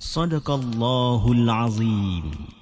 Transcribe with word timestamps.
Sadaqallahul 0.00 1.46
Azim. 1.50 2.59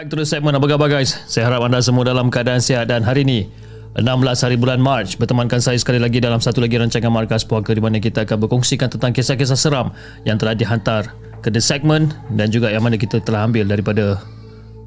Back 0.00 0.08
to 0.08 0.16
the 0.16 0.24
segment 0.24 0.56
Apa 0.56 0.64
khabar 0.64 0.88
guys? 0.88 1.12
Saya 1.28 1.52
harap 1.52 1.68
anda 1.68 1.76
semua 1.84 2.08
dalam 2.08 2.32
keadaan 2.32 2.64
sihat 2.64 2.88
dan 2.88 3.04
hari 3.04 3.20
ini 3.20 3.52
16 4.00 4.08
hari 4.48 4.56
bulan 4.56 4.80
Mac 4.80 5.12
bertemankan 5.20 5.60
saya 5.60 5.76
sekali 5.76 6.00
lagi 6.00 6.24
dalam 6.24 6.40
satu 6.40 6.64
lagi 6.64 6.80
rancangan 6.80 7.12
Markas 7.12 7.44
Puaka 7.44 7.76
di 7.76 7.84
mana 7.84 8.00
kita 8.00 8.24
akan 8.24 8.48
berkongsikan 8.48 8.88
tentang 8.88 9.12
kisah-kisah 9.12 9.60
seram 9.60 9.92
yang 10.24 10.40
telah 10.40 10.56
dihantar 10.56 11.12
ke 11.44 11.52
the 11.52 11.60
segment 11.60 12.16
dan 12.32 12.48
juga 12.48 12.72
yang 12.72 12.80
mana 12.80 12.96
kita 12.96 13.20
telah 13.20 13.44
ambil 13.44 13.68
daripada 13.68 14.16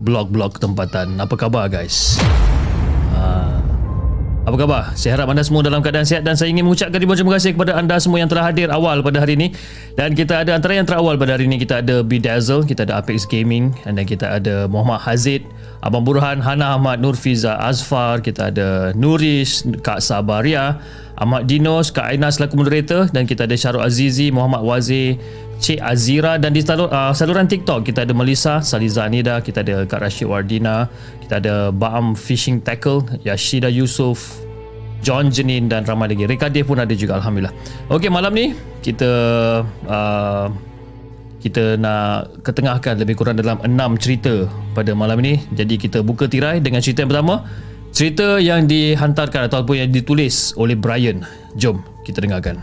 blog-blog 0.02 0.58
tempatan. 0.58 1.22
Apa 1.22 1.38
khabar 1.38 1.70
guys? 1.70 2.18
Apa 4.44 4.60
khabar? 4.60 4.92
Saya 5.00 5.16
harap 5.16 5.32
anda 5.32 5.40
semua 5.40 5.64
dalam 5.64 5.80
keadaan 5.80 6.04
sihat 6.04 6.28
dan 6.28 6.36
saya 6.36 6.52
ingin 6.52 6.68
mengucapkan 6.68 7.00
ribuan 7.00 7.16
terima 7.16 7.32
kasih 7.40 7.56
kepada 7.56 7.80
anda 7.80 7.96
semua 7.96 8.20
yang 8.20 8.28
telah 8.28 8.52
hadir 8.52 8.68
awal 8.76 9.00
pada 9.00 9.24
hari 9.24 9.40
ini. 9.40 9.56
Dan 9.96 10.12
kita 10.20 10.44
ada 10.44 10.52
antara 10.52 10.76
yang 10.76 10.84
terawal 10.84 11.16
pada 11.16 11.40
hari 11.40 11.48
ini 11.48 11.56
kita 11.56 11.80
ada 11.80 12.04
Bedazzle, 12.04 12.68
kita 12.68 12.84
ada 12.84 13.00
Apex 13.00 13.24
Gaming 13.24 13.72
dan 13.88 13.96
kita 14.04 14.36
ada 14.36 14.68
Muhammad 14.68 15.00
Hazid, 15.00 15.48
Abang 15.80 16.04
Burhan, 16.04 16.44
Hana 16.44 16.76
Ahmad, 16.76 17.00
Nur 17.00 17.16
Fiza 17.16 17.56
Azfar, 17.56 18.20
kita 18.20 18.52
ada 18.52 18.92
Nuris, 19.00 19.64
Kak 19.80 20.04
Sabaria, 20.04 20.76
Ahmad 21.14 21.46
Dinos, 21.46 21.94
Kak 21.94 22.10
Aina 22.10 22.34
selaku 22.34 22.58
moderator 22.58 23.06
dan 23.14 23.30
kita 23.30 23.46
ada 23.46 23.54
Syarul 23.54 23.86
Azizi, 23.86 24.34
Muhammad 24.34 24.66
Wazir, 24.66 25.22
Cik 25.62 25.80
Azira 25.80 26.42
dan 26.42 26.58
di 26.58 26.66
salur, 26.66 26.90
uh, 26.90 27.14
saluran 27.14 27.46
TikTok 27.46 27.86
kita 27.86 28.04
ada 28.04 28.14
Melissa, 28.18 28.66
Saliza 28.66 29.06
Anida, 29.06 29.38
kita 29.40 29.62
ada 29.62 29.86
Kak 29.86 30.02
Rashid 30.02 30.26
Wardina, 30.26 30.90
kita 31.22 31.38
ada 31.38 31.56
Baam 31.70 32.18
Fishing 32.18 32.66
Tackle, 32.66 33.06
Yashida 33.22 33.70
Yusof, 33.70 34.42
John 35.06 35.30
Jenin 35.30 35.70
dan 35.70 35.86
ramai 35.86 36.10
lagi. 36.10 36.26
Reka 36.26 36.50
dia 36.50 36.66
pun 36.66 36.82
ada 36.82 36.92
juga 36.98 37.22
Alhamdulillah. 37.22 37.54
Okey 37.94 38.10
malam 38.10 38.34
ni 38.34 38.58
kita 38.82 39.12
uh, 39.86 40.48
kita 41.44 41.76
nak 41.76 42.40
ketengahkan 42.40 42.96
lebih 43.04 43.20
kurang 43.20 43.36
dalam 43.36 43.60
6 43.60 44.00
cerita 44.00 44.48
pada 44.72 44.96
malam 44.96 45.20
ini. 45.20 45.44
Jadi 45.52 45.76
kita 45.76 46.00
buka 46.00 46.26
tirai 46.32 46.64
dengan 46.64 46.80
cerita 46.80 47.04
yang 47.04 47.12
pertama. 47.12 47.44
Cerita 47.94 48.42
yang 48.42 48.66
dihantarkan 48.66 49.54
ataupun 49.54 49.86
yang 49.86 49.90
ditulis 49.94 50.58
oleh 50.58 50.74
Brian. 50.74 51.22
Jom 51.54 51.86
kita 52.02 52.26
dengarkan. 52.26 52.58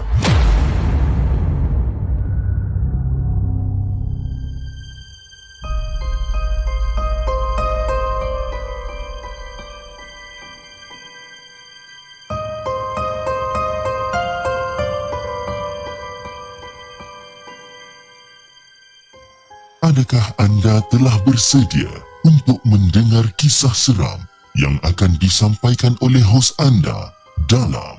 Adakah 19.78 20.26
anda 20.42 20.82
telah 20.90 21.14
bersedia 21.22 21.90
untuk 22.26 22.58
mendengar 22.66 23.30
kisah 23.38 23.70
seram 23.70 24.29
yang 24.58 24.74
akan 24.82 25.14
disampaikan 25.22 25.94
oleh 26.02 26.22
hos 26.24 26.50
anda 26.58 27.14
dalam 27.46 27.94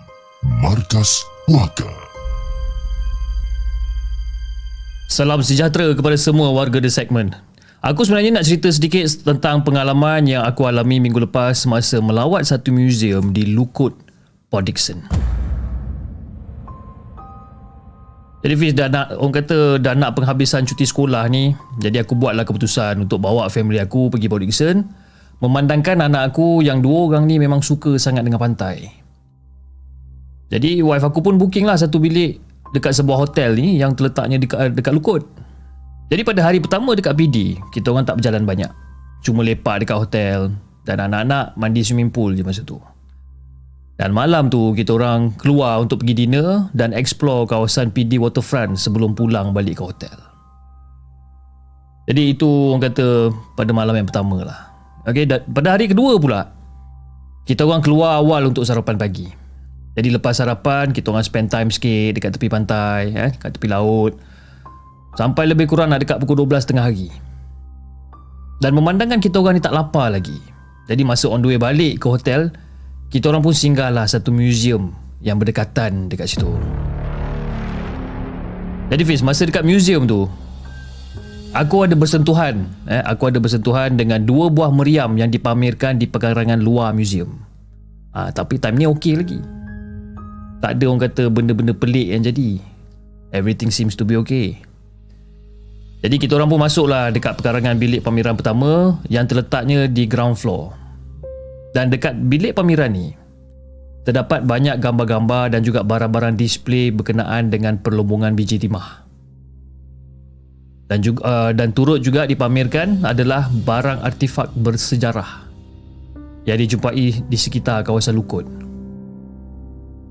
Markas 0.59 1.23
Puaka? 1.47 1.87
Salam 5.07 5.43
sejahtera 5.43 5.91
kepada 5.91 6.15
semua 6.15 6.51
warga 6.51 6.79
The 6.79 6.91
Segment. 6.91 7.35
Aku 7.81 8.03
sebenarnya 8.05 8.39
nak 8.39 8.45
cerita 8.47 8.69
sedikit 8.69 9.03
tentang 9.25 9.65
pengalaman 9.65 10.27
yang 10.27 10.43
aku 10.45 10.69
alami 10.69 11.01
minggu 11.01 11.23
lepas 11.25 11.65
semasa 11.65 11.99
melawat 11.99 12.45
satu 12.47 12.69
museum 12.69 13.33
di 13.33 13.51
Lukut, 13.51 13.95
Port 14.47 14.67
Dickson. 14.67 15.01
Jadi 18.41 18.53
Fiz 18.57 18.73
dah 18.73 18.89
nak 18.89 19.13
orang 19.17 19.35
kata 19.37 19.77
dah 19.77 19.93
nak 19.93 20.17
penghabisan 20.17 20.65
cuti 20.65 20.85
sekolah 20.85 21.29
ni. 21.29 21.53
Jadi 21.77 22.01
aku 22.01 22.17
buatlah 22.17 22.41
keputusan 22.41 23.01
untuk 23.01 23.21
bawa 23.21 23.49
family 23.53 23.77
aku 23.77 24.09
pergi 24.09 24.27
Port 24.29 24.41
Dickson. 24.41 25.00
Memandangkan 25.41 26.05
anak 26.05 26.33
aku 26.33 26.61
yang 26.61 26.85
dua 26.85 27.09
orang 27.09 27.25
ni 27.25 27.41
memang 27.41 27.65
suka 27.65 27.97
sangat 27.97 28.21
dengan 28.21 28.37
pantai. 28.37 28.93
Jadi 30.53 30.85
wife 30.85 31.01
aku 31.01 31.25
pun 31.25 31.41
booking 31.41 31.65
lah 31.65 31.73
satu 31.73 31.97
bilik 31.97 32.37
dekat 32.77 32.93
sebuah 32.93 33.25
hotel 33.25 33.57
ni 33.57 33.81
yang 33.81 33.97
terletaknya 33.97 34.37
dekat, 34.37 34.77
dekat 34.77 34.93
Lukut. 34.93 35.25
Jadi 36.13 36.21
pada 36.21 36.43
hari 36.43 36.61
pertama 36.61 36.93
dekat 36.93 37.15
PD, 37.17 37.57
kita 37.73 37.89
orang 37.89 38.05
tak 38.05 38.19
berjalan 38.21 38.43
banyak. 38.45 38.71
Cuma 39.25 39.41
lepak 39.41 39.81
dekat 39.81 39.97
hotel 39.97 40.53
dan 40.85 40.97
anak-anak 41.01 41.55
mandi 41.57 41.81
swimming 41.81 42.11
pool 42.11 42.37
je 42.37 42.43
masa 42.43 42.61
tu. 42.61 42.77
Dan 43.97 44.17
malam 44.17 44.49
tu 44.49 44.73
kita 44.73 44.97
orang 44.97 45.33
keluar 45.37 45.77
untuk 45.77 46.01
pergi 46.01 46.25
dinner 46.25 46.73
dan 46.73 46.89
explore 46.89 47.45
kawasan 47.45 47.93
PD 47.93 48.17
Waterfront 48.17 48.77
sebelum 48.77 49.13
pulang 49.13 49.53
balik 49.53 49.77
ke 49.77 49.83
hotel. 49.87 50.17
Jadi 52.09 52.33
itu 52.33 52.49
orang 52.73 52.91
kata 52.91 53.29
pada 53.53 53.71
malam 53.71 53.93
yang 53.93 54.09
pertama 54.09 54.41
lah. 54.41 54.70
Dan 55.05 55.41
pada 55.49 55.77
hari 55.77 55.89
kedua 55.89 56.21
pula, 56.21 56.41
kita 57.49 57.65
orang 57.65 57.81
keluar 57.81 58.21
awal 58.21 58.53
untuk 58.53 58.61
sarapan 58.65 58.97
pagi. 59.01 59.25
Jadi 59.91 60.07
lepas 60.07 60.37
sarapan, 60.37 60.93
kita 60.95 61.11
orang 61.11 61.25
spend 61.25 61.51
time 61.51 61.67
sikit 61.67 62.15
dekat 62.15 62.37
tepi 62.37 62.47
pantai, 62.47 63.11
eh, 63.11 63.31
dekat 63.35 63.59
tepi 63.59 63.67
laut. 63.67 64.15
Sampai 65.19 65.49
lebih 65.49 65.67
kurang 65.67 65.91
nak 65.91 65.99
dekat 66.05 66.21
pukul 66.23 66.47
12 66.47 66.63
tengah 66.63 66.87
hari. 66.87 67.11
Dan 68.61 68.77
memandangkan 68.77 69.19
kita 69.19 69.41
orang 69.41 69.59
ni 69.59 69.61
tak 69.63 69.75
lapar 69.75 70.13
lagi. 70.13 70.37
Jadi 70.87 71.01
masa 71.03 71.27
on 71.27 71.43
the 71.43 71.51
way 71.51 71.59
balik 71.59 71.99
ke 71.99 72.07
hotel, 72.07 72.53
kita 73.11 73.27
orang 73.33 73.43
pun 73.43 73.51
singgahlah 73.51 74.07
satu 74.07 74.31
museum 74.31 74.95
yang 75.19 75.35
berdekatan 75.35 76.07
dekat 76.07 76.31
situ. 76.31 76.47
Jadi 78.87 79.03
Fiz, 79.07 79.23
masa 79.23 79.43
dekat 79.43 79.63
museum 79.63 80.07
tu, 80.07 80.27
aku 81.51 81.87
ada 81.87 81.95
bersentuhan, 81.95 82.67
eh, 82.87 83.03
aku 83.03 83.31
ada 83.31 83.39
bersentuhan 83.39 83.95
dengan 83.99 84.23
dua 84.23 84.47
buah 84.47 84.71
meriam 84.71 85.11
yang 85.19 85.27
dipamerkan 85.27 85.99
di 85.99 86.07
pekarangan 86.07 86.59
luar 86.59 86.95
museum. 86.95 87.43
Ah, 88.11 88.31
tapi 88.31 88.59
time 88.59 88.79
ni 88.79 88.85
okey 88.87 89.13
lagi. 89.15 89.39
Tak 90.61 90.77
ada 90.77 90.83
orang 90.87 91.01
kata 91.07 91.23
benda-benda 91.31 91.73
pelik 91.73 92.11
yang 92.11 92.21
jadi. 92.21 92.59
Everything 93.31 93.71
seems 93.71 93.95
to 93.95 94.03
be 94.03 94.19
okay. 94.19 94.59
Jadi 96.01 96.17
kita 96.17 96.35
orang 96.35 96.49
pun 96.49 96.59
masuklah 96.59 97.13
dekat 97.13 97.39
pekarangan 97.39 97.77
bilik 97.77 98.01
pameran 98.01 98.35
pertama 98.35 98.99
yang 99.07 99.29
terletaknya 99.29 99.85
di 99.87 100.09
ground 100.09 100.35
floor. 100.35 100.73
Dan 101.71 101.87
dekat 101.87 102.17
bilik 102.27 102.57
pameran 102.57 102.91
ni 102.91 103.15
terdapat 104.01 104.41
banyak 104.43 104.81
gambar-gambar 104.81 105.53
dan 105.53 105.61
juga 105.61 105.85
barang-barang 105.85 106.33
display 106.33 106.89
berkenaan 106.89 107.53
dengan 107.53 107.77
perlombongan 107.79 108.33
biji 108.33 108.57
timah. 108.57 109.10
Dan 110.91 110.99
juga 110.99 111.21
uh, 111.23 111.51
dan 111.55 111.71
turut 111.71 112.03
juga 112.03 112.27
dipamerkan 112.27 113.07
adalah 113.07 113.47
barang 113.47 114.03
artifak 114.03 114.51
bersejarah 114.59 115.47
yang 116.43 116.59
dijumpai 116.59 117.23
di 117.31 117.37
sekitar 117.39 117.87
kawasan 117.87 118.19
Lukut. 118.19 118.43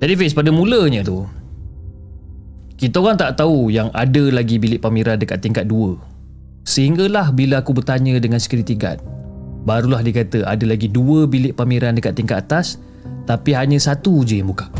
Jadi 0.00 0.16
Fiz, 0.16 0.32
pada 0.32 0.48
mulanya 0.48 1.04
tu 1.04 1.28
kita 2.80 2.96
orang 2.96 3.20
tak 3.20 3.36
tahu 3.36 3.68
yang 3.68 3.92
ada 3.92 4.32
lagi 4.32 4.56
bilik 4.56 4.80
pameran 4.80 5.20
dekat 5.20 5.44
tingkat 5.44 5.68
2. 5.68 6.00
Sehinggalah 6.64 7.28
bila 7.28 7.60
aku 7.60 7.76
bertanya 7.76 8.16
dengan 8.16 8.40
security 8.40 8.72
guard, 8.72 9.04
Barulah 9.60 10.00
dia 10.00 10.24
kata 10.24 10.48
ada 10.48 10.64
lagi 10.64 10.88
dua 10.88 11.28
bilik 11.28 11.52
pameran 11.52 11.92
dekat 11.92 12.16
tingkat 12.16 12.48
atas 12.48 12.80
tapi 13.28 13.52
hanya 13.52 13.76
satu 13.76 14.24
je 14.24 14.40
yang 14.40 14.48
buka. 14.48 14.72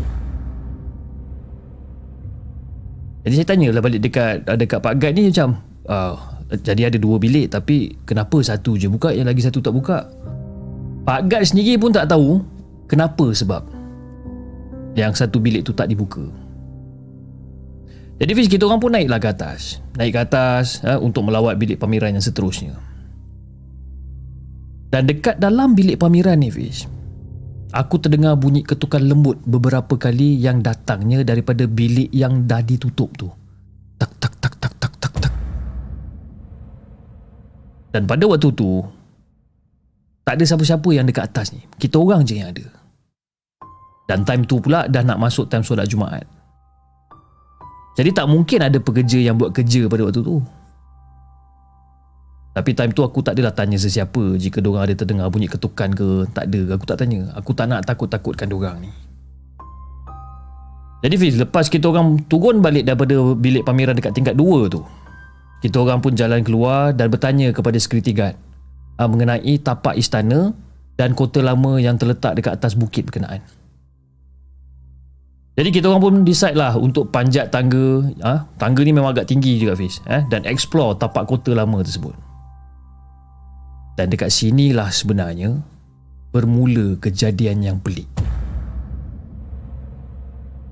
Jadi 3.21 3.35
saya 3.37 3.47
tanya 3.53 3.69
lah 3.77 3.85
balik 3.85 4.01
dekat 4.01 4.49
dekat 4.49 4.81
Pak 4.81 4.97
Guide 4.97 5.21
ni 5.21 5.29
macam 5.29 5.61
uh, 5.89 6.15
jadi 6.51 6.91
ada 6.91 6.99
dua 6.99 7.17
bilik 7.23 7.55
tapi 7.55 7.95
kenapa 8.03 8.43
satu 8.43 8.75
je 8.75 8.91
buka 8.91 9.15
yang 9.15 9.31
lagi 9.31 9.41
satu 9.41 9.63
tak 9.63 9.73
buka? 9.73 10.11
Pak 11.07 11.31
Guide 11.31 11.49
sendiri 11.49 11.79
pun 11.81 11.95
tak 11.95 12.11
tahu 12.11 12.43
kenapa 12.91 13.31
sebab 13.33 13.63
yang 14.99 15.15
satu 15.15 15.39
bilik 15.39 15.63
tu 15.63 15.73
tak 15.73 15.89
dibuka. 15.89 16.27
Jadi 18.21 18.37
Fiz 18.37 18.53
kita 18.53 18.69
orang 18.69 18.85
pun 18.85 18.93
naiklah 18.93 19.17
ke 19.17 19.33
atas. 19.33 19.81
Naik 19.97 20.13
ke 20.13 20.21
atas 20.21 20.85
uh, 20.85 21.01
untuk 21.01 21.25
melawat 21.25 21.57
bilik 21.57 21.81
pameran 21.81 22.13
yang 22.13 22.21
seterusnya. 22.21 22.77
Dan 24.93 25.09
dekat 25.09 25.41
dalam 25.41 25.73
bilik 25.73 25.97
pameran 26.03 26.43
ni 26.43 26.51
Fish 26.51 26.85
Aku 27.71 28.03
terdengar 28.03 28.35
bunyi 28.35 28.67
ketukan 28.67 28.99
lembut 28.99 29.39
beberapa 29.47 29.95
kali 29.95 30.35
yang 30.43 30.59
datangnya 30.59 31.23
daripada 31.23 31.71
bilik 31.71 32.11
yang 32.11 32.43
dah 32.43 32.67
ditutup 32.67 33.15
tu. 33.15 33.31
Dan 37.91 38.07
pada 38.07 38.25
waktu 38.27 38.51
tu 38.55 38.87
tak 40.23 40.39
ada 40.39 40.45
siapa-siapa 40.47 40.89
yang 40.95 41.07
dekat 41.11 41.27
atas 41.27 41.51
ni. 41.51 41.63
Kita 41.79 41.99
orang 41.99 42.23
je 42.23 42.39
yang 42.39 42.55
ada. 42.55 42.67
Dan 44.07 44.23
time 44.27 44.47
tu 44.47 44.63
pula 44.63 44.87
dah 44.87 45.03
nak 45.03 45.19
masuk 45.19 45.51
time 45.51 45.63
solat 45.63 45.91
Jumaat. 45.91 46.27
Jadi 47.99 48.11
tak 48.15 48.31
mungkin 48.31 48.63
ada 48.63 48.79
pekerja 48.79 49.19
yang 49.19 49.35
buat 49.39 49.51
kerja 49.51 49.91
pada 49.91 50.07
waktu 50.07 50.23
tu. 50.23 50.39
Tapi 52.51 52.71
time 52.75 52.91
tu 52.91 53.07
aku 53.07 53.23
tak 53.23 53.39
adalah 53.39 53.55
tanya 53.55 53.79
sesiapa 53.79 54.35
jika 54.35 54.59
diorang 54.59 54.83
ada 54.83 54.95
terdengar 54.99 55.31
bunyi 55.31 55.47
ketukan 55.47 55.95
ke, 55.95 56.27
tak 56.35 56.51
ada. 56.51 56.75
Aku 56.75 56.85
tak 56.87 56.99
tanya. 56.99 57.31
Aku 57.39 57.51
tak 57.55 57.71
nak 57.71 57.87
takut-takutkan 57.87 58.51
diorang 58.51 58.83
ni. 58.83 58.91
Jadi 61.01 61.15
Fiz, 61.17 61.35
lepas 61.41 61.71
kita 61.71 61.89
orang 61.89 62.21
turun 62.29 62.61
balik 62.61 62.85
daripada 62.85 63.17
bilik 63.33 63.65
pameran 63.65 63.97
dekat 63.97 64.13
tingkat 64.13 64.37
2 64.37 64.69
tu, 64.69 64.85
kita 65.61 65.77
orang 65.77 66.01
pun 66.01 66.17
jalan 66.17 66.41
keluar 66.41 66.97
dan 66.97 67.13
bertanya 67.13 67.53
kepada 67.53 67.77
security 67.77 68.17
guard 68.17 68.37
uh, 68.97 69.09
mengenai 69.09 69.61
tapak 69.61 69.97
istana 69.97 70.57
dan 70.97 71.17
kota 71.17 71.41
lama 71.41 71.81
yang 71.81 71.97
terletak 71.97 72.37
dekat 72.37 72.57
atas 72.57 72.77
bukit 72.77 73.09
berkenaan. 73.09 73.41
Jadi 75.61 75.69
kita 75.77 75.93
orang 75.93 76.01
pun 76.01 76.15
decide 76.25 76.57
lah 76.57 76.73
untuk 76.77 77.13
panjat 77.13 77.53
tangga. 77.53 78.09
Uh, 78.21 78.41
tangga 78.57 78.81
ni 78.81 78.97
memang 78.97 79.13
agak 79.13 79.29
tinggi 79.29 79.61
juga 79.61 79.77
Fiz. 79.77 80.01
Eh, 80.09 80.25
dan 80.33 80.49
explore 80.49 80.97
tapak 80.97 81.29
kota 81.29 81.53
lama 81.53 81.85
tersebut. 81.85 82.17
Dan 84.01 84.09
dekat 84.09 84.33
sinilah 84.33 84.89
sebenarnya 84.89 85.61
bermula 86.33 86.97
kejadian 86.97 87.61
yang 87.61 87.77
pelik. 87.77 88.09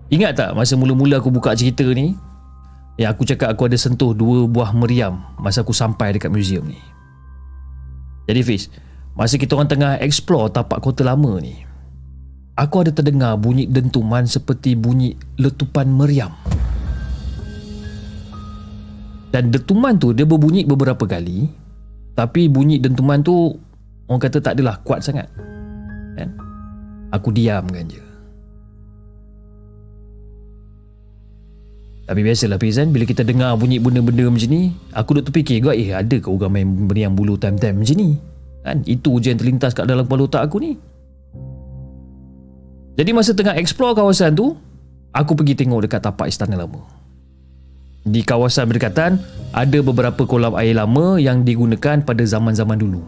Ingat 0.09 0.41
tak 0.41 0.51
masa 0.57 0.73
mula-mula 0.81 1.21
aku 1.21 1.29
buka 1.29 1.53
cerita 1.53 1.85
ni? 1.93 2.17
Yang 2.99 3.11
aku 3.15 3.23
cakap 3.31 3.49
aku 3.55 3.71
ada 3.71 3.79
sentuh 3.79 4.11
dua 4.11 4.51
buah 4.51 4.75
meriam 4.75 5.23
masa 5.39 5.63
aku 5.63 5.71
sampai 5.71 6.19
dekat 6.19 6.35
museum 6.35 6.67
ni. 6.67 6.83
Jadi 8.27 8.41
Fiz, 8.43 8.67
masa 9.15 9.39
kita 9.39 9.55
orang 9.55 9.71
tengah 9.71 9.93
explore 10.03 10.51
tapak 10.51 10.83
kota 10.83 11.07
lama 11.07 11.39
ni, 11.39 11.63
aku 12.59 12.83
ada 12.83 12.91
terdengar 12.91 13.39
bunyi 13.39 13.71
dentuman 13.71 14.27
seperti 14.27 14.75
bunyi 14.75 15.15
letupan 15.39 15.89
meriam. 15.89 16.35
Dan 19.31 19.55
dentuman 19.55 19.95
tu 19.95 20.11
dia 20.11 20.27
berbunyi 20.27 20.67
beberapa 20.67 21.07
kali 21.07 21.47
tapi 22.17 22.51
bunyi 22.51 22.83
dentuman 22.83 23.23
tu 23.23 23.55
Orang 24.09 24.25
kata 24.25 24.41
tak 24.41 24.57
adalah 24.57 24.81
kuat 24.81 25.05
sangat 25.05 25.29
kan? 26.17 26.33
Aku 27.13 27.29
diam 27.29 27.69
kan 27.69 27.85
je 27.85 28.08
Tapi 32.09 32.21
biasalah 32.25 32.57
Pizan 32.57 32.89
Bila 32.89 33.05
kita 33.05 33.21
dengar 33.21 33.53
bunyi 33.61 33.77
benda-benda 33.77 34.33
macam 34.33 34.49
ni 34.49 34.73
Aku 34.97 35.13
duk 35.13 35.29
terfikir 35.29 35.61
juga 35.61 35.77
Eh 35.77 35.93
ada 35.93 36.17
ke 36.17 36.25
orang 36.25 36.49
main 36.57 36.69
beriang 36.89 37.13
bulu 37.13 37.37
time-time 37.37 37.85
macam 37.85 37.97
ni 38.01 38.17
kan? 38.65 38.81
Itu 38.89 39.21
je 39.21 39.37
yang 39.37 39.39
terlintas 39.39 39.77
kat 39.77 39.85
dalam 39.85 40.09
kepala 40.09 40.25
otak 40.25 40.49
aku 40.49 40.57
ni 40.57 40.73
Jadi 42.97 43.11
masa 43.13 43.37
tengah 43.37 43.61
explore 43.61 43.93
kawasan 43.93 44.33
tu 44.33 44.57
Aku 45.13 45.37
pergi 45.37 45.53
tengok 45.53 45.85
dekat 45.85 46.01
tapak 46.01 46.33
istana 46.33 46.57
lama 46.57 46.99
di 48.09 48.25
kawasan 48.25 48.73
berdekatan 48.73 49.21
ada 49.53 49.79
beberapa 49.85 50.25
kolam 50.25 50.57
air 50.57 50.81
lama 50.81 51.21
yang 51.21 51.45
digunakan 51.45 52.01
pada 52.01 52.25
zaman-zaman 52.25 52.81
dulu. 52.81 53.05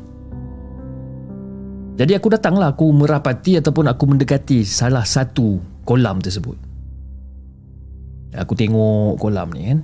Jadi 1.97 2.16
aku 2.16 2.33
datanglah 2.33 2.73
aku 2.73 2.88
merapati 2.92 3.61
ataupun 3.61 3.88
aku 3.88 4.04
mendekati 4.09 4.64
salah 4.64 5.04
satu 5.04 5.61
kolam 5.85 6.21
tersebut. 6.21 6.70
Aku 8.37 8.55
tengok 8.55 9.19
kolam 9.19 9.51
ni 9.51 9.75
kan. 9.75 9.81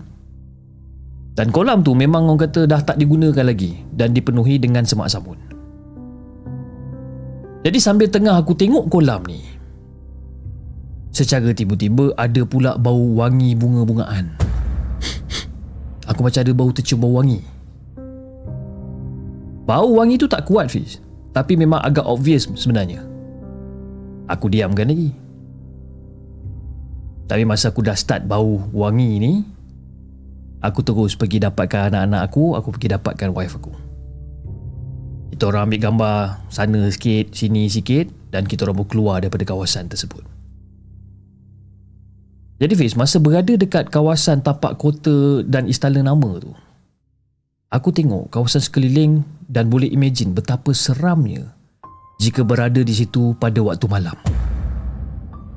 Dan 1.37 1.53
kolam 1.53 1.85
tu 1.85 1.93
memang 1.93 2.31
orang 2.31 2.49
kata 2.49 2.65
dah 2.65 2.81
tak 2.81 2.97
digunakan 2.97 3.45
lagi 3.45 3.85
dan 3.93 4.17
dipenuhi 4.17 4.57
dengan 4.57 4.87
semak 4.89 5.13
sabun. 5.13 5.37
Jadi 7.67 7.79
sambil 7.83 8.07
tengah 8.09 8.39
aku 8.39 8.55
tengok 8.55 8.87
kolam 8.87 9.27
ni, 9.27 9.43
secara 11.11 11.51
tiba-tiba 11.51 12.15
ada 12.15 12.47
pula 12.47 12.79
bau 12.79 13.19
wangi 13.19 13.59
bunga-bungaan. 13.59 14.47
Aku 16.07 16.23
macam 16.23 16.41
ada 16.41 16.53
bau 16.55 16.71
tercium 16.71 17.03
bau 17.03 17.19
wangi 17.19 17.43
Bau 19.67 19.99
wangi 19.99 20.15
tu 20.15 20.31
tak 20.31 20.47
kuat 20.47 20.71
Fiz 20.71 21.03
Tapi 21.35 21.59
memang 21.59 21.83
agak 21.83 22.07
obvious 22.07 22.47
sebenarnya 22.55 23.03
Aku 24.31 24.47
diamkan 24.47 24.87
lagi 24.87 25.11
Tapi 27.27 27.43
masa 27.43 27.75
aku 27.75 27.83
dah 27.83 27.99
start 27.99 28.27
bau 28.31 28.63
wangi 28.71 29.11
ni 29.19 29.33
Aku 30.63 30.83
terus 30.87 31.19
pergi 31.19 31.43
dapatkan 31.43 31.91
anak-anak 31.91 32.23
aku 32.23 32.55
Aku 32.55 32.71
pergi 32.71 32.95
dapatkan 32.95 33.35
wife 33.35 33.59
aku 33.59 33.73
Kita 35.35 35.51
orang 35.51 35.71
ambil 35.71 35.81
gambar 35.91 36.19
Sana 36.49 36.87
sikit, 36.87 37.35
sini 37.35 37.67
sikit 37.67 38.31
Dan 38.31 38.47
kita 38.47 38.63
orang 38.67 38.83
pun 38.83 38.89
keluar 38.89 39.19
daripada 39.19 39.43
kawasan 39.43 39.91
tersebut 39.91 40.37
jadi 42.57 42.73
Fiz, 42.73 42.97
masa 42.97 43.21
berada 43.21 43.53
dekat 43.53 43.93
kawasan 43.93 44.41
tapak 44.41 44.81
kota 44.81 45.45
dan 45.45 45.69
istana 45.69 46.01
nama 46.01 46.41
tu, 46.41 46.57
aku 47.69 47.93
tengok 47.93 48.33
kawasan 48.33 48.65
sekeliling 48.65 49.21
dan 49.45 49.69
boleh 49.69 49.93
imagine 49.93 50.33
betapa 50.33 50.73
seramnya 50.73 51.53
jika 52.17 52.41
berada 52.49 52.81
di 52.81 52.97
situ 52.97 53.37
pada 53.37 53.61
waktu 53.61 53.85
malam. 53.93 54.17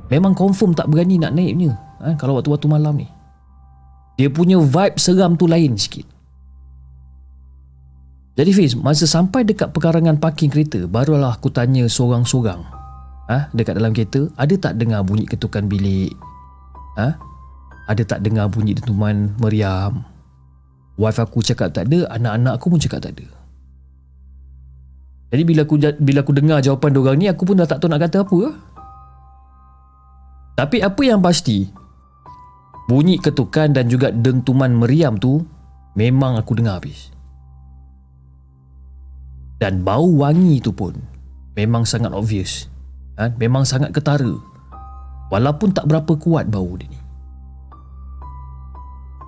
Memang 0.09 0.33
confirm 0.33 0.73
tak 0.73 0.89
berani 0.89 1.21
nak 1.21 1.37
naiknya. 1.37 1.77
Ha, 2.01 2.17
Kalau 2.17 2.37
waktu-waktu 2.37 2.65
malam 2.65 2.97
ni. 2.97 3.07
Dia 4.17 4.27
punya 4.27 4.59
vibe 4.59 4.97
seram 4.99 5.37
tu 5.39 5.45
lain 5.47 5.79
sikit. 5.79 6.03
Jadi 8.39 8.55
Fiz 8.55 8.71
Masa 8.71 9.03
sampai 9.03 9.43
dekat 9.43 9.75
pekarangan 9.75 10.15
parking 10.15 10.47
kereta 10.47 10.87
Barulah 10.87 11.35
aku 11.35 11.51
tanya 11.51 11.83
seorang-seorang 11.91 12.63
ha, 13.27 13.51
Dekat 13.51 13.75
dalam 13.75 13.91
kereta 13.91 14.31
Ada 14.39 14.55
tak 14.55 14.73
dengar 14.79 15.03
bunyi 15.03 15.27
ketukan 15.27 15.67
bilik? 15.67 16.15
Ha? 16.95 17.19
Ada 17.91 18.15
tak 18.15 18.23
dengar 18.23 18.47
bunyi 18.47 18.79
dentuman 18.79 19.35
meriam? 19.43 20.07
Wife 20.95 21.19
aku 21.19 21.43
cakap 21.43 21.75
tak 21.75 21.91
ada 21.91 22.07
Anak-anak 22.15 22.63
aku 22.63 22.71
pun 22.71 22.79
cakap 22.79 23.03
tak 23.03 23.19
ada. 23.19 23.27
Jadi 25.35 25.43
bila 25.43 25.61
aku 25.67 25.75
bila 25.99 26.19
aku 26.23 26.33
dengar 26.33 26.63
jawapan 26.63 26.89
diorang 26.95 27.17
ni 27.19 27.27
Aku 27.27 27.43
pun 27.43 27.59
dah 27.59 27.67
tak 27.67 27.83
tahu 27.83 27.91
nak 27.91 28.01
kata 28.07 28.23
apa. 28.23 28.55
Tapi 30.59 30.83
apa 30.83 30.99
yang 31.07 31.23
pasti 31.23 31.63
Bunyi 32.91 33.15
ketukan 33.15 33.71
dan 33.71 33.87
juga 33.87 34.11
dentuman 34.11 34.67
meriam 34.75 35.15
tu 35.15 35.39
Memang 35.95 36.35
aku 36.35 36.59
dengar 36.59 36.83
habis. 36.83 37.15
Dan 39.55 39.87
bau 39.87 40.19
wangi 40.19 40.59
tu 40.59 40.75
pun 40.75 40.99
Memang 41.55 41.87
sangat 41.87 42.11
obvious. 42.11 42.67
Ha? 43.15 43.31
Memang 43.39 43.63
sangat 43.63 43.95
ketara. 43.95 44.35
Walaupun 45.31 45.71
tak 45.71 45.87
berapa 45.87 46.15
kuat 46.19 46.51
bau 46.51 46.75
dia 46.75 46.91
ni. 46.91 46.99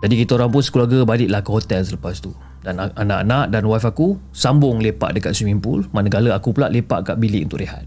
Jadi 0.04 0.16
kita 0.24 0.36
orang 0.36 0.52
pun 0.52 0.64
sekeluarga 0.64 1.04
baliklah 1.04 1.44
ke 1.44 1.50
hotel 1.52 1.84
selepas 1.84 2.20
tu. 2.20 2.32
Dan 2.64 2.80
anak-anak 2.80 3.52
dan 3.52 3.64
wife 3.68 3.90
aku 3.90 4.16
Sambung 4.32 4.80
lepak 4.80 5.16
dekat 5.16 5.36
swimming 5.36 5.60
pool. 5.60 5.84
Manakala 5.92 6.36
aku 6.36 6.56
pula 6.56 6.72
lepak 6.72 7.08
kat 7.08 7.16
bilik 7.20 7.52
untuk 7.52 7.60
rehat 7.64 7.84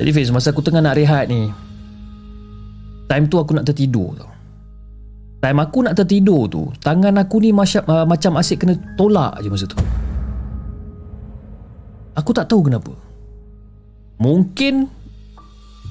Jadi 0.00 0.16
Fiz 0.16 0.32
masa 0.32 0.48
aku 0.56 0.64
tengah 0.64 0.80
nak 0.80 0.96
rehat 0.96 1.28
ni 1.28 1.52
Time 3.04 3.28
tu 3.28 3.36
aku 3.36 3.52
nak 3.52 3.68
tertidur 3.68 4.16
tau. 4.16 4.32
Time 5.44 5.60
aku 5.60 5.84
nak 5.84 5.92
tertidur 5.92 6.48
tu 6.48 6.72
Tangan 6.80 7.20
aku 7.20 7.36
ni 7.44 7.52
macam, 7.52 7.84
uh, 7.84 8.08
macam 8.08 8.40
asyik 8.40 8.64
kena 8.64 8.74
tolak 8.96 9.44
je 9.44 9.52
masa 9.52 9.68
tu. 9.68 9.76
Aku 12.16 12.32
tak 12.32 12.48
tahu 12.48 12.72
kenapa. 12.72 12.96
Mungkin 14.16 14.88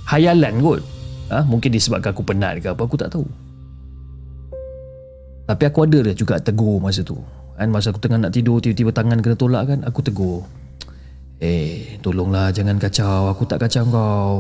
Hayalan 0.10 0.58
kot. 0.58 0.82
Ha? 1.30 1.46
Mungkin 1.46 1.70
disebabkan 1.70 2.10
aku 2.10 2.26
penat 2.26 2.58
ke 2.66 2.74
apa 2.74 2.82
Aku 2.82 2.98
tak 2.98 3.14
tahu. 3.14 3.30
Tapi 5.46 5.64
aku 5.70 5.86
ada 5.86 6.02
juga 6.18 6.42
tegur 6.42 6.82
masa 6.82 7.06
tu. 7.06 7.22
Kan? 7.62 7.70
Masa 7.70 7.94
aku 7.94 8.02
tengah 8.02 8.18
nak 8.18 8.34
tidur 8.34 8.58
Tiba-tiba 8.58 8.90
tangan 8.90 9.22
kena 9.22 9.38
tolak 9.38 9.70
kan 9.70 9.80
Aku 9.86 10.02
tegur 10.02 10.48
Eh, 11.40 11.96
tolonglah 12.04 12.52
jangan 12.52 12.76
kacau. 12.76 13.32
Aku 13.32 13.48
tak 13.48 13.64
kacau 13.64 13.88
kau. 13.88 14.32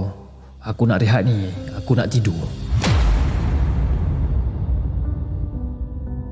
Aku 0.59 0.83
nak 0.83 0.99
rehat 0.99 1.23
ni. 1.23 1.47
Aku 1.79 1.95
nak 1.95 2.11
tidur. 2.11 2.35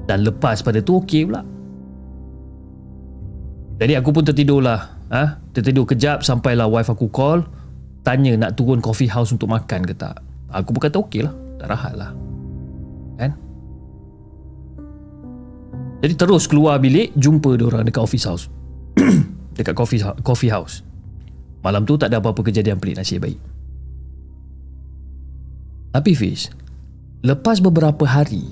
Dan 0.08 0.28
lepas 0.28 0.60
pada 0.60 0.84
tu 0.84 1.00
okey 1.00 1.28
pula. 1.28 1.44
Jadi 3.80 3.94
aku 3.96 4.12
pun 4.12 4.24
tertidur 4.28 4.60
lah. 4.60 5.00
Ha? 5.08 5.40
Tertidur 5.56 5.88
kejap 5.88 6.28
sampailah 6.28 6.68
wife 6.68 6.92
aku 6.92 7.08
call. 7.08 7.48
Tanya 8.04 8.36
nak 8.36 8.60
turun 8.60 8.84
coffee 8.84 9.08
house 9.08 9.32
untuk 9.32 9.48
makan 9.48 9.88
ke 9.88 9.96
tak. 9.96 10.20
Aku 10.52 10.76
pun 10.76 10.84
kata 10.84 11.00
okey 11.00 11.24
lah. 11.24 11.36
Tak 11.64 11.68
rahat 11.72 11.94
lah. 11.96 12.12
Kan? 13.16 13.32
Jadi 16.04 16.14
terus 16.14 16.44
keluar 16.44 16.76
bilik 16.84 17.16
jumpa 17.16 17.56
dia 17.56 17.66
orang 17.72 17.88
dekat 17.88 18.04
office 18.04 18.28
house. 18.28 18.46
Dekat 19.58 19.74
coffee 19.74 20.06
coffee 20.22 20.54
house. 20.54 20.86
Malam 21.66 21.84
tu 21.84 21.98
tak 21.98 22.14
ada 22.14 22.22
apa-apa 22.22 22.46
kejadian 22.46 22.78
pelik 22.78 23.02
nasib 23.02 23.26
baik. 23.26 23.40
Tapi 25.92 26.12
Fish, 26.14 26.54
lepas 27.26 27.58
beberapa 27.58 28.06
hari, 28.06 28.46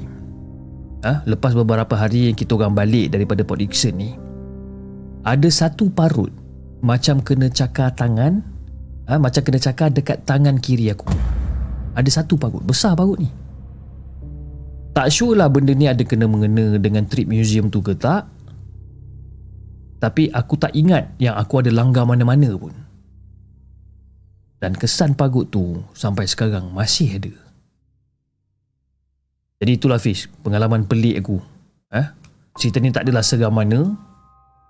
ha, 1.05 1.21
lepas 1.29 1.53
beberapa 1.53 1.93
hari 1.93 2.33
yang 2.33 2.37
kita 2.37 2.57
orang 2.57 2.73
balik 2.73 3.13
daripada 3.13 3.45
Port 3.45 3.61
Dickson 3.61 3.93
ni, 3.93 4.17
ada 5.21 5.45
satu 5.53 5.93
parut 5.93 6.33
macam 6.81 7.21
kena 7.21 7.47
cakar 7.53 7.93
tangan, 7.93 8.41
ha, 9.05 9.21
macam 9.21 9.45
kena 9.45 9.61
cakar 9.61 9.93
dekat 9.93 10.25
tangan 10.25 10.57
kiri 10.57 10.89
aku. 10.89 11.05
Ada 11.93 12.21
satu 12.23 12.35
parut, 12.35 12.65
besar 12.65 12.97
parut 12.97 13.21
ni. 13.21 13.29
Tak 14.95 15.11
sure 15.11 15.37
lah 15.37 15.51
benda 15.51 15.75
ni 15.75 15.85
ada 15.85 16.01
kena 16.07 16.25
mengena 16.25 16.79
dengan 16.79 17.03
trip 17.05 17.27
museum 17.27 17.67
tu 17.69 17.83
ke 17.83 17.93
tak 17.93 18.25
tapi 20.05 20.29
aku 20.29 20.53
tak 20.53 20.69
ingat 20.77 21.17
yang 21.17 21.33
aku 21.33 21.65
ada 21.65 21.73
langgar 21.73 22.05
mana-mana 22.05 22.53
pun. 22.53 22.69
Dan 24.61 24.77
kesan 24.77 25.17
pagut 25.17 25.49
tu 25.49 25.81
sampai 25.97 26.29
sekarang 26.29 26.69
masih 26.69 27.17
ada. 27.17 27.33
Jadi 29.57 29.81
itulah 29.81 29.97
Fish, 29.97 30.29
pengalaman 30.45 30.85
pelik 30.85 31.25
aku. 31.25 31.41
Eh? 31.89 32.05
Cerita 32.53 32.77
ni 32.77 32.93
tak 32.93 33.09
adalah 33.09 33.25
seram 33.25 33.49
mana, 33.49 33.97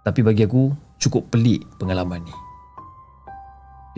tapi 0.07 0.23
bagi 0.23 0.47
aku 0.47 0.71
cukup 1.03 1.27
pelik 1.27 1.67
pengalaman 1.75 2.23
ni. 2.23 2.35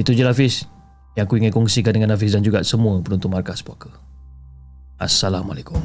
Itu 0.01 0.17
je 0.17 0.25
lah 0.25 0.33
Fish 0.33 0.65
yang 1.13 1.29
aku 1.29 1.37
ingin 1.37 1.53
kongsikan 1.53 1.93
dengan 1.93 2.17
Hafiz 2.17 2.33
dan 2.33 2.41
juga 2.41 2.65
semua 2.65 2.97
penonton 3.05 3.29
Markas 3.29 3.61
Poker. 3.61 3.93
Assalamualaikum. 4.97 5.77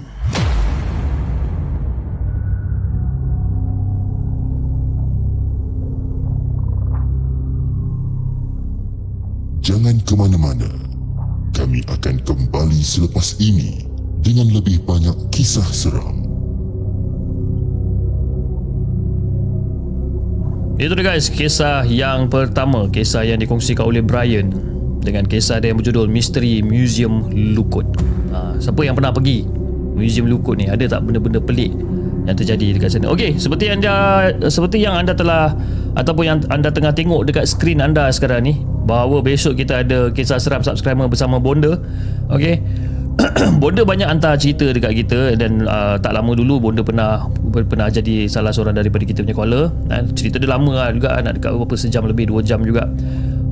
Jangan 9.73 9.97
ke 10.05 10.13
mana-mana. 10.13 10.69
Kami 11.57 11.81
akan 11.89 12.21
kembali 12.29 12.77
selepas 12.85 13.41
ini 13.41 13.89
dengan 14.21 14.53
lebih 14.53 14.85
banyak 14.85 15.33
kisah 15.33 15.65
seram. 15.65 16.29
Itu 20.77 20.93
dia 20.93 21.17
guys, 21.17 21.33
kisah 21.33 21.89
yang 21.89 22.29
pertama, 22.29 22.85
kisah 22.93 23.25
yang 23.25 23.41
dikongsikan 23.41 23.89
oleh 23.89 24.05
Brian 24.05 24.53
dengan 25.01 25.25
kisah 25.25 25.57
dia 25.57 25.73
yang 25.73 25.81
berjudul 25.81 26.05
Misteri 26.05 26.61
Museum 26.61 27.33
Lukut. 27.33 27.89
Ha, 28.29 28.61
siapa 28.61 28.85
yang 28.85 28.93
pernah 28.93 29.09
pergi 29.09 29.49
Museum 29.97 30.29
Lukut 30.29 30.61
ni? 30.61 30.69
Ada 30.69 31.01
tak 31.01 31.09
benda-benda 31.09 31.41
pelik 31.41 31.73
yang 32.29 32.37
terjadi 32.37 32.77
dekat 32.77 32.93
sana. 32.93 33.09
Okey, 33.09 33.41
seperti 33.41 33.73
anda 33.73 34.29
seperti 34.53 34.85
yang 34.85 35.01
anda 35.01 35.17
telah 35.17 35.57
ataupun 35.93 36.25
yang 36.25 36.39
anda 36.49 36.73
tengah 36.73 36.93
tengok 36.93 37.29
dekat 37.29 37.45
skrin 37.45 37.85
anda 37.85 38.09
sekarang 38.09 38.49
ni 38.49 38.55
bahawa 38.89 39.23
besok 39.23 39.61
kita 39.61 39.85
ada 39.85 40.11
kisah 40.11 40.41
seram 40.41 40.65
subscriber 40.65 41.07
bersama 41.07 41.39
Bonda. 41.39 41.79
Okey. 42.33 42.59
Bonda 43.63 43.85
banyak 43.85 44.09
hantar 44.09 44.41
cerita 44.41 44.73
dekat 44.73 45.05
kita 45.05 45.37
dan 45.37 45.69
uh, 45.69 46.01
tak 46.01 46.17
lama 46.17 46.33
dulu 46.33 46.59
Bonda 46.59 46.81
pernah 46.81 47.29
pernah 47.53 47.93
jadi 47.93 48.25
salah 48.27 48.51
seorang 48.51 48.75
daripada 48.75 49.05
kita 49.05 49.21
punya 49.23 49.37
caller. 49.37 49.65
Dan 49.87 50.11
cerita 50.17 50.41
dia 50.41 50.49
lama 50.51 50.73
lah 50.73 50.89
juga 50.91 51.21
nak 51.21 51.39
dekat 51.39 51.51
beberapa 51.55 51.77
sejam 51.77 52.03
lebih 52.09 52.33
2 52.33 52.43
jam 52.43 52.65
juga. 52.65 52.89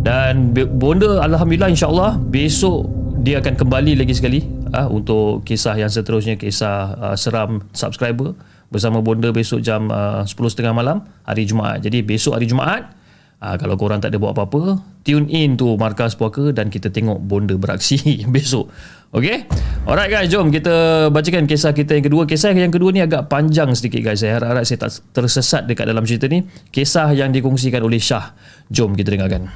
Dan 0.01 0.57
Bonda 0.57 1.21
alhamdulillah 1.21 1.71
insya-Allah 1.71 2.17
besok 2.19 2.89
dia 3.21 3.37
akan 3.45 3.53
kembali 3.53 4.01
lagi 4.01 4.17
sekali 4.17 4.41
uh, 4.73 4.89
untuk 4.89 5.45
kisah 5.45 5.77
yang 5.77 5.93
seterusnya 5.93 6.41
kisah 6.41 6.97
uh, 6.97 7.17
seram 7.17 7.61
subscriber 7.77 8.33
bersama 8.71 9.03
Bonda 9.03 9.35
besok 9.35 9.61
jam 9.61 9.91
uh, 9.91 10.23
10.30 10.25 10.71
malam 10.73 11.03
hari 11.27 11.45
Jumaat. 11.45 11.83
Jadi 11.83 12.07
besok 12.07 12.39
hari 12.39 12.47
Jumaat 12.47 12.95
uh, 13.43 13.57
kalau 13.59 13.75
korang 13.75 13.99
tak 13.99 14.15
ada 14.15 14.19
buat 14.23 14.33
apa-apa, 14.33 14.79
tune 15.03 15.27
in 15.29 15.59
tu 15.59 15.75
Markas 15.75 16.15
Puaka 16.15 16.55
dan 16.55 16.71
kita 16.71 16.89
tengok 16.89 17.19
Bonda 17.19 17.59
beraksi 17.59 17.99
besok. 18.35 18.71
Okay? 19.11 19.43
Alright 19.91 20.07
guys, 20.07 20.31
jom 20.31 20.55
kita 20.55 21.09
bacakan 21.11 21.50
kisah 21.50 21.75
kita 21.75 21.99
yang 21.99 22.07
kedua. 22.07 22.23
Kisah 22.31 22.55
yang 22.55 22.71
kedua 22.71 22.95
ni 22.95 23.03
agak 23.03 23.27
panjang 23.27 23.75
sedikit 23.75 24.07
guys. 24.07 24.23
Saya 24.23 24.39
harap-harap 24.39 24.62
saya 24.62 24.87
tak 24.87 25.03
tersesat 25.11 25.67
dekat 25.67 25.91
dalam 25.91 26.07
cerita 26.07 26.31
ni. 26.31 26.47
Kisah 26.71 27.11
yang 27.11 27.35
dikongsikan 27.35 27.83
oleh 27.83 27.99
Syah. 27.99 28.31
Jom 28.71 28.95
kita 28.95 29.19
dengarkan. 29.19 29.50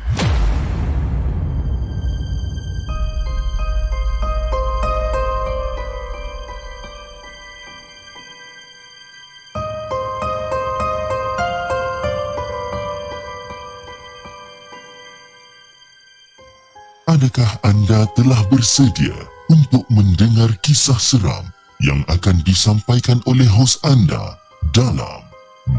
Adakah 17.25 17.57
anda 17.65 18.05
telah 18.21 18.37
bersedia 18.53 19.17
untuk 19.49 19.81
mendengar 19.89 20.53
kisah 20.61 21.01
seram 21.01 21.49
yang 21.81 22.05
akan 22.13 22.37
disampaikan 22.45 23.17
oleh 23.25 23.49
hos 23.49 23.81
anda 23.81 24.37
dalam 24.77 25.25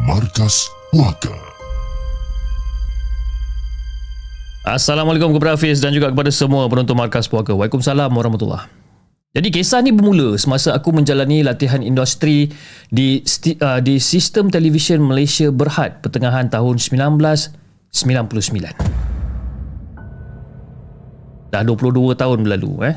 Markas 0.10 0.66
Puaka? 0.90 1.38
Assalamualaikum 4.66 5.38
kepada 5.38 5.54
Hafiz 5.54 5.86
dan 5.86 5.94
juga 5.94 6.10
kepada 6.10 6.34
semua 6.34 6.66
penonton 6.66 6.98
Markas 6.98 7.30
Puaka. 7.30 7.54
Waalaikumsalam 7.54 8.10
warahmatullahi 8.10 8.66
jadi 9.38 9.54
kisah 9.54 9.86
ni 9.86 9.94
bermula 9.94 10.42
semasa 10.42 10.74
aku 10.74 10.98
menjalani 10.98 11.46
latihan 11.46 11.86
industri 11.86 12.50
di 12.90 13.22
uh, 13.62 13.86
di 13.86 14.02
sistem 14.02 14.50
televisyen 14.50 14.98
Malaysia 14.98 15.54
Berhad 15.54 16.02
pertengahan 16.02 16.50
tahun 16.50 16.82
1999. 16.82 19.05
Dah 21.50 21.62
22 21.62 22.16
tahun 22.18 22.46
berlalu 22.46 22.74
eh. 22.86 22.96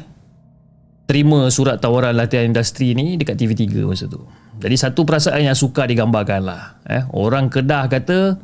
Terima 1.08 1.48
surat 1.48 1.80
tawaran 1.80 2.12
latihan 2.12 2.44
industri 2.44 2.92
ni 2.92 3.16
dekat 3.16 3.40
TV3 3.40 3.64
masa 3.88 4.04
tu. 4.04 4.20
Jadi 4.60 4.76
satu 4.76 5.08
perasaan 5.08 5.40
yang 5.40 5.56
suka 5.56 5.88
digambarkan 5.88 6.44
lah. 6.44 6.82
Eh. 6.84 7.00
Orang 7.16 7.48
Kedah 7.48 7.88
kata 7.88 8.36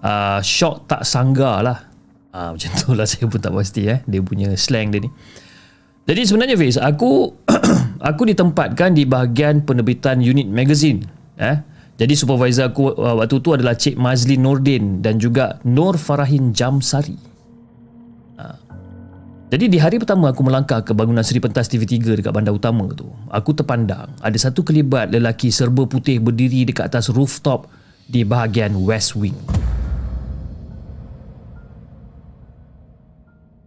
uh, 0.00 0.40
shock 0.40 0.88
tak 0.88 1.04
sangga 1.04 1.60
lah. 1.60 1.78
Uh, 2.32 2.56
macam 2.56 2.70
tu 2.80 2.96
lah 2.96 3.04
saya 3.10 3.28
pun 3.28 3.40
tak 3.42 3.52
pasti 3.52 3.92
eh. 3.92 4.00
Dia 4.08 4.24
punya 4.24 4.48
slang 4.56 4.88
dia 4.88 5.04
ni. 5.04 5.10
Jadi 6.02 6.20
sebenarnya 6.26 6.56
Fiz, 6.58 6.80
aku 6.80 7.30
aku 8.10 8.22
ditempatkan 8.26 8.96
di 8.96 9.06
bahagian 9.06 9.62
penerbitan 9.62 10.24
unit 10.24 10.48
magazine. 10.48 11.04
Eh. 11.38 11.60
Jadi 12.00 12.14
supervisor 12.16 12.72
aku 12.72 12.96
uh, 12.96 13.20
waktu 13.20 13.36
tu 13.38 13.52
adalah 13.52 13.76
Cik 13.76 14.00
Mazlin 14.00 14.42
Nordin 14.42 15.04
dan 15.04 15.20
juga 15.20 15.60
Nur 15.62 16.00
Farahin 16.00 16.50
Jamsari. 16.50 17.31
Jadi 19.52 19.68
di 19.68 19.76
hari 19.76 20.00
pertama 20.00 20.32
aku 20.32 20.40
melangkah 20.48 20.80
ke 20.80 20.96
bangunan 20.96 21.20
Seri 21.20 21.36
Pentas 21.36 21.68
TV3 21.68 22.16
dekat 22.16 22.32
bandar 22.32 22.56
utama 22.56 22.88
tu, 22.96 23.12
aku 23.28 23.52
terpandang 23.52 24.08
ada 24.24 24.38
satu 24.40 24.64
kelibat 24.64 25.12
lelaki 25.12 25.52
serba 25.52 25.84
putih 25.84 26.24
berdiri 26.24 26.64
dekat 26.64 26.88
atas 26.88 27.12
rooftop 27.12 27.68
di 28.08 28.24
bahagian 28.24 28.72
West 28.80 29.12
Wing. 29.12 29.36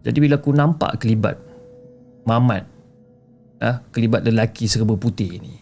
Jadi 0.02 0.18
bila 0.18 0.38
aku 0.38 0.54
nampak 0.54 1.02
kelibat 1.02 1.34
Mamat 2.30 2.62
ah, 3.58 3.82
Kelibat 3.90 4.22
lelaki 4.22 4.70
serba 4.70 4.94
putih 4.94 5.42
ni 5.42 5.58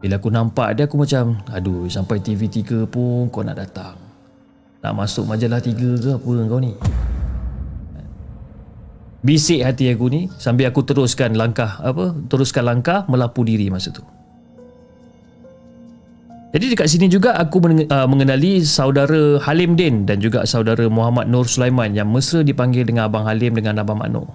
Bila 0.00 0.16
aku 0.16 0.32
nampak 0.32 0.72
dia 0.72 0.88
aku 0.88 0.96
macam 0.96 1.36
Aduh 1.52 1.84
sampai 1.84 2.24
TV3 2.24 2.88
pun 2.88 3.28
kau 3.28 3.44
nak 3.44 3.60
datang 3.60 4.00
Nak 4.80 4.92
masuk 4.96 5.28
majalah 5.28 5.60
3 5.60 5.76
ke 5.76 6.08
apa 6.16 6.32
kau 6.48 6.56
ni 6.56 6.72
Bisik 9.20 9.60
hati 9.60 9.92
aku 9.92 10.08
ni 10.08 10.32
sambil 10.40 10.72
aku 10.72 10.80
teruskan 10.80 11.36
langkah 11.36 11.76
apa? 11.84 12.16
Teruskan 12.32 12.64
langkah 12.64 13.04
melapu 13.04 13.44
diri 13.44 13.68
masa 13.68 13.92
tu. 13.92 14.00
Jadi 16.50 16.74
dekat 16.74 16.88
sini 16.90 17.06
juga 17.06 17.38
aku 17.38 17.62
uh, 17.62 18.08
mengenali 18.10 18.64
saudara 18.66 19.38
Halim 19.44 19.78
Din 19.78 20.02
dan 20.02 20.18
juga 20.18 20.42
saudara 20.48 20.82
Muhammad 20.90 21.30
Nur 21.30 21.46
Sulaiman 21.46 21.94
yang 21.94 22.10
mesra 22.10 22.42
dipanggil 22.42 22.82
dengan 22.82 23.06
Abang 23.06 23.22
Halim 23.22 23.54
dengan 23.54 23.78
Abang 23.78 24.02
Mak 24.02 24.10
Nur. 24.10 24.26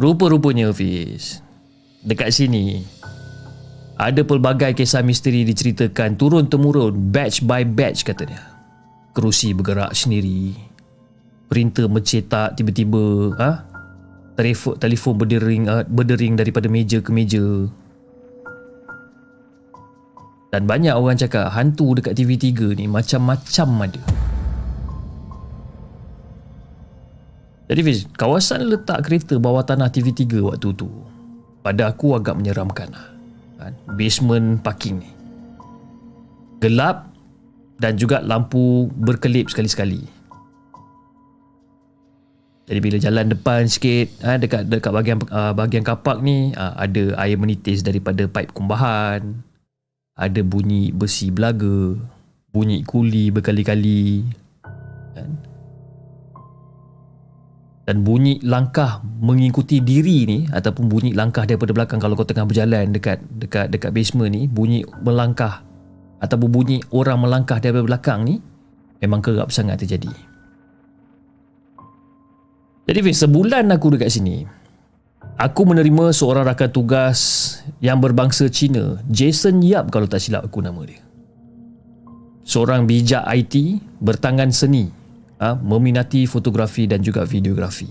Rupa-rupanya 0.00 0.72
Hafiz, 0.72 1.44
dekat 2.00 2.32
sini 2.32 2.80
ada 4.00 4.24
pelbagai 4.24 4.72
kisah 4.72 5.04
misteri 5.04 5.44
diceritakan 5.44 6.16
turun-temurun 6.16 7.12
batch 7.12 7.44
by 7.44 7.60
batch 7.68 8.08
katanya. 8.08 8.40
Kerusi 9.12 9.52
bergerak 9.52 9.92
sendiri, 9.92 10.56
printer 11.52 11.84
mencetak 11.84 12.56
tiba-tiba 12.56 13.36
ha? 13.36 13.68
telefon 14.40 14.72
telefon 14.80 15.20
berdering 15.20 15.68
uh, 15.68 15.84
berdering 15.84 16.32
daripada 16.32 16.64
meja 16.72 17.04
ke 17.04 17.12
meja 17.12 17.68
dan 20.48 20.64
banyak 20.64 20.96
orang 20.96 21.20
cakap 21.20 21.52
hantu 21.52 21.92
dekat 21.92 22.16
TV3 22.16 22.72
ni 22.80 22.88
macam-macam 22.88 23.68
ada 23.84 24.00
jadi 27.68 27.80
Fiz 27.84 28.08
kawasan 28.16 28.72
letak 28.72 29.04
kereta 29.04 29.36
bawah 29.36 29.60
tanah 29.60 29.92
TV3 29.92 30.24
waktu 30.40 30.72
tu 30.72 30.88
pada 31.60 31.92
aku 31.92 32.16
agak 32.16 32.40
menyeramkan 32.40 32.88
lah. 32.96 33.12
kan? 33.60 33.76
basement 33.92 34.56
parking 34.64 35.04
ni 35.04 35.10
gelap 36.64 37.12
dan 37.76 38.00
juga 38.00 38.24
lampu 38.24 38.88
berkelip 38.96 39.52
sekali-sekali 39.52 40.21
jadi 42.62 42.78
bila 42.78 42.96
jalan 43.02 43.26
depan 43.26 43.66
sikit 43.66 44.22
ha, 44.22 44.38
dekat 44.38 44.70
dekat 44.70 44.90
bahagian 44.94 45.18
uh, 45.34 45.50
bahagian 45.50 45.82
kapak 45.82 46.22
ni 46.22 46.54
uh, 46.54 46.78
ada 46.78 47.18
air 47.18 47.34
menitis 47.34 47.82
daripada 47.82 48.30
paip 48.30 48.54
kumbahan. 48.54 49.42
Ada 50.14 50.44
bunyi 50.44 50.92
besi 50.94 51.32
belaga, 51.32 51.96
bunyi 52.54 52.86
kuli 52.86 53.34
berkali-kali. 53.34 54.22
Kan? 55.16 55.30
Dan 57.82 58.06
bunyi 58.06 58.38
langkah 58.46 59.02
mengikuti 59.18 59.82
diri 59.82 60.22
ni 60.22 60.38
ataupun 60.46 60.86
bunyi 60.86 61.10
langkah 61.18 61.42
daripada 61.42 61.74
belakang 61.74 61.98
kalau 61.98 62.14
kau 62.14 62.22
tengah 62.22 62.46
berjalan 62.46 62.94
dekat 62.94 63.18
dekat 63.42 63.74
dekat 63.74 63.90
basement 63.90 64.30
ni, 64.30 64.46
bunyi 64.46 64.86
melangkah 65.02 65.66
ataupun 66.22 66.46
bunyi 66.46 66.78
orang 66.94 67.18
melangkah 67.18 67.58
daripada 67.58 67.82
belakang 67.82 68.22
ni 68.22 68.38
memang 69.02 69.18
kerap 69.18 69.50
sangat 69.50 69.82
terjadi. 69.82 70.31
Jadi 72.82 72.98
Fiz, 72.98 73.22
sebulan 73.22 73.70
aku 73.70 73.94
dekat 73.94 74.10
sini 74.10 74.42
Aku 75.38 75.62
menerima 75.62 76.10
seorang 76.10 76.46
rakan 76.50 76.70
tugas 76.70 77.18
yang 77.78 78.02
berbangsa 78.02 78.50
Cina 78.50 78.98
Jason 79.06 79.62
Yap 79.62 79.90
kalau 79.94 80.10
tak 80.10 80.22
silap 80.22 80.46
aku 80.46 80.62
nama 80.62 80.82
dia. 80.86 81.02
Seorang 82.42 82.90
bijak 82.90 83.22
IT 83.22 83.78
bertangan 84.02 84.50
seni 84.50 84.90
ha, 85.38 85.54
Meminati 85.54 86.26
fotografi 86.26 86.90
dan 86.90 86.98
juga 87.06 87.22
videografi. 87.22 87.86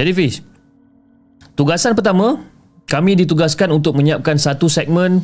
Jadi 0.00 0.10
Fiz 0.16 0.40
Tugasan 1.52 1.92
pertama 1.92 2.40
Kami 2.88 3.20
ditugaskan 3.20 3.68
untuk 3.68 4.00
menyiapkan 4.00 4.40
satu 4.40 4.64
segmen 4.64 5.20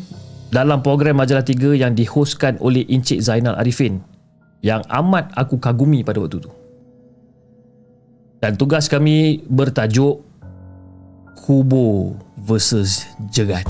Dalam 0.52 0.85
program 0.85 1.16
Majalah 1.16 1.44
3 1.44 1.81
yang 1.81 1.96
dihostkan 1.96 2.61
oleh 2.61 2.85
Encik 2.92 3.24
Zainal 3.24 3.57
Arifin 3.57 4.05
Yang 4.61 4.85
amat 4.92 5.33
aku 5.33 5.57
kagumi 5.57 6.05
pada 6.05 6.20
waktu 6.20 6.44
itu 6.44 6.65
dan 8.40 8.55
tugas 8.55 8.87
kami 8.87 9.44
bertajuk 9.49 10.20
Kubo 11.46 12.16
versus 12.42 13.07
Jegat. 13.31 13.64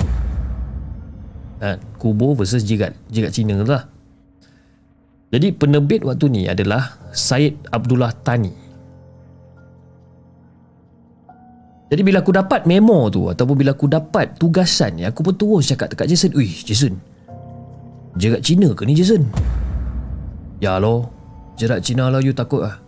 Ha, 1.61 1.77
Kubo 2.01 2.33
versus 2.33 2.65
Jegat. 2.65 2.97
Jegat 3.13 3.37
Cina 3.37 3.61
lah. 3.61 3.89
Jadi 5.29 5.53
penerbit 5.53 6.07
waktu 6.07 6.27
ni 6.31 6.43
adalah 6.47 6.97
Syed 7.13 7.59
Abdullah 7.69 8.15
Tani. 8.15 8.67
Jadi 11.87 12.03
bila 12.03 12.19
aku 12.19 12.35
dapat 12.35 12.67
memo 12.67 13.07
tu 13.13 13.31
ataupun 13.31 13.55
bila 13.55 13.71
aku 13.71 13.87
dapat 13.87 14.35
tugasan 14.35 14.99
ni 14.99 15.03
aku 15.07 15.23
pun 15.23 15.35
terus 15.39 15.71
cakap 15.71 15.95
dekat 15.95 16.11
Jason, 16.11 16.35
"Ui, 16.35 16.51
Jason. 16.51 16.99
Jerat 18.19 18.43
Cina 18.43 18.75
ke 18.75 18.83
ni 18.83 18.99
Jason?" 18.99 19.23
"Ya 20.59 20.83
lo, 20.83 21.13
jerat 21.55 21.87
Cina 21.87 22.11
lah 22.11 22.19
you 22.19 22.35
takut 22.35 22.67
ah." 22.67 22.83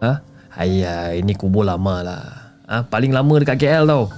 "Ha? 0.00 0.12
Ayah, 0.58 1.14
ini 1.14 1.30
kubur 1.38 1.62
lama 1.62 2.02
lah. 2.02 2.24
Ha, 2.66 2.82
paling 2.86 3.14
lama 3.14 3.38
dekat 3.38 3.62
KL 3.62 3.86
tau. 3.86 4.10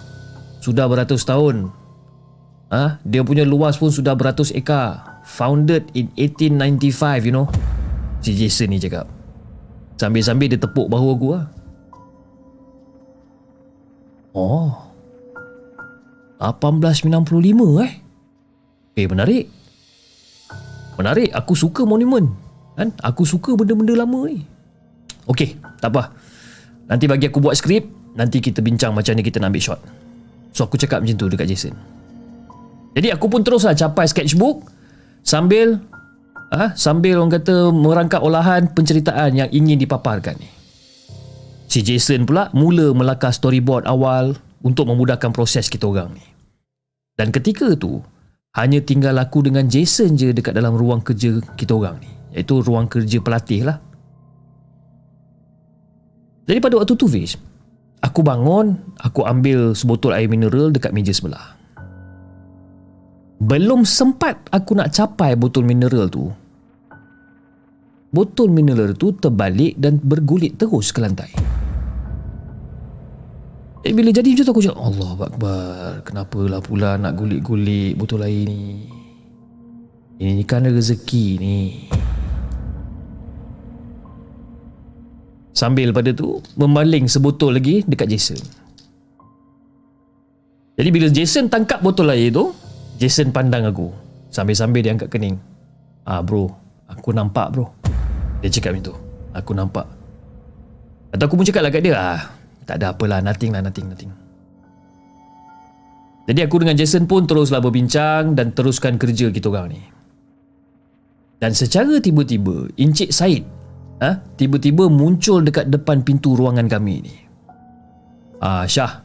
Sudah 0.64 0.88
beratus 0.88 1.24
tahun. 1.28 1.68
Ha, 2.72 3.00
dia 3.04 3.20
punya 3.20 3.44
luas 3.44 3.76
pun 3.76 3.92
sudah 3.92 4.16
beratus 4.16 4.48
ekar. 4.56 5.20
Founded 5.28 5.92
in 5.92 6.08
1895, 6.16 7.28
you 7.28 7.32
know. 7.36 7.48
Si 8.24 8.32
Jason 8.32 8.72
ni 8.72 8.80
cakap. 8.80 9.04
Sambil-sambil 10.00 10.48
dia 10.48 10.60
tepuk 10.60 10.88
bahu 10.88 11.08
aku 11.14 11.28
lah. 11.36 11.44
Oh. 14.32 14.72
1895 16.40 17.84
eh. 17.84 17.92
Eh, 18.96 19.06
menarik. 19.06 19.46
Menarik. 20.96 21.28
Aku 21.36 21.52
suka 21.52 21.84
monumen. 21.84 22.32
Kan? 22.74 22.90
Aku 23.04 23.28
suka 23.28 23.52
benda-benda 23.52 23.94
lama 23.94 24.26
ni. 24.26 24.48
Okey, 25.28 25.54
tak 25.78 25.92
apa. 25.94 26.10
Nanti 26.90 27.04
bagi 27.06 27.30
aku 27.30 27.38
buat 27.38 27.54
skrip, 27.54 27.86
nanti 28.18 28.42
kita 28.42 28.64
bincang 28.64 28.96
macam 28.96 29.14
ni 29.14 29.22
kita 29.22 29.38
nak 29.38 29.54
ambil 29.54 29.62
shot. 29.62 29.80
So 30.52 30.68
aku 30.68 30.76
cakap 30.76 31.00
macam 31.00 31.16
tu 31.16 31.26
dekat 31.32 31.48
Jason. 31.48 31.74
Jadi 32.92 33.08
aku 33.08 33.26
pun 33.32 33.40
teruslah 33.40 33.72
capai 33.72 34.04
sketchbook 34.04 34.68
sambil 35.24 35.80
ah 36.52 36.68
ha, 36.68 36.76
sambil 36.76 37.24
orang 37.24 37.40
kata 37.40 37.72
merangkap 37.72 38.20
olahan 38.20 38.68
penceritaan 38.68 39.32
yang 39.32 39.48
ingin 39.48 39.80
dipaparkan 39.80 40.36
ni. 40.36 40.48
Si 41.72 41.80
Jason 41.80 42.28
pula 42.28 42.52
mula 42.52 42.92
melakar 42.92 43.32
storyboard 43.32 43.88
awal 43.88 44.36
untuk 44.60 44.92
memudahkan 44.92 45.32
proses 45.32 45.72
kita 45.72 45.88
orang 45.88 46.12
ni. 46.12 46.24
Dan 47.16 47.32
ketika 47.32 47.72
tu 47.72 48.04
hanya 48.52 48.84
tinggal 48.84 49.16
aku 49.16 49.40
dengan 49.40 49.64
Jason 49.64 50.12
je 50.12 50.36
dekat 50.36 50.52
dalam 50.52 50.76
ruang 50.76 51.00
kerja 51.00 51.40
kita 51.56 51.72
orang 51.72 51.96
ni. 52.04 52.10
Iaitu 52.36 52.60
ruang 52.60 52.84
kerja 52.88 53.20
pelatih 53.24 53.64
lah. 53.64 53.80
Jadi 56.46 56.58
pada 56.58 56.74
waktu 56.78 56.94
tu 56.98 57.06
Fish 57.06 57.38
Aku 58.02 58.26
bangun 58.26 58.74
Aku 58.98 59.22
ambil 59.22 59.78
sebotol 59.78 60.14
air 60.14 60.26
mineral 60.26 60.74
Dekat 60.74 60.90
meja 60.90 61.14
sebelah. 61.14 61.54
Belum 63.38 63.86
sempat 63.86 64.50
Aku 64.50 64.74
nak 64.74 64.90
capai 64.90 65.38
botol 65.38 65.62
mineral 65.62 66.10
tu 66.10 66.30
Botol 68.12 68.50
mineral 68.50 68.98
tu 68.98 69.14
terbalik 69.14 69.78
Dan 69.78 70.02
bergulit 70.02 70.58
terus 70.58 70.90
ke 70.92 71.00
lantai. 71.00 71.30
Eh, 73.82 73.90
bila 73.90 74.14
jadi 74.14 74.30
macam 74.30 74.44
tu 74.46 74.52
aku 74.54 74.62
cakap 74.62 74.78
Allah 74.78 75.10
Akbar 75.26 75.62
Kenapalah 76.06 76.60
pula 76.62 76.90
nak 76.98 77.18
gulit-gulit 77.18 77.98
botol 77.98 78.22
air 78.22 78.46
ni? 78.46 78.86
Ini 80.22 80.42
kan 80.46 80.62
rezeki 80.62 81.26
ni 81.42 81.58
Sambil 85.52 85.92
pada 85.92 86.10
tu 86.16 86.40
Membaling 86.56 87.06
sebotol 87.06 87.60
lagi 87.60 87.84
Dekat 87.84 88.08
Jason. 88.08 88.40
Jadi 90.72 90.88
bila 90.88 91.06
Jason 91.12 91.52
tangkap 91.52 91.84
botol 91.84 92.10
air 92.16 92.32
tu 92.32 92.56
Jason 92.96 93.34
pandang 93.34 93.66
aku. 93.66 93.90
Sambil-sambil 94.32 94.80
dia 94.80 94.94
angkat 94.94 95.12
kening. 95.12 95.36
Ah 96.08 96.24
bro 96.24 96.48
Aku 96.88 97.12
nampak 97.12 97.52
bro. 97.52 97.68
Dia 98.40 98.48
cakap 98.48 98.74
macam 98.74 98.92
tu. 98.92 98.94
Aku 99.32 99.52
nampak. 99.52 99.86
Atau 101.12 101.24
aku 101.28 101.34
pun 101.36 101.44
cakap 101.44 101.62
lah 101.68 101.72
kat 101.72 101.84
dia 101.84 101.94
ah, 101.96 102.20
Tak 102.64 102.80
ada 102.80 102.96
apalah 102.96 103.20
Nothing 103.20 103.52
lah 103.52 103.60
nothing 103.60 103.86
nothing. 103.92 104.12
Jadi 106.24 106.40
aku 106.40 106.56
dengan 106.64 106.76
Jason 106.78 107.04
pun 107.04 107.28
Teruslah 107.28 107.60
berbincang 107.60 108.32
Dan 108.32 108.56
teruskan 108.56 108.96
kerja 108.96 109.28
kita 109.28 109.52
orang 109.52 109.76
ni. 109.76 109.82
Dan 111.42 111.52
secara 111.52 111.98
tiba-tiba 111.98 112.70
Encik 112.78 113.10
Said 113.10 113.42
ha, 114.02 114.10
Tiba-tiba 114.34 114.90
muncul 114.90 115.46
dekat 115.46 115.70
depan 115.70 116.02
pintu 116.02 116.34
ruangan 116.34 116.66
kami 116.66 117.06
ni. 117.06 117.14
Ah 118.42 118.66
Syah. 118.66 118.98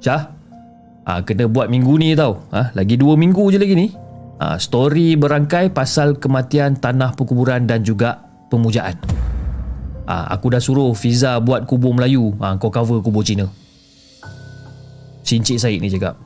Syah? 0.00 0.32
Ah, 1.04 1.20
Kena 1.24 1.48
buat 1.48 1.68
minggu 1.68 1.96
ni 2.00 2.16
tau. 2.16 2.40
Ah, 2.48 2.72
Lagi 2.72 2.96
dua 2.96 3.16
minggu 3.16 3.48
je 3.52 3.60
lagi 3.60 3.76
ni. 3.76 3.88
Ah, 4.40 4.56
Story 4.56 5.16
berangkai 5.16 5.72
pasal 5.72 6.16
kematian 6.16 6.76
tanah 6.76 7.12
perkuburan 7.12 7.64
dan 7.68 7.84
juga 7.84 8.20
pemujaan. 8.48 8.96
Ah, 10.04 10.28
Aku 10.32 10.48
dah 10.48 10.60
suruh 10.60 10.92
Fiza 10.96 11.36
buat 11.40 11.68
kubur 11.68 11.92
Melayu. 11.92 12.32
Ah, 12.40 12.56
Kau 12.56 12.72
cover 12.72 13.04
kubur 13.04 13.24
Cina. 13.24 13.48
Si 15.24 15.36
Encik 15.36 15.60
Syed 15.60 15.80
ni 15.80 15.92
cakap. 15.92 16.16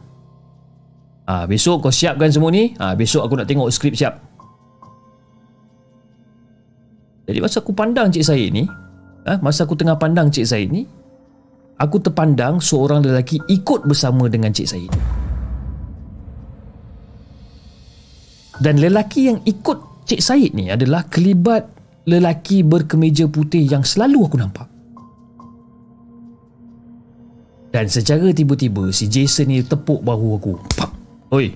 Ah, 1.27 1.47
Besok 1.47 1.87
kau 1.87 1.95
siapkan 1.95 2.31
semua 2.31 2.51
ni. 2.51 2.75
Ah, 2.79 2.95
Besok 2.95 3.27
aku 3.27 3.35
nak 3.39 3.47
tengok 3.47 3.71
skrip 3.71 3.95
siap 3.95 4.32
jadi 7.23 7.39
masa 7.39 7.63
aku 7.63 7.71
pandang 7.71 8.11
Cik 8.11 8.25
Syed 8.27 8.51
ni 8.51 8.65
ha, 9.27 9.39
Masa 9.39 9.63
aku 9.63 9.79
tengah 9.79 9.95
pandang 9.95 10.27
Cik 10.31 10.47
Syed 10.47 10.69
ni 10.75 10.83
Aku 11.79 11.99
terpandang 12.03 12.59
seorang 12.59 13.03
lelaki 13.03 13.43
ikut 13.47 13.87
bersama 13.87 14.27
dengan 14.27 14.51
Cik 14.51 14.67
Syed 14.67 14.93
Dan 18.59 18.79
lelaki 18.83 19.31
yang 19.31 19.39
ikut 19.47 20.07
Cik 20.07 20.21
Syed 20.23 20.53
ni 20.59 20.71
adalah 20.71 21.07
kelibat 21.07 21.67
lelaki 22.11 22.67
berkemeja 22.67 23.31
putih 23.31 23.63
yang 23.63 23.87
selalu 23.87 24.27
aku 24.27 24.37
nampak. 24.39 24.67
Dan 27.71 27.87
secara 27.87 28.35
tiba-tiba 28.35 28.91
si 28.91 29.07
Jason 29.07 29.49
ni 29.49 29.63
tepuk 29.63 30.03
bahu 30.03 30.27
aku. 30.37 30.55
Pak 30.77 30.91
Oi 31.33 31.55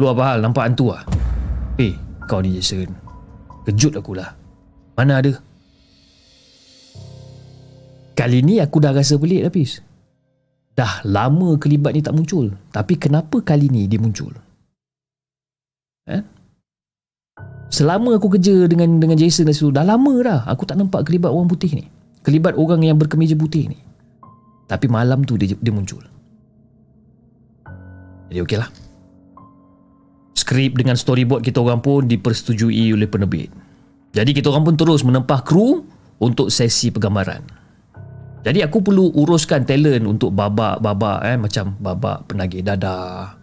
Lu 0.00 0.10
apa 0.10 0.34
hal 0.34 0.42
nampak 0.42 0.66
hantu 0.66 0.90
ah? 0.90 1.04
Eh 1.78 1.94
kau 2.26 2.42
ni 2.42 2.56
Jason. 2.58 2.90
Kejut 3.68 3.94
akulah 3.94 4.43
mana 4.94 5.20
ada? 5.20 5.32
Kali 8.14 8.46
ni 8.46 8.62
aku 8.62 8.78
dah 8.78 8.94
rasa 8.94 9.18
pelik 9.18 9.42
dah 9.42 9.52
Pis. 9.52 9.82
Dah 10.74 11.02
lama 11.06 11.58
kelibat 11.58 11.94
ni 11.94 12.02
tak 12.02 12.14
muncul. 12.14 12.54
Tapi 12.70 12.94
kenapa 12.98 13.42
kali 13.42 13.70
ni 13.70 13.90
dia 13.90 13.98
muncul? 13.98 14.30
Eh? 16.10 16.22
Selama 17.74 18.14
aku 18.18 18.38
kerja 18.38 18.70
dengan 18.70 19.02
dengan 19.02 19.18
Jason 19.18 19.50
dah 19.50 19.82
dah 19.82 19.84
lama 19.86 20.14
dah 20.22 20.40
aku 20.46 20.62
tak 20.62 20.78
nampak 20.78 21.10
kelibat 21.10 21.34
orang 21.34 21.50
putih 21.50 21.74
ni. 21.74 21.90
Kelibat 22.22 22.54
orang 22.54 22.86
yang 22.86 22.96
berkemeja 22.96 23.34
putih 23.34 23.66
ni. 23.66 23.78
Tapi 24.64 24.86
malam 24.88 25.26
tu 25.26 25.36
dia, 25.36 25.52
dia 25.58 25.74
muncul. 25.74 26.00
Jadi 28.30 28.40
okeylah. 28.40 28.70
Skrip 30.34 30.74
dengan 30.74 30.96
storyboard 30.98 31.44
kita 31.44 31.60
orang 31.60 31.82
pun 31.84 32.06
dipersetujui 32.08 32.94
oleh 32.94 33.06
penerbit. 33.10 33.63
Jadi 34.14 34.30
kita 34.30 34.54
orang 34.54 34.70
pun 34.70 34.76
terus 34.78 35.02
menempah 35.02 35.42
kru 35.42 35.82
untuk 36.22 36.48
sesi 36.48 36.94
penggambaran. 36.94 37.42
Jadi 38.46 38.62
aku 38.62 38.78
perlu 38.84 39.10
uruskan 39.10 39.66
talent 39.66 40.06
untuk 40.06 40.30
babak-babak 40.30 41.18
eh 41.26 41.36
macam 41.40 41.74
babak 41.82 42.28
penagih 42.30 42.62
dada. 42.62 43.34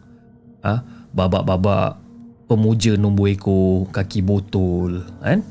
Ha? 0.63 0.73
Babak-babak 1.11 1.99
pemuja 2.47 2.95
nombor 2.95 3.35
ekor, 3.35 3.89
kaki 3.91 4.23
botol, 4.23 5.03
kan? 5.19 5.43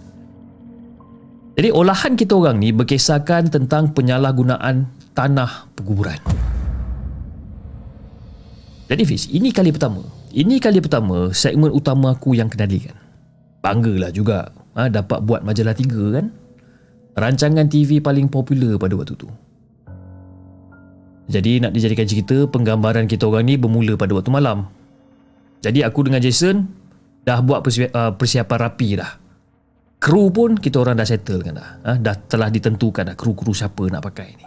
Jadi 1.59 1.69
olahan 1.75 2.17
kita 2.17 2.33
orang 2.41 2.57
ni 2.57 2.73
berkisahkan 2.73 3.53
tentang 3.53 3.93
penyalahgunaan 3.93 4.89
tanah 5.13 5.69
perkuburan. 5.77 6.17
Jadi 8.89 9.03
Fiz, 9.05 9.29
ini 9.29 9.53
kali 9.53 9.69
pertama. 9.75 10.01
Ini 10.31 10.63
kali 10.63 10.79
pertama 10.79 11.35
segmen 11.35 11.75
utama 11.75 12.15
aku 12.15 12.39
yang 12.39 12.47
kenalikan. 12.49 12.95
Banggalah 13.61 14.15
juga 14.15 14.49
ha, 14.75 14.87
dapat 14.91 15.19
buat 15.25 15.41
majalah 15.43 15.75
tiga 15.75 16.21
kan? 16.21 16.27
Rancangan 17.19 17.67
TV 17.67 17.99
paling 17.99 18.31
popular 18.31 18.79
pada 18.79 18.95
waktu 18.95 19.15
tu. 19.19 19.29
Jadi 21.31 21.63
nak 21.63 21.71
dijadikan 21.75 22.07
cerita 22.07 22.47
penggambaran 22.51 23.07
kita 23.07 23.31
orang 23.31 23.47
ni 23.47 23.55
bermula 23.55 23.95
pada 23.95 24.15
waktu 24.19 24.31
malam. 24.35 24.67
Jadi 25.63 25.87
aku 25.87 26.11
dengan 26.11 26.19
Jason 26.19 26.67
dah 27.23 27.39
buat 27.39 27.63
uh, 27.63 28.13
persiapan 28.19 28.59
rapi 28.59 28.89
dah. 28.99 29.13
Kru 30.01 30.33
pun 30.33 30.57
kita 30.57 30.81
orang 30.81 30.97
dah 30.99 31.07
settle 31.07 31.45
kan 31.45 31.55
dah. 31.61 31.71
Ha, 31.85 31.91
dah 32.01 32.17
telah 32.25 32.49
ditentukan 32.49 33.13
dah 33.13 33.15
kru-kru 33.15 33.53
siapa 33.53 33.85
nak 33.93 34.03
pakai 34.11 34.29
ni. 34.33 34.47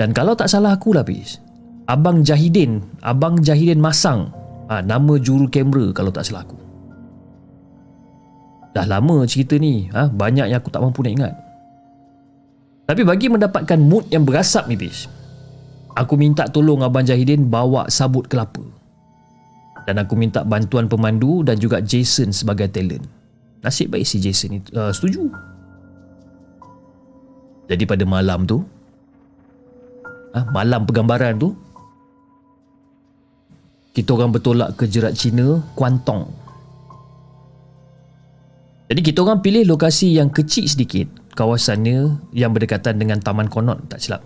Dan 0.00 0.16
kalau 0.16 0.32
tak 0.32 0.48
salah 0.48 0.72
aku 0.80 0.96
lah 0.96 1.04
Pis 1.04 1.36
Abang 1.84 2.24
Jahidin 2.24 2.80
Abang 3.04 3.36
Jahidin 3.44 3.82
Masang. 3.82 4.32
Ha, 4.72 4.80
Nama 4.80 5.18
juru 5.20 5.50
kamera 5.50 5.92
kalau 5.92 6.08
tak 6.14 6.24
salah 6.24 6.46
aku 6.46 6.69
Dah 8.70 8.86
lama 8.86 9.26
cerita 9.26 9.58
ni 9.58 9.90
ha? 9.90 10.06
Banyak 10.06 10.46
yang 10.50 10.58
aku 10.62 10.70
tak 10.70 10.82
mampu 10.82 11.02
nak 11.02 11.14
ingat. 11.14 11.34
Tapi 12.86 13.02
bagi 13.06 13.26
mendapatkan 13.30 13.78
mood 13.78 14.10
yang 14.10 14.26
berasap 14.26 14.66
ni 14.66 14.74
bis 14.74 15.06
Aku 15.98 16.14
minta 16.14 16.46
tolong 16.46 16.86
Abang 16.86 17.02
Jahidin 17.02 17.50
bawa 17.50 17.90
sabut 17.90 18.30
kelapa. 18.30 18.62
Dan 19.90 19.98
aku 19.98 20.14
minta 20.14 20.46
bantuan 20.46 20.86
pemandu 20.86 21.42
dan 21.42 21.58
juga 21.58 21.82
Jason 21.82 22.30
sebagai 22.30 22.70
talent. 22.70 23.02
Nasib 23.60 23.90
baik 23.90 24.06
si 24.06 24.22
Jason 24.22 24.54
ni 24.54 24.58
uh, 24.72 24.94
setuju. 24.94 25.26
Jadi 27.66 27.84
pada 27.86 28.04
malam 28.06 28.46
tu 28.46 28.62
ha? 30.34 30.46
Malam 30.50 30.86
penggambaran 30.86 31.38
tu 31.38 31.54
kita 33.90 34.14
orang 34.14 34.30
bertolak 34.30 34.78
ke 34.78 34.86
jerat 34.86 35.18
Cina 35.18 35.58
Kuantong 35.74 36.30
jadi 38.90 39.00
kita 39.06 39.22
orang 39.22 39.38
pilih 39.38 39.62
lokasi 39.70 40.18
yang 40.18 40.34
kecil 40.34 40.66
sedikit 40.66 41.06
kawasannya 41.38 42.18
yang 42.34 42.50
berdekatan 42.50 42.98
dengan 42.98 43.22
Taman 43.22 43.46
Konot 43.46 43.86
tak 43.86 44.02
silap. 44.02 44.18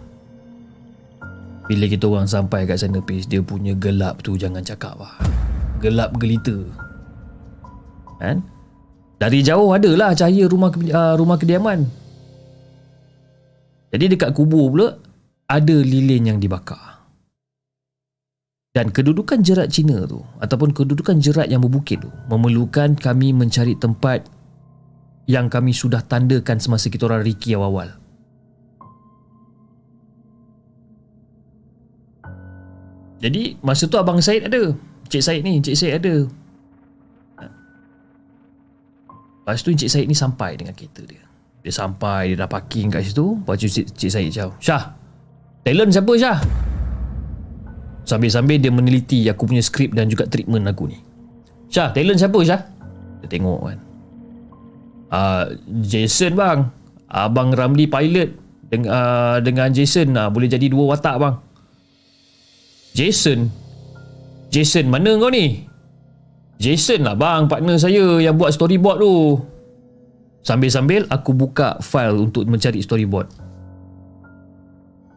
Bila 1.69 1.85
kita 1.85 2.09
orang 2.09 2.25
sampai 2.25 2.65
kat 2.65 2.81
sana 2.81 3.05
pis 3.05 3.29
dia 3.29 3.45
punya 3.45 3.77
gelap 3.77 4.25
tu 4.25 4.41
jangan 4.41 4.65
cakap 4.65 4.97
lah. 4.97 5.21
Gelap 5.85 6.17
gelita. 6.17 6.57
Kan? 8.17 8.41
Dari 9.21 9.45
jauh 9.45 9.69
adalah 9.69 10.17
cahaya 10.17 10.49
rumah 10.49 10.73
uh, 10.73 11.13
rumah 11.17 11.37
kediaman. 11.37 11.85
Jadi 13.93 14.17
dekat 14.17 14.33
kubur 14.33 14.73
pula 14.73 14.97
ada 15.45 15.77
lilin 15.77 16.35
yang 16.35 16.39
dibakar. 16.41 17.05
Dan 18.75 18.91
kedudukan 18.91 19.39
jerat 19.45 19.71
Cina 19.71 20.03
tu 20.09 20.19
ataupun 20.41 20.75
kedudukan 20.75 21.21
jerat 21.21 21.47
yang 21.47 21.63
berbukit 21.63 22.03
tu 22.03 22.11
memerlukan 22.27 22.99
kami 22.99 23.31
mencari 23.31 23.79
tempat 23.79 24.34
yang 25.25 25.49
kami 25.49 25.73
sudah 25.73 26.05
tandakan 26.05 26.61
semasa 26.61 26.93
kita 26.93 27.09
orang 27.09 27.25
Ricky 27.25 27.57
awal-awal. 27.57 27.97
Jadi 33.25 33.57
masa 33.65 33.89
tu 33.89 33.97
abang 33.97 34.21
Said 34.21 34.45
ada. 34.45 34.77
Cik 35.09 35.23
Said 35.25 35.41
ni, 35.41 35.57
Cik 35.65 35.77
Said 35.81 35.97
ada. 35.97 36.29
Lepas 39.41 39.65
tu 39.65 39.73
Cik 39.73 39.89
Said 39.89 40.05
ni 40.05 40.13
sampai 40.13 40.61
dengan 40.61 40.77
kereta 40.77 41.01
dia. 41.09 41.25
Dia 41.65 41.73
sampai, 41.73 42.37
dia 42.37 42.45
dah 42.45 42.49
parking 42.49 42.93
kat 42.93 43.09
situ. 43.09 43.41
Lepas 43.41 43.57
tu 43.57 43.69
Cik, 43.73 43.97
Cik 43.97 44.11
Said 44.13 44.29
cakap, 44.29 44.53
Syah, 44.61 44.83
talent 45.65 45.93
siapa 45.97 46.13
Syah? 46.21 46.39
Sambil-sambil 48.05 48.61
dia 48.61 48.69
meneliti 48.69 49.25
aku 49.33 49.49
punya 49.49 49.65
skrip 49.65 49.97
dan 49.97 50.13
juga 50.13 50.29
treatment 50.29 50.69
aku 50.69 50.93
ni. 50.93 51.01
Syah, 51.73 51.97
talent 51.97 52.21
siapa 52.21 52.37
Syah? 52.45 52.61
Dia 53.25 53.29
tengok 53.33 53.73
kan 53.73 53.84
uh, 55.11 55.53
Jason 55.85 56.39
bang. 56.39 56.69
Abang 57.11 57.53
Ramli 57.53 57.89
pilot. 57.89 58.31
Dengan, 58.65 58.89
uh, 58.91 59.37
dengan 59.45 59.69
Jason 59.71 60.17
uh, 60.17 60.33
Boleh 60.33 60.49
jadi 60.49 60.67
dua 60.71 60.97
watak 60.97 61.17
bang. 61.21 61.35
Jason. 62.95 63.51
Jason 64.55 64.87
mana 64.87 65.19
kau 65.19 65.29
ni? 65.29 65.67
Jason 66.63 67.03
lah 67.03 67.19
bang 67.19 67.51
partner 67.51 67.75
saya 67.75 68.23
yang 68.23 68.39
buat 68.39 68.55
storyboard 68.55 69.03
tu. 69.03 69.15
Sambil-sambil 70.45 71.09
aku 71.11 71.35
buka 71.35 71.81
file 71.83 72.31
untuk 72.31 72.47
mencari 72.47 72.79
storyboard. 72.79 73.27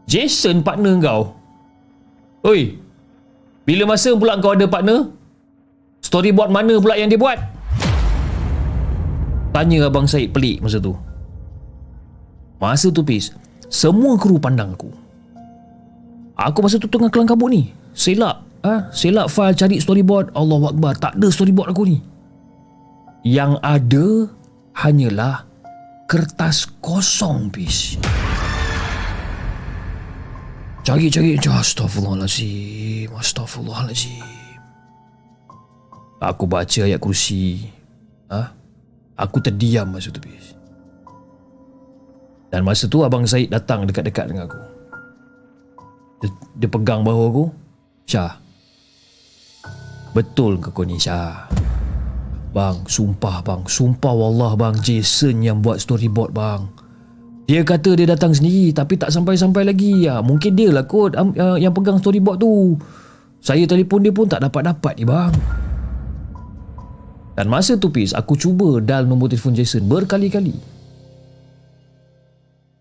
Jason 0.10 0.64
partner 0.64 0.98
kau. 1.04 1.36
Oi 2.48 2.80
Bila 3.68 3.84
masa 3.84 4.16
pula 4.16 4.40
kau 4.40 4.56
ada 4.56 4.66
partner? 4.66 5.12
Storyboard 6.00 6.50
mana 6.50 6.80
pula 6.80 6.96
yang 6.96 7.12
dia 7.12 7.20
buat 7.20 7.38
Tanya 9.58 9.90
Abang 9.90 10.06
Said 10.06 10.30
pelik 10.30 10.62
masa 10.62 10.78
tu. 10.78 10.94
Masa 12.62 12.94
tu 12.94 13.02
Pis 13.02 13.34
Semua 13.74 14.14
kru 14.14 14.38
pandang 14.38 14.78
aku. 14.78 14.94
Aku 16.38 16.62
masa 16.62 16.78
tu 16.78 16.86
tengah 16.86 17.10
kelang 17.10 17.26
kabut 17.26 17.50
ni. 17.50 17.74
Selak 17.98 18.46
ha? 18.62 18.94
Selak 18.94 19.34
file 19.34 19.58
cari 19.58 19.82
storyboard. 19.82 20.30
Allah 20.38 20.62
Akbar 20.62 20.94
Tak 21.02 21.18
ada 21.18 21.34
storyboard 21.34 21.74
aku 21.74 21.90
ni. 21.90 21.98
Yang 23.26 23.58
ada 23.66 24.06
Hanyalah 24.78 25.50
Kertas 26.06 26.70
kosong 26.78 27.50
Pis. 27.50 27.98
Cari-cari 30.86 31.34
Astaghfirullahaladzim 31.42 33.10
Astaghfirullahaladzim 33.10 34.22
Aku 36.22 36.46
baca 36.46 36.80
ayat 36.86 37.02
kursi 37.02 37.74
ha? 38.30 38.57
Aku 39.18 39.42
terdiam 39.42 39.90
masa 39.90 40.14
tu 40.14 40.22
Pis 40.22 40.54
Dan 42.54 42.62
masa 42.62 42.86
tu 42.86 43.02
Abang 43.02 43.26
Said 43.26 43.50
datang 43.50 43.90
dekat-dekat 43.90 44.30
dengan 44.30 44.46
aku. 44.46 44.62
Dia, 46.22 46.30
dia 46.64 46.70
pegang 46.70 47.02
bahu 47.02 47.22
aku. 47.34 47.46
Syah 48.06 48.38
Betul 50.14 50.62
ke 50.62 50.70
kau 50.70 50.86
ni 50.86 50.98
Syah? 51.02 51.50
Bang 52.54 52.86
Sumpah 52.90 53.46
bang. 53.46 53.62
Sumpah 53.66 54.14
wallah 54.14 54.54
bang. 54.58 54.74
Jason 54.82 55.46
yang 55.46 55.62
buat 55.62 55.78
storyboard 55.78 56.34
bang. 56.34 56.62
Dia 57.48 57.64
kata 57.64 57.96
dia 57.96 58.10
datang 58.10 58.36
sendiri 58.36 58.76
tapi 58.76 59.00
tak 59.00 59.14
sampai-sampai 59.14 59.64
lagi. 59.64 60.10
Ya, 60.10 60.20
mungkin 60.20 60.58
dia 60.58 60.74
lah 60.74 60.84
kot 60.84 61.16
um, 61.16 61.32
uh, 61.38 61.56
yang 61.56 61.72
pegang 61.72 62.02
storyboard 62.02 62.42
tu. 62.42 62.76
Saya 63.40 63.64
telefon 63.70 64.04
dia 64.04 64.12
pun 64.12 64.28
tak 64.28 64.42
dapat-dapat 64.42 64.94
ni 65.00 65.06
bang. 65.06 65.34
Dan 67.38 67.54
masa 67.54 67.78
tu 67.78 67.94
Pis, 67.94 68.18
aku 68.18 68.34
cuba 68.34 68.82
dial 68.82 69.06
nombor 69.06 69.30
telefon 69.30 69.54
Jason 69.54 69.86
berkali-kali. 69.86 70.58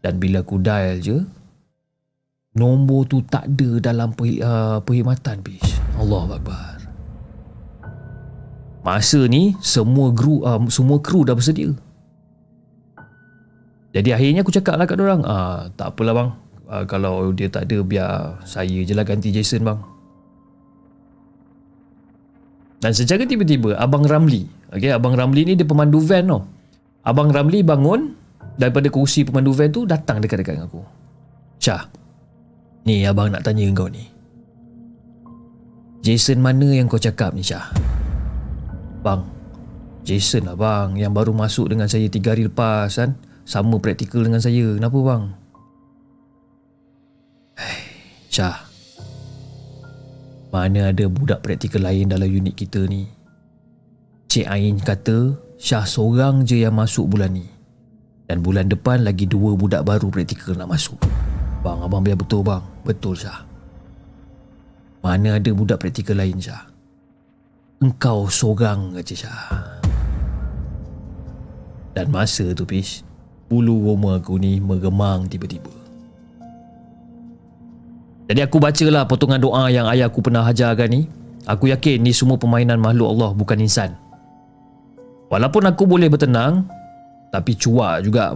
Dan 0.01 0.17
bila 0.17 0.41
aku 0.41 0.57
dial 0.57 0.97
je, 0.97 1.21
nombor 2.57 3.05
tu 3.05 3.21
tak 3.21 3.53
ada 3.53 3.93
dalam 3.93 4.17
perhi, 4.17 4.41
uh, 4.41 4.81
perkhidmatan 4.81 5.45
Pis. 5.45 5.61
Allah 6.01 6.41
Akbar. 6.41 6.81
Masa 8.81 9.29
ni, 9.29 9.53
semua 9.61 10.09
kru, 10.17 10.41
uh, 10.41 10.57
semua 10.73 11.05
kru 11.05 11.29
dah 11.29 11.37
bersedia. 11.37 11.77
Jadi 13.93 14.13
akhirnya 14.13 14.41
aku 14.41 14.53
cakap 14.53 14.77
lah 14.77 14.85
kat 14.85 15.01
orang 15.01 15.25
ah, 15.25 15.73
Tak 15.73 15.97
apalah 15.97 16.13
bang 16.13 16.31
ah, 16.69 16.85
Kalau 16.85 17.33
dia 17.33 17.49
tak 17.49 17.65
ada 17.65 17.81
Biar 17.81 18.37
saya 18.45 18.85
je 18.85 18.93
lah 18.93 19.09
ganti 19.09 19.33
Jason 19.33 19.65
bang 19.65 19.81
Dan 22.81 22.93
secara 22.93 23.25
tiba-tiba 23.25 23.77
Abang 23.81 24.05
Ramli 24.05 24.45
okay, 24.73 24.93
Abang 24.93 25.17
Ramli 25.17 25.49
ni 25.49 25.53
dia 25.57 25.65
pemandu 25.65 26.01
van 26.03 26.25
tau 26.29 26.43
Abang 27.07 27.33
Ramli 27.33 27.65
bangun 27.65 28.13
Daripada 28.57 28.89
kursi 28.89 29.25
pemandu 29.25 29.53
van 29.53 29.73
tu 29.73 29.85
Datang 29.89 30.21
dekat-dekat 30.21 30.61
dengan 30.61 30.69
aku 30.69 30.83
Syah 31.61 31.89
Ni 32.87 33.03
abang 33.03 33.33
nak 33.33 33.43
tanya 33.43 33.67
kau 33.73 33.89
ni 33.89 34.05
Jason 36.05 36.39
mana 36.39 36.71
yang 36.71 36.87
kau 36.87 37.01
cakap 37.01 37.33
ni 37.33 37.43
Syah 37.43 37.73
Bang 39.01 39.25
Jason 40.07 40.47
lah 40.47 40.55
bang 40.55 41.01
Yang 41.01 41.13
baru 41.17 41.33
masuk 41.35 41.73
dengan 41.73 41.89
saya 41.89 42.07
3 42.07 42.23
hari 42.23 42.47
lepas 42.47 42.93
kan 42.93 43.17
sama 43.47 43.79
praktikal 43.79 44.27
dengan 44.27 44.43
saya. 44.43 44.75
Kenapa 44.75 44.99
bang? 44.99 45.23
Syah. 48.27 48.66
Mana 50.55 50.95
ada 50.95 51.05
budak 51.11 51.43
praktikal 51.43 51.85
lain 51.85 52.11
dalam 52.11 52.31
unit 52.31 52.55
kita 52.55 52.87
ni? 52.87 53.07
Cik 54.31 54.47
Ain 54.47 54.79
kata 54.79 55.47
Syah 55.57 55.89
seorang 55.89 56.45
je 56.45 56.61
yang 56.61 56.77
masuk 56.77 57.09
bulan 57.09 57.33
ni. 57.33 57.49
Dan 58.27 58.43
bulan 58.43 58.69
depan 58.69 59.07
lagi 59.07 59.25
dua 59.25 59.57
budak 59.57 59.87
baru 59.87 60.13
praktikal 60.13 60.59
nak 60.59 60.69
masuk. 60.77 60.99
Bang, 61.65 61.81
abang 61.81 62.05
biar 62.05 62.19
betul 62.19 62.45
bang. 62.45 62.63
Betul 62.85 63.17
Syah. 63.17 63.47
Mana 65.01 65.39
ada 65.39 65.51
budak 65.55 65.81
praktikal 65.81 66.19
lain 66.19 66.37
Syah? 66.43 66.69
Engkau 67.81 68.29
seorang 68.29 68.99
aja 68.99 69.15
Syah. 69.15 69.45
Dan 71.97 72.13
masa 72.13 72.53
tu 72.53 72.69
Pish 72.69 73.01
Bulu 73.47 73.79
roma 73.87 74.19
aku 74.19 74.43
ni 74.43 74.59
meremang 74.59 75.31
tiba-tiba. 75.31 75.86
Jadi 78.27 78.41
aku 78.43 78.59
bacalah 78.59 79.07
potongan 79.07 79.39
doa 79.39 79.71
yang 79.71 79.87
ayah 79.87 80.11
aku 80.11 80.19
pernah 80.19 80.43
ajarkan 80.43 80.91
ni. 80.91 81.07
Aku 81.47 81.71
yakin 81.71 82.03
ni 82.03 82.11
semua 82.11 82.35
permainan 82.35 82.83
makhluk 82.83 83.15
Allah 83.15 83.31
bukan 83.39 83.63
insan. 83.63 83.95
Walaupun 85.31 85.63
aku 85.67 85.87
boleh 85.87 86.11
bertenang, 86.11 86.67
tapi 87.31 87.55
cuak 87.55 88.03
juga. 88.03 88.35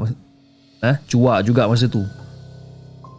Eh, 0.87 0.97
cuak 1.11 1.43
juga 1.43 1.67
masa 1.67 1.91
tu. 1.91 2.07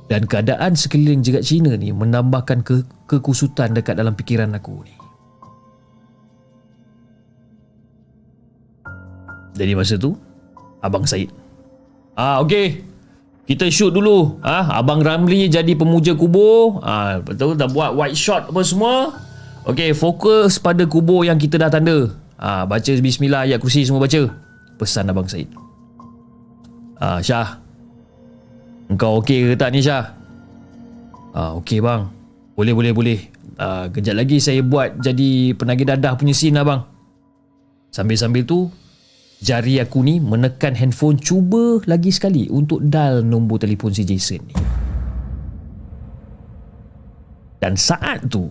Dan 0.08 0.28
keadaan 0.28 0.76
sekeliling 0.76 1.24
jerat 1.24 1.44
Cina 1.44 1.76
ni 1.76 1.92
menambahkan 1.92 2.64
ke 2.64 2.84
kekusutan 3.08 3.76
dekat 3.76 4.00
dalam 4.00 4.16
fikiran 4.16 4.52
aku 4.56 4.84
ni. 4.84 4.96
Jadi 9.56 9.72
masa 9.76 10.00
tu, 10.00 10.16
Abang 10.80 11.04
Said 11.04 11.32
Ah 12.16 12.44
okey. 12.44 12.91
Kita 13.50 13.68
shoot 13.68 13.92
dulu. 13.92 14.40
Ah 14.46 14.80
Abang 14.80 15.02
Ramli 15.02 15.50
jadi 15.50 15.74
pemuja 15.76 16.14
kubur. 16.16 16.80
Ah 16.86 17.20
betul 17.20 17.58
dah 17.58 17.68
buat 17.68 17.98
white 17.98 18.16
shot 18.16 18.48
apa 18.48 18.62
semua. 18.64 19.18
Okey, 19.68 19.94
fokus 19.94 20.58
pada 20.58 20.86
kubur 20.90 21.22
yang 21.22 21.38
kita 21.38 21.58
dah 21.58 21.70
tanda. 21.70 22.14
Ah 22.38 22.66
baca 22.66 22.92
bismillah 22.98 23.46
ayat 23.50 23.62
kursi 23.62 23.86
semua 23.86 24.02
baca. 24.02 24.30
Pesan 24.78 25.10
Abang 25.10 25.30
Said. 25.30 25.50
Ah 27.02 27.22
Syah. 27.22 27.62
Engkau 28.90 29.22
okey 29.22 29.52
ke 29.52 29.56
tak 29.58 29.74
ni 29.74 29.82
Syah? 29.84 30.14
Ah 31.34 31.58
okey 31.58 31.82
bang. 31.82 32.10
Boleh 32.58 32.74
boleh 32.74 32.94
boleh. 32.94 33.20
Ah 33.58 33.90
kejap 33.90 34.16
lagi 34.18 34.42
saya 34.42 34.66
buat 34.66 35.02
jadi 35.02 35.54
penagih 35.58 35.86
dadah 35.86 36.18
punya 36.18 36.34
scene 36.34 36.58
abang. 36.58 36.88
Sambil-sambil 37.92 38.48
tu 38.48 38.72
jari 39.42 39.82
aku 39.82 40.06
ni 40.06 40.22
menekan 40.22 40.78
handphone 40.78 41.18
cuba 41.18 41.82
lagi 41.90 42.14
sekali 42.14 42.46
untuk 42.54 42.86
dial 42.86 43.26
nombor 43.26 43.58
telefon 43.58 43.90
si 43.90 44.06
Jason 44.06 44.42
ni. 44.46 44.56
Dan 47.62 47.78
saat 47.78 48.26
tu 48.30 48.46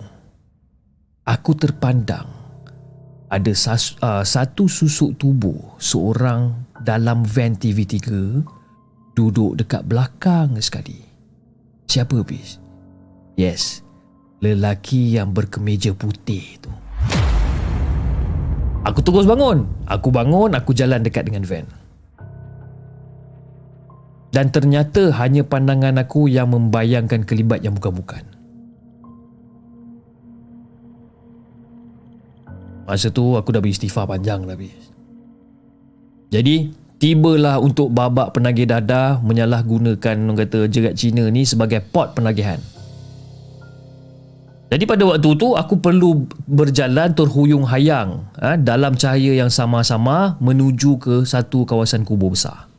aku 1.27 1.51
terpandang 1.55 2.27
ada 3.31 3.53
sas, 3.55 3.95
uh, 4.03 4.27
satu 4.27 4.67
susuk 4.67 5.15
tubuh 5.15 5.79
seorang 5.79 6.67
dalam 6.83 7.23
van 7.23 7.55
TV3 7.55 7.99
duduk 9.15 9.55
dekat 9.59 9.87
belakang 9.87 10.59
sekali. 10.59 10.99
Siapa 11.87 12.23
bis? 12.27 12.59
Yes, 13.39 13.83
lelaki 14.43 15.15
yang 15.15 15.31
berkemeja 15.31 15.95
putih 15.95 16.59
tu. 16.63 16.71
Aku 18.81 19.05
terus 19.05 19.29
bangun. 19.29 19.69
Aku 19.85 20.09
bangun, 20.09 20.57
aku 20.57 20.73
jalan 20.73 21.05
dekat 21.05 21.29
dengan 21.29 21.45
van. 21.45 21.69
Dan 24.31 24.49
ternyata 24.55 25.11
hanya 25.21 25.43
pandangan 25.43 25.99
aku 26.01 26.31
yang 26.31 26.55
membayangkan 26.55 27.27
kelibat 27.27 27.67
yang 27.67 27.75
bukan-bukan. 27.75 28.23
Masa 32.87 33.11
tu 33.11 33.39
aku 33.39 33.55
dah 33.55 33.63
beristighfar 33.63 34.07
panjang 34.07 34.43
habis. 34.47 34.75
Jadi, 36.31 36.71
tibalah 37.03 37.59
untuk 37.59 37.91
babak 37.91 38.35
penagih 38.35 38.71
dadah 38.71 39.19
menyalahgunakan 39.23 40.17
orang 40.19 40.39
kata 40.39 40.71
jerat 40.71 40.95
Cina 40.95 41.27
ni 41.27 41.43
sebagai 41.43 41.83
pot 41.83 42.15
penagihan. 42.15 42.59
Jadi 44.71 44.87
pada 44.87 45.03
waktu 45.03 45.35
tu 45.35 45.59
aku 45.59 45.83
perlu 45.83 46.31
berjalan 46.47 47.11
terhuyung 47.11 47.67
hayang 47.67 48.23
ha, 48.39 48.55
dalam 48.55 48.95
cahaya 48.95 49.35
yang 49.35 49.51
sama-sama 49.51 50.39
menuju 50.39 50.95
ke 51.03 51.15
satu 51.27 51.67
kawasan 51.67 52.07
kubur 52.07 52.39
besar. 52.39 52.71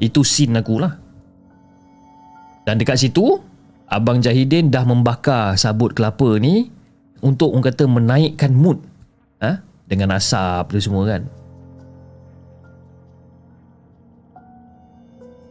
Itu 0.00 0.24
scene 0.24 0.56
aku 0.56 0.80
lah. 0.80 0.96
Dan 2.64 2.80
dekat 2.80 2.96
situ, 2.96 3.44
Abang 3.92 4.24
Jahidin 4.24 4.72
dah 4.72 4.88
membakar 4.88 5.60
sabut 5.60 5.92
kelapa 5.92 6.40
ni 6.40 6.72
untuk 7.20 7.52
orang 7.52 7.68
kata 7.68 7.84
menaikkan 7.84 8.56
mood 8.56 8.80
ha, 9.44 9.60
dengan 9.84 10.16
asap 10.16 10.72
tu 10.72 10.80
semua 10.80 11.04
kan. 11.04 11.28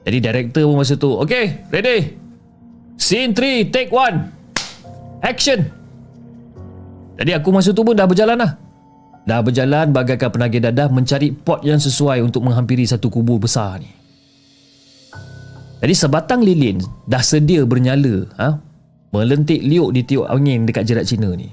Jadi 0.10 0.18
director 0.20 0.66
pun 0.66 0.82
masa 0.82 0.98
tu, 0.98 1.14
okay, 1.22 1.70
ready? 1.70 2.18
Scene 2.98 3.32
3, 3.38 3.70
take 3.70 3.94
1. 3.94 5.22
Action! 5.22 5.83
Jadi 7.18 7.32
aku 7.34 7.50
masa 7.54 7.70
tu 7.72 7.86
pun 7.86 7.94
dah 7.94 8.10
berjalan 8.10 8.38
lah. 8.38 8.58
Dah 9.24 9.40
berjalan 9.40 9.96
bagaikan 9.96 10.30
penagih 10.34 10.60
dadah 10.60 10.92
mencari 10.92 11.32
pot 11.32 11.64
yang 11.64 11.80
sesuai 11.80 12.20
untuk 12.20 12.44
menghampiri 12.44 12.84
satu 12.84 13.08
kubur 13.08 13.40
besar 13.40 13.80
ni. 13.80 13.88
Jadi 15.84 15.94
sebatang 15.96 16.44
lilin 16.44 16.80
dah 17.08 17.20
sedia 17.20 17.64
bernyala 17.68 18.28
ha? 18.40 18.56
melentik 19.12 19.60
liuk 19.60 19.92
di 19.92 20.02
tiup 20.04 20.28
angin 20.32 20.64
dekat 20.64 20.88
jerat 20.88 21.06
Cina 21.08 21.32
ni. 21.36 21.52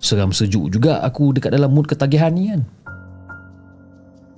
Seram 0.00 0.32
sejuk 0.32 0.72
juga 0.72 1.04
aku 1.04 1.36
dekat 1.36 1.52
dalam 1.52 1.72
mood 1.72 1.88
ketagihan 1.88 2.32
ni 2.32 2.52
kan. 2.52 2.62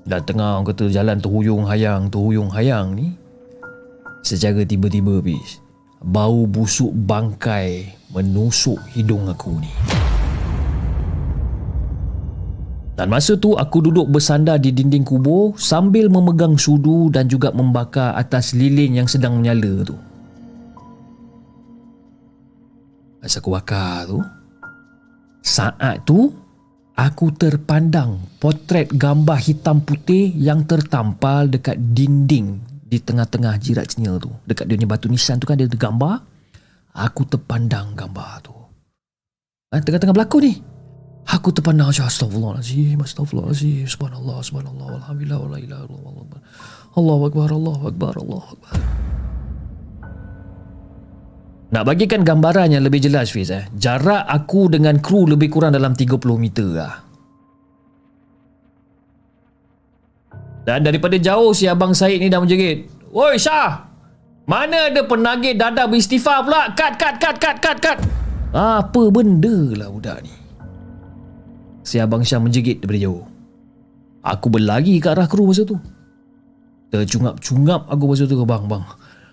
Dan 0.06 0.20
tengah 0.26 0.58
orang 0.58 0.66
kata 0.66 0.90
jalan 0.90 1.18
terhuyung 1.22 1.64
hayang, 1.68 2.10
terhuyung 2.10 2.50
hayang 2.50 2.98
ni. 2.98 3.14
Secara 4.26 4.66
tiba-tiba 4.66 5.22
bis 5.24 5.62
Bau 6.00 6.48
busuk 6.48 6.96
bangkai 6.96 7.84
menusuk 8.16 8.80
hidung 8.96 9.28
aku 9.28 9.60
ni. 9.60 9.99
Dan 12.98 13.08
masa 13.08 13.32
tu 13.38 13.56
aku 13.56 13.80
duduk 13.80 14.12
bersandar 14.12 14.60
di 14.60 14.74
dinding 14.74 15.06
kubur 15.06 15.56
sambil 15.56 16.12
memegang 16.12 16.58
sudu 16.60 17.08
dan 17.08 17.30
juga 17.30 17.48
membakar 17.54 18.12
atas 18.12 18.52
lilin 18.52 19.00
yang 19.00 19.08
sedang 19.08 19.40
menyala 19.40 19.86
tu. 19.86 19.96
Masa 23.20 23.40
aku 23.40 23.52
bakar 23.52 24.08
tu, 24.08 24.18
saat 25.40 26.04
tu 26.08 26.32
aku 26.96 27.32
terpandang 27.36 28.20
potret 28.40 28.92
gambar 28.92 29.38
hitam 29.40 29.80
putih 29.80 30.32
yang 30.36 30.64
tertampal 30.68 31.48
dekat 31.48 31.76
dinding 31.96 32.60
di 32.90 32.98
tengah-tengah 32.98 33.54
jirat 33.62 33.96
cenil 33.96 34.18
tu. 34.18 34.28
Dekat 34.44 34.66
dia 34.66 34.76
punya 34.76 34.88
batu 34.90 35.06
nisan 35.06 35.38
tu 35.38 35.46
kan 35.46 35.54
dia 35.54 35.70
ada 35.70 35.78
gambar. 35.78 36.16
Aku 36.90 37.22
terpandang 37.22 37.94
gambar 37.94 38.32
tu. 38.42 38.52
Ha, 39.70 39.78
tengah-tengah 39.78 40.16
berlaku 40.16 40.42
ni. 40.42 40.52
Aku 41.28 41.52
terpandang 41.52 41.92
macam 41.92 42.08
astagfirullahalazim, 42.08 42.96
astagfirullahalazim, 43.04 43.84
subhanallah, 43.84 44.40
subhanallah, 44.40 44.88
alhamdulillah, 45.04 45.38
wala 45.38 45.56
ilaha 45.60 45.82
illallah. 45.86 46.40
Allahu 46.96 47.22
akbar, 47.28 47.48
Allahu 47.54 47.82
akbar, 47.86 48.12
Allahu 48.18 48.46
akbar. 48.56 48.74
Nak 51.70 51.86
bagikan 51.86 52.26
gambaran 52.26 52.74
yang 52.74 52.82
lebih 52.82 52.98
jelas 52.98 53.30
Fiz 53.30 53.46
eh. 53.54 53.70
Jarak 53.78 54.26
aku 54.26 54.66
dengan 54.66 54.98
kru 54.98 55.22
lebih 55.30 55.54
kurang 55.54 55.70
dalam 55.70 55.94
30 55.94 56.18
meter 56.34 56.66
lah. 56.66 56.94
Dan 60.66 60.82
daripada 60.82 61.14
jauh 61.14 61.54
si 61.54 61.70
Abang 61.70 61.94
Said 61.94 62.18
ni 62.18 62.26
dah 62.26 62.42
menjerit. 62.42 62.90
Woi 63.14 63.38
Syah! 63.38 63.86
Mana 64.50 64.90
ada 64.90 65.06
penagih 65.06 65.54
dada 65.54 65.86
beristighfar 65.86 66.42
pula? 66.42 66.74
Kat, 66.74 66.98
kat, 66.98 67.22
kat, 67.22 67.38
kat, 67.38 67.56
kat, 67.62 67.78
kat. 67.78 67.98
Apa 68.50 69.06
benda 69.14 69.78
lah 69.78 69.94
budak 69.94 70.26
ni? 70.26 70.39
Si 71.90 71.98
Abang 71.98 72.22
Syah 72.22 72.38
menjerit 72.38 72.78
daripada 72.78 73.02
jauh. 73.02 73.26
Aku 74.22 74.46
berlari 74.46 75.02
ke 75.02 75.10
arah 75.10 75.26
kru 75.26 75.50
masa 75.50 75.66
tu. 75.66 75.74
Tercungap-cungap 76.94 77.90
aku 77.90 78.04
masa 78.06 78.30
tu. 78.30 78.38
Bang, 78.46 78.70
bang. 78.70 78.86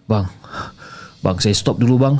Bang. 0.09 0.25
Bang, 1.21 1.37
saya 1.37 1.53
stop 1.53 1.77
dulu 1.77 2.01
bang. 2.01 2.17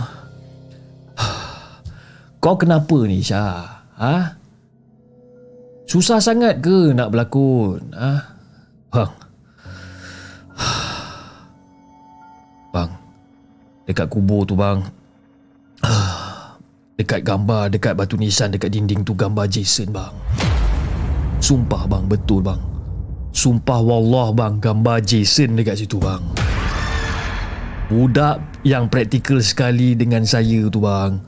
Kau 2.44 2.54
kenapa 2.54 3.02
ni 3.10 3.26
Syah? 3.26 3.82
Ha? 3.98 4.38
Susah 5.90 6.22
sangat 6.22 6.62
ke 6.62 6.94
nak 6.94 7.10
berlakon? 7.10 7.82
Ha? 7.98 8.14
Bang. 8.94 9.14
Bang. 12.78 12.94
Dekat 13.90 14.06
kubur 14.06 14.46
tu 14.46 14.54
bang. 14.54 14.86
Dekat 16.98 17.22
gambar, 17.22 17.70
dekat 17.70 17.94
batu 17.94 18.18
nisan, 18.18 18.50
dekat 18.50 18.74
dinding 18.74 19.06
tu 19.06 19.14
gambar 19.14 19.46
Jason 19.46 19.94
bang. 19.94 20.10
Sumpah 21.38 21.86
bang, 21.86 22.10
betul 22.10 22.42
bang. 22.42 22.58
Sumpah 23.30 23.86
wallah 23.86 24.34
bang, 24.34 24.58
gambar 24.58 25.06
Jason 25.06 25.54
dekat 25.54 25.86
situ 25.86 26.02
bang. 26.02 26.26
Budak 27.94 28.42
yang 28.66 28.90
praktikal 28.90 29.38
sekali 29.46 29.94
dengan 29.94 30.26
saya 30.26 30.66
tu 30.74 30.82
bang. 30.82 31.22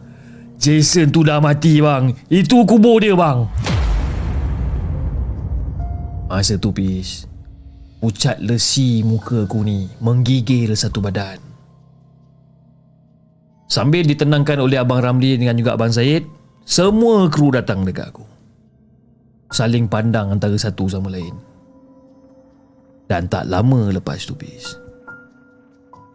Jason 0.58 1.14
tu 1.14 1.22
dah 1.22 1.38
mati 1.38 1.78
bang. 1.86 2.18
Itu 2.34 2.66
kubur 2.66 3.06
dia 3.06 3.14
bang. 3.14 3.46
Masa 6.34 6.58
tu 6.58 6.74
Pis 6.74 7.30
Pucat 8.02 8.42
lesi 8.42 9.06
muka 9.06 9.46
aku 9.46 9.62
ni 9.62 9.86
menggigil 10.02 10.74
satu 10.74 10.98
badan. 10.98 11.49
Sambil 13.70 14.02
ditenangkan 14.02 14.66
oleh 14.66 14.82
Abang 14.82 14.98
Ramli 14.98 15.38
dengan 15.38 15.54
juga 15.54 15.78
Abang 15.78 15.94
Zaid, 15.94 16.26
semua 16.66 17.30
kru 17.30 17.54
datang 17.54 17.86
dekat 17.86 18.10
aku. 18.10 18.26
Saling 19.54 19.86
pandang 19.86 20.34
antara 20.34 20.58
satu 20.58 20.90
sama 20.90 21.14
lain. 21.14 21.38
Dan 23.06 23.30
tak 23.30 23.46
lama 23.46 23.94
lepas 23.94 24.26
tu, 24.26 24.34
bis. 24.34 24.74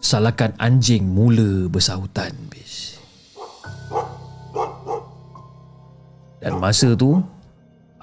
Salakan 0.03 0.51
anjing 0.59 1.07
mula 1.07 1.71
bersahutan, 1.71 2.35
bis. 2.51 2.99
Dan 6.43 6.59
masa 6.59 6.99
tu, 6.99 7.23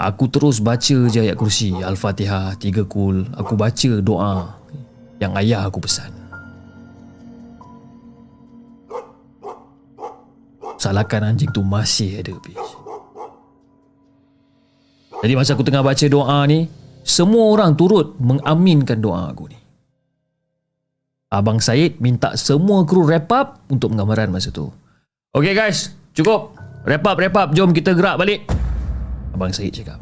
Aku 0.02 0.26
terus 0.32 0.58
baca 0.58 0.98
je 1.14 1.20
ayat 1.22 1.38
kursi 1.38 1.78
Al-Fatihah 1.78 2.58
Tiga 2.58 2.82
kul 2.82 3.22
Aku 3.38 3.54
baca 3.54 3.92
doa 4.02 4.58
Yang 5.22 5.34
ayah 5.46 5.70
aku 5.70 5.78
pesan 5.78 6.21
Salahkan 10.82 11.22
anjing 11.22 11.54
tu 11.54 11.62
masih 11.62 12.26
ada 12.26 12.34
bitch. 12.42 12.70
Jadi 15.22 15.34
masa 15.38 15.54
aku 15.54 15.62
tengah 15.62 15.86
baca 15.86 16.02
doa 16.10 16.42
ni 16.50 16.66
Semua 17.06 17.54
orang 17.54 17.78
turut 17.78 18.18
mengaminkan 18.18 18.98
doa 18.98 19.30
aku 19.30 19.46
ni. 19.54 19.60
Abang 21.30 21.62
Syed 21.62 22.02
minta 22.02 22.34
semua 22.34 22.82
kru 22.90 23.06
wrap 23.06 23.30
up 23.30 23.62
Untuk 23.70 23.94
penggambaran 23.94 24.34
masa 24.34 24.50
tu. 24.50 24.74
Okay 25.30 25.54
guys. 25.54 25.94
Cukup. 26.18 26.58
Wrap 26.90 27.06
up 27.06 27.18
wrap 27.22 27.38
up. 27.38 27.50
Jom 27.54 27.78
kita 27.78 27.94
gerak 27.94 28.18
balik. 28.18 28.50
Abang 29.38 29.54
Syed 29.54 29.78
cakap 29.78 30.02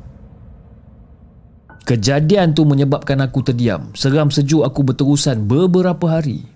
Kejadian 1.83 2.55
tu 2.55 2.63
menyebabkan 2.63 3.19
aku 3.19 3.43
terdiam. 3.43 3.91
Seram 3.99 4.31
sejuk 4.31 4.63
aku 4.63 4.87
berterusan 4.87 5.43
beberapa 5.43 6.07
hari. 6.07 6.47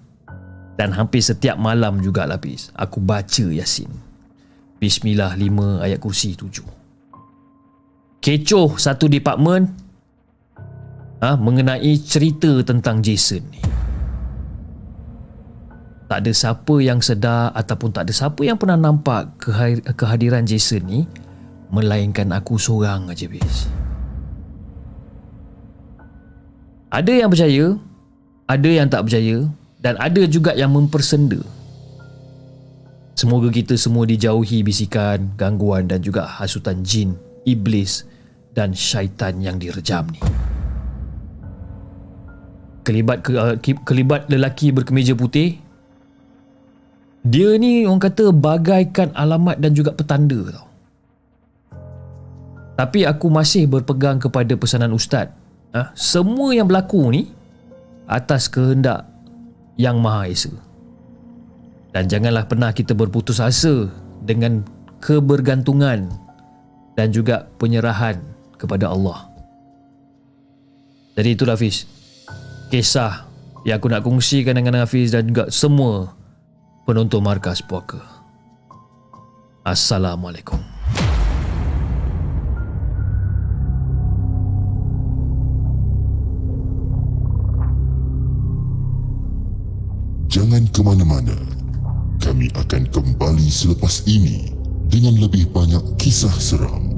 Dan 0.80 0.96
hampir 0.96 1.20
setiap 1.20 1.54
malam 1.54 2.02
juga 2.02 2.26
lapis 2.26 2.74
Aku 2.74 2.98
baca 2.98 3.46
Yasin 3.46 4.13
Bismillah 4.84 5.40
5 5.40 5.80
ayat 5.80 6.00
kursi 6.04 6.36
7 6.36 8.20
Kecoh 8.20 8.76
satu 8.76 9.08
department 9.08 9.72
ha, 11.24 11.40
Mengenai 11.40 11.96
cerita 12.04 12.60
tentang 12.68 13.00
Jason 13.00 13.48
ni 13.48 13.64
tak 16.04 16.30
ada 16.30 16.36
siapa 16.36 16.78
yang 16.78 17.02
sedar 17.02 17.50
ataupun 17.58 17.90
tak 17.90 18.06
ada 18.06 18.14
siapa 18.14 18.38
yang 18.46 18.54
pernah 18.54 18.78
nampak 18.78 19.34
kehadiran 19.98 20.46
Jason 20.46 20.86
ni 20.86 21.10
Melainkan 21.74 22.30
aku 22.30 22.62
seorang 22.62 23.10
aja 23.10 23.26
bis. 23.26 23.66
Ada 26.94 27.26
yang 27.26 27.34
percaya, 27.34 27.74
ada 28.46 28.70
yang 28.70 28.86
tak 28.86 29.10
percaya 29.10 29.50
dan 29.82 29.98
ada 29.98 30.22
juga 30.30 30.54
yang 30.54 30.70
mempersenda. 30.70 31.42
Semoga 33.14 33.54
kita 33.54 33.78
semua 33.78 34.10
dijauhi 34.10 34.66
bisikan, 34.66 35.34
gangguan 35.38 35.86
dan 35.86 36.02
juga 36.02 36.26
hasutan 36.26 36.82
jin, 36.82 37.14
iblis 37.46 38.10
dan 38.58 38.74
syaitan 38.74 39.38
yang 39.38 39.62
direjam 39.62 40.10
ni. 40.10 40.22
Kelibat 42.84 43.24
ke, 43.24 43.32
uh, 43.38 43.56
kelibat 43.86 44.28
lelaki 44.28 44.76
berkemeja 44.76 45.16
putih 45.16 45.64
dia 47.24 47.56
ni 47.56 47.88
orang 47.88 48.04
kata 48.04 48.36
bagaikan 48.36 49.16
alamat 49.16 49.56
dan 49.56 49.72
juga 49.72 49.96
petanda 49.96 50.44
tau. 50.52 50.68
Tapi 52.76 53.08
aku 53.08 53.32
masih 53.32 53.64
berpegang 53.64 54.20
kepada 54.20 54.52
pesanan 54.60 54.92
ustaz. 54.92 55.32
Ha? 55.72 55.96
Semua 55.96 56.52
yang 56.52 56.68
berlaku 56.68 57.16
ni 57.16 57.32
atas 58.12 58.52
kehendak 58.52 59.08
yang 59.80 60.04
Maha 60.04 60.28
Esa. 60.28 60.52
Dan 61.94 62.10
janganlah 62.10 62.50
pernah 62.50 62.74
kita 62.74 62.98
berputus 62.98 63.38
asa 63.38 63.86
dengan 64.26 64.66
kebergantungan 64.98 66.10
dan 66.98 67.08
juga 67.14 67.46
penyerahan 67.62 68.18
kepada 68.58 68.90
Allah. 68.90 69.30
Jadi 71.14 71.38
itulah 71.38 71.54
Hafiz. 71.54 71.86
Kisah 72.74 73.30
yang 73.62 73.78
aku 73.78 73.94
nak 73.94 74.02
kongsikan 74.02 74.58
dengan 74.58 74.82
Hafiz 74.82 75.14
dan 75.14 75.30
juga 75.30 75.54
semua 75.54 76.18
penonton 76.90 77.22
Markas 77.22 77.62
Puaka. 77.62 78.02
Assalamualaikum. 79.62 80.58
Jangan 90.34 90.66
ke 90.74 90.82
mana-mana. 90.82 91.53
Kami 92.34 92.50
akan 92.50 92.90
kembali 92.90 93.46
selepas 93.46 94.10
ini 94.10 94.50
dengan 94.90 95.22
lebih 95.22 95.54
banyak 95.54 96.02
kisah 96.02 96.34
seram. 96.34 96.90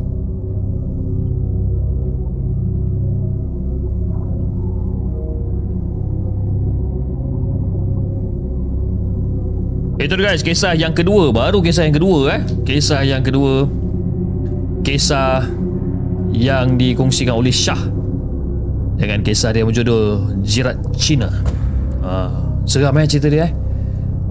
Itu 9.99 10.15
guys, 10.15 10.39
kisah 10.39 10.71
yang 10.71 10.95
kedua. 10.95 11.35
Baru 11.35 11.59
kisah 11.59 11.83
yang 11.83 11.99
kedua 11.99 12.39
eh. 12.39 12.41
Kisah 12.63 13.03
yang 13.03 13.19
kedua. 13.19 13.67
Kisah 14.87 15.51
yang 16.31 16.79
dikongsikan 16.79 17.35
oleh 17.35 17.51
Syah 17.51 17.83
dengan 18.95 19.19
kisah 19.19 19.51
dia 19.51 19.67
berjudul 19.67 20.39
Jirat 20.47 20.79
Cina. 20.95 21.27
Ah, 21.99 22.55
Seram 22.63 22.95
eh 22.95 23.03
cerita 23.03 23.27
dia 23.27 23.51
eh. 23.51 23.64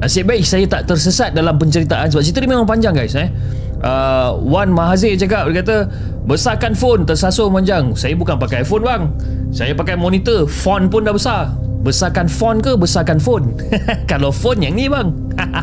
Nasib 0.05 0.29
baik 0.29 0.45
saya 0.45 0.69
tak 0.69 0.85
tersesat 0.85 1.33
dalam 1.33 1.57
penceritaan 1.57 2.13
sebab 2.13 2.21
cerita 2.21 2.45
dia 2.45 2.53
memang 2.53 2.69
panjang 2.69 2.93
guys 2.93 3.17
eh. 3.17 3.33
Uh, 3.81 4.37
Wan 4.45 4.69
Mahazir 4.69 5.17
cakap 5.17 5.49
dia 5.49 5.65
kata 5.65 5.89
besarkan 6.29 6.77
phone 6.77 7.09
tersasul 7.09 7.49
panjang. 7.49 7.97
Saya 7.97 8.13
bukan 8.13 8.37
pakai 8.37 8.69
iPhone 8.69 8.85
bang. 8.85 9.09
Saya 9.49 9.73
pakai 9.73 9.97
monitor, 9.97 10.45
font 10.45 10.93
pun 10.93 11.09
dah 11.09 11.17
besar. 11.17 11.57
Besarkan 11.81 12.29
font 12.29 12.61
ke 12.61 12.77
besarkan 12.77 13.17
phone? 13.17 13.57
Kalau 14.13 14.29
phone 14.29 14.61
yang 14.61 14.77
ni 14.77 14.93
bang. 14.93 15.09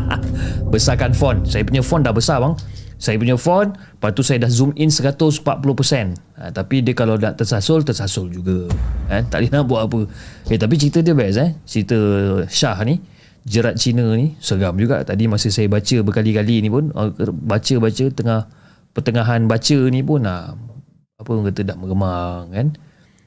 besarkan 0.73 1.13
font. 1.13 1.45
Saya 1.45 1.61
punya 1.61 1.85
font 1.85 2.01
dah 2.01 2.09
besar 2.09 2.41
bang. 2.41 2.57
Saya 2.97 3.21
punya 3.21 3.37
font, 3.37 3.69
lepas 3.77 4.09
tu 4.17 4.25
saya 4.25 4.41
dah 4.41 4.49
zoom 4.49 4.73
in 4.73 4.89
140%. 4.89 5.37
Ha, 6.41 6.49
tapi 6.49 6.81
dia 6.81 6.97
kalau 6.97 7.13
nak 7.17 7.37
tersasul, 7.37 7.85
tersasul 7.85 8.33
juga. 8.33 8.69
Ha, 9.09 9.21
tak 9.21 9.45
boleh 9.45 9.51
nak 9.53 9.63
buat 9.69 9.81
apa. 9.85 9.99
Eh, 10.49 10.57
tapi 10.57 10.81
cerita 10.81 11.05
dia 11.05 11.13
best 11.13 11.37
eh. 11.37 11.53
Cerita 11.61 11.97
Shah 12.49 12.81
ni 12.81 13.20
jerat 13.45 13.77
Cina 13.77 14.05
ni 14.13 14.37
seram 14.37 14.77
juga. 14.77 15.01
Tadi 15.01 15.25
masa 15.25 15.49
saya 15.49 15.67
baca 15.69 15.97
berkali-kali 16.05 16.61
ni 16.61 16.69
pun 16.69 16.93
uh, 16.93 17.09
baca-baca 17.33 18.05
tengah 18.13 18.41
pertengahan 18.91 19.47
baca 19.49 19.77
ni 19.89 20.01
pun 20.05 20.25
uh, 20.27 20.53
apa 21.21 21.27
orang 21.29 21.53
kata 21.53 21.61
dah 21.73 21.77
meremang 21.77 22.45
kan? 22.53 22.67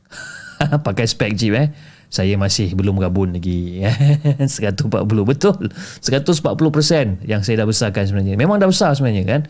Pakai 0.87 1.07
spek 1.07 1.35
jeep 1.35 1.55
eh? 1.55 1.71
Saya 2.15 2.39
masih 2.39 2.79
belum 2.79 3.03
gabun 3.03 3.35
lagi 3.35 3.83
140 4.39 4.87
betul. 5.27 5.67
140% 5.99 7.27
yang 7.27 7.43
saya 7.43 7.63
dah 7.63 7.67
besarkan 7.67 8.07
sebenarnya. 8.07 8.39
Memang 8.39 8.63
dah 8.63 8.71
besar 8.71 8.95
sebenarnya 8.95 9.25
kan? 9.27 9.41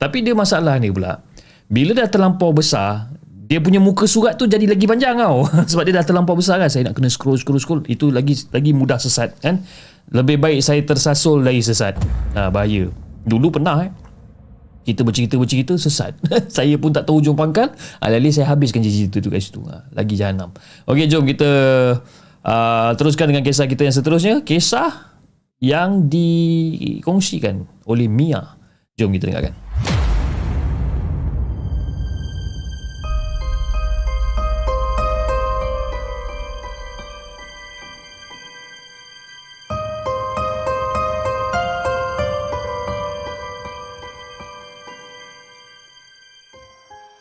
Tapi 0.00 0.26
dia 0.26 0.34
masalah 0.34 0.74
ni 0.82 0.90
pula. 0.90 1.22
Bila 1.70 1.94
dah 1.94 2.10
terlampau 2.10 2.50
besar 2.50 3.09
dia 3.50 3.58
punya 3.58 3.82
muka 3.82 4.06
surat 4.06 4.38
tu 4.38 4.46
jadi 4.46 4.62
lagi 4.62 4.86
panjang 4.86 5.18
tau 5.18 5.42
sebab 5.74 5.82
dia 5.82 5.98
dah 5.98 6.06
terlampau 6.06 6.38
besar 6.38 6.62
kan 6.62 6.70
saya 6.70 6.86
nak 6.86 6.94
kena 6.94 7.10
scroll 7.10 7.34
scroll 7.34 7.58
scroll 7.58 7.82
itu 7.90 8.14
lagi 8.14 8.38
lagi 8.54 8.70
mudah 8.70 9.02
sesat 9.02 9.34
kan 9.42 9.66
lebih 10.10 10.42
baik 10.42 10.58
saya 10.58 10.82
tersasul 10.82 11.38
dari 11.46 11.62
sesat. 11.62 11.94
Ha, 12.34 12.50
bahaya. 12.50 12.90
Dulu 13.22 13.54
pernah 13.54 13.86
eh. 13.86 13.90
Kita 14.82 15.06
bercerita-bercerita 15.06 15.78
sesat. 15.78 16.18
saya 16.56 16.74
pun 16.82 16.90
tak 16.90 17.06
tahu 17.06 17.22
ujung 17.22 17.38
pangkal. 17.38 17.70
Alih-alih 18.02 18.34
saya 18.34 18.50
habiskan 18.50 18.82
cerita 18.82 19.22
tu 19.22 19.30
kat 19.30 19.38
situ. 19.38 19.62
Ha, 19.70 19.86
lagi 19.94 20.18
jahanam. 20.18 20.50
Okey, 20.90 21.06
jom 21.06 21.22
kita 21.22 21.48
uh, 22.42 22.90
teruskan 22.98 23.30
dengan 23.30 23.46
kisah 23.46 23.70
kita 23.70 23.86
yang 23.86 23.94
seterusnya. 23.94 24.34
Kisah 24.42 25.14
yang 25.62 26.10
dikongsikan 26.10 27.62
oleh 27.86 28.10
Mia. 28.10 28.58
Jom 28.98 29.14
kita 29.14 29.30
dengarkan. 29.30 29.54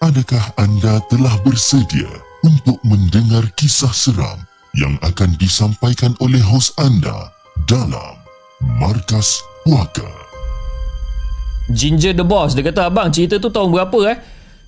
Adakah 0.10 0.58
anda 0.58 0.98
telah 1.06 1.38
bersedia 1.46 2.10
untuk 2.42 2.82
mendengar 2.82 3.46
kisah 3.54 3.94
seram 3.94 4.42
yang 4.74 4.98
akan 5.06 5.38
disampaikan 5.38 6.18
oleh 6.18 6.42
hos 6.42 6.74
anda 6.82 7.30
dalam 7.70 8.18
Markas 8.82 9.38
Puaka? 9.62 10.10
Ginger 11.70 12.18
the 12.18 12.26
Boss 12.26 12.58
Dia 12.58 12.66
kata 12.66 12.90
abang 12.90 13.14
cerita 13.14 13.38
tu 13.38 13.54
tahun 13.54 13.70
berapa 13.70 14.00
eh 14.10 14.18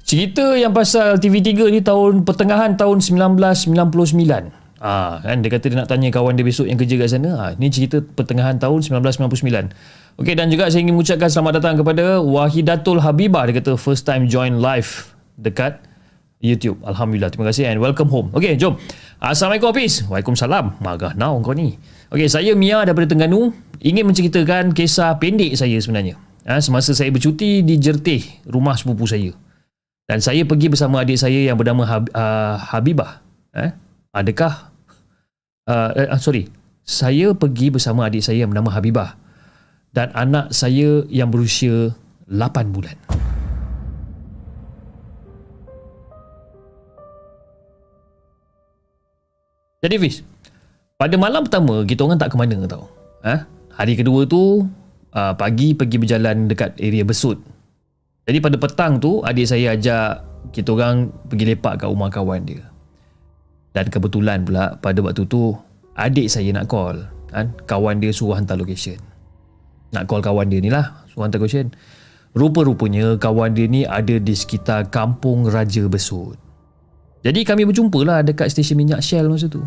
Cerita 0.05 0.53
yang 0.53 0.77
pasal 0.77 1.17
TV3 1.17 1.73
ni 1.73 1.81
tahun 1.81 2.21
pertengahan 2.21 2.77
tahun 2.77 3.01
1999 3.01 4.61
Ah, 4.77 5.21
kan 5.25 5.41
dia 5.41 5.49
kata 5.49 5.73
dia 5.73 5.77
nak 5.77 5.89
tanya 5.89 6.09
kawan 6.09 6.33
dia 6.33 6.41
besok 6.41 6.65
yang 6.65 6.73
kerja 6.73 6.97
kat 6.97 7.05
sana. 7.13 7.29
Ah, 7.37 7.49
ni 7.53 7.69
cerita 7.69 8.01
pertengahan 8.01 8.57
tahun 8.57 8.81
1999. 8.81 9.69
Okey 10.17 10.33
dan 10.33 10.49
juga 10.49 10.73
saya 10.73 10.81
ingin 10.81 10.97
mengucapkan 10.97 11.29
selamat 11.29 11.61
datang 11.61 11.77
kepada 11.77 12.17
Wahidatul 12.17 12.97
Habibah 12.97 13.45
dia 13.45 13.61
kata 13.61 13.77
first 13.77 14.09
time 14.09 14.25
join 14.25 14.57
live 14.57 15.10
dekat 15.41 15.81
YouTube. 16.41 16.77
Alhamdulillah. 16.85 17.33
Terima 17.33 17.49
kasih 17.49 17.69
and 17.69 17.81
welcome 17.81 18.09
home. 18.09 18.29
Okey, 18.33 18.57
jom. 18.57 18.77
Assalamualaikum 19.21 19.73
Hafiz. 19.73 20.05
Waalaikumsalam. 20.09 20.81
Magah 20.81 21.13
now 21.17 21.37
kau 21.41 21.53
ni. 21.53 21.77
Okey, 22.13 22.29
saya 22.29 22.53
Mia 22.57 22.81
daripada 22.85 23.09
Tengganu. 23.09 23.53
Ingin 23.81 24.05
menceritakan 24.09 24.77
kisah 24.77 25.17
pendek 25.17 25.57
saya 25.57 25.77
sebenarnya. 25.81 26.17
Ha, 26.45 26.57
semasa 26.61 26.93
saya 26.97 27.13
bercuti 27.13 27.61
di 27.61 27.77
Jertih, 27.77 28.45
rumah 28.49 28.73
sepupu 28.73 29.05
saya. 29.05 29.33
Dan 30.09 30.21
saya 30.21 30.41
pergi 30.45 30.69
bersama 30.69 31.05
adik 31.05 31.17
saya 31.17 31.37
yang 31.37 31.57
bernama 31.57 31.85
Hab, 31.85 32.09
uh, 32.13 32.57
Habibah. 32.57 33.21
Ha? 33.53 33.77
Adakah... 34.11 34.73
Uh, 35.69 36.13
uh, 36.13 36.19
sorry. 36.21 36.49
Saya 36.81 37.37
pergi 37.37 37.69
bersama 37.69 38.09
adik 38.09 38.25
saya 38.25 38.43
yang 38.43 38.49
bernama 38.53 38.73
Habibah. 38.73 39.17
Dan 39.93 40.09
anak 40.17 40.51
saya 40.51 41.05
yang 41.07 41.29
berusia 41.29 41.93
8 42.25 42.73
bulan. 42.73 42.97
Jadi 49.81 49.97
Fiz, 49.97 50.21
pada 51.01 51.17
malam 51.17 51.41
pertama 51.41 51.81
kita 51.81 52.05
orang 52.05 52.21
tak 52.21 52.29
ke 52.29 52.37
mana 52.37 52.69
tau. 52.69 52.85
Ha? 53.25 53.49
Hari 53.81 53.97
kedua 53.97 54.29
tu 54.29 54.69
uh, 55.09 55.33
pagi 55.33 55.73
pergi 55.73 55.97
berjalan 55.97 56.45
dekat 56.45 56.77
area 56.77 57.01
Besut. 57.01 57.41
Jadi 58.29 58.37
pada 58.37 58.61
petang 58.61 59.01
tu 59.01 59.25
adik 59.25 59.49
saya 59.49 59.73
ajak 59.73 60.21
kita 60.53 60.77
orang 60.77 61.09
pergi 61.25 61.49
lepak 61.49 61.81
kat 61.81 61.89
rumah 61.89 62.13
kawan 62.13 62.45
dia. 62.45 62.61
Dan 63.73 63.89
kebetulan 63.89 64.45
pula 64.45 64.77
pada 64.77 65.01
waktu 65.01 65.25
tu 65.25 65.57
adik 65.97 66.29
saya 66.29 66.53
nak 66.53 66.69
call. 66.69 67.01
Kan? 67.33 67.49
Kawan 67.65 67.97
dia 67.97 68.13
suruh 68.13 68.37
hantar 68.37 68.61
location. 68.61 69.01
Nak 69.97 70.05
call 70.05 70.21
kawan 70.21 70.45
dia 70.45 70.61
ni 70.61 70.69
lah. 70.69 71.09
Suruh 71.09 71.25
hantar 71.25 71.41
location. 71.41 71.73
Rupa-rupanya 72.37 73.17
kawan 73.17 73.57
dia 73.57 73.65
ni 73.65 73.81
ada 73.89 74.13
di 74.21 74.37
sekitar 74.37 74.93
kampung 74.93 75.49
Raja 75.49 75.89
Besut. 75.89 76.37
Jadi 77.21 77.45
kami 77.45 77.69
berjumpa 77.69 77.99
lah 78.01 78.25
dekat 78.25 78.49
stesen 78.49 78.77
minyak 78.81 79.01
Shell 79.05 79.29
masa 79.29 79.45
tu. 79.45 79.61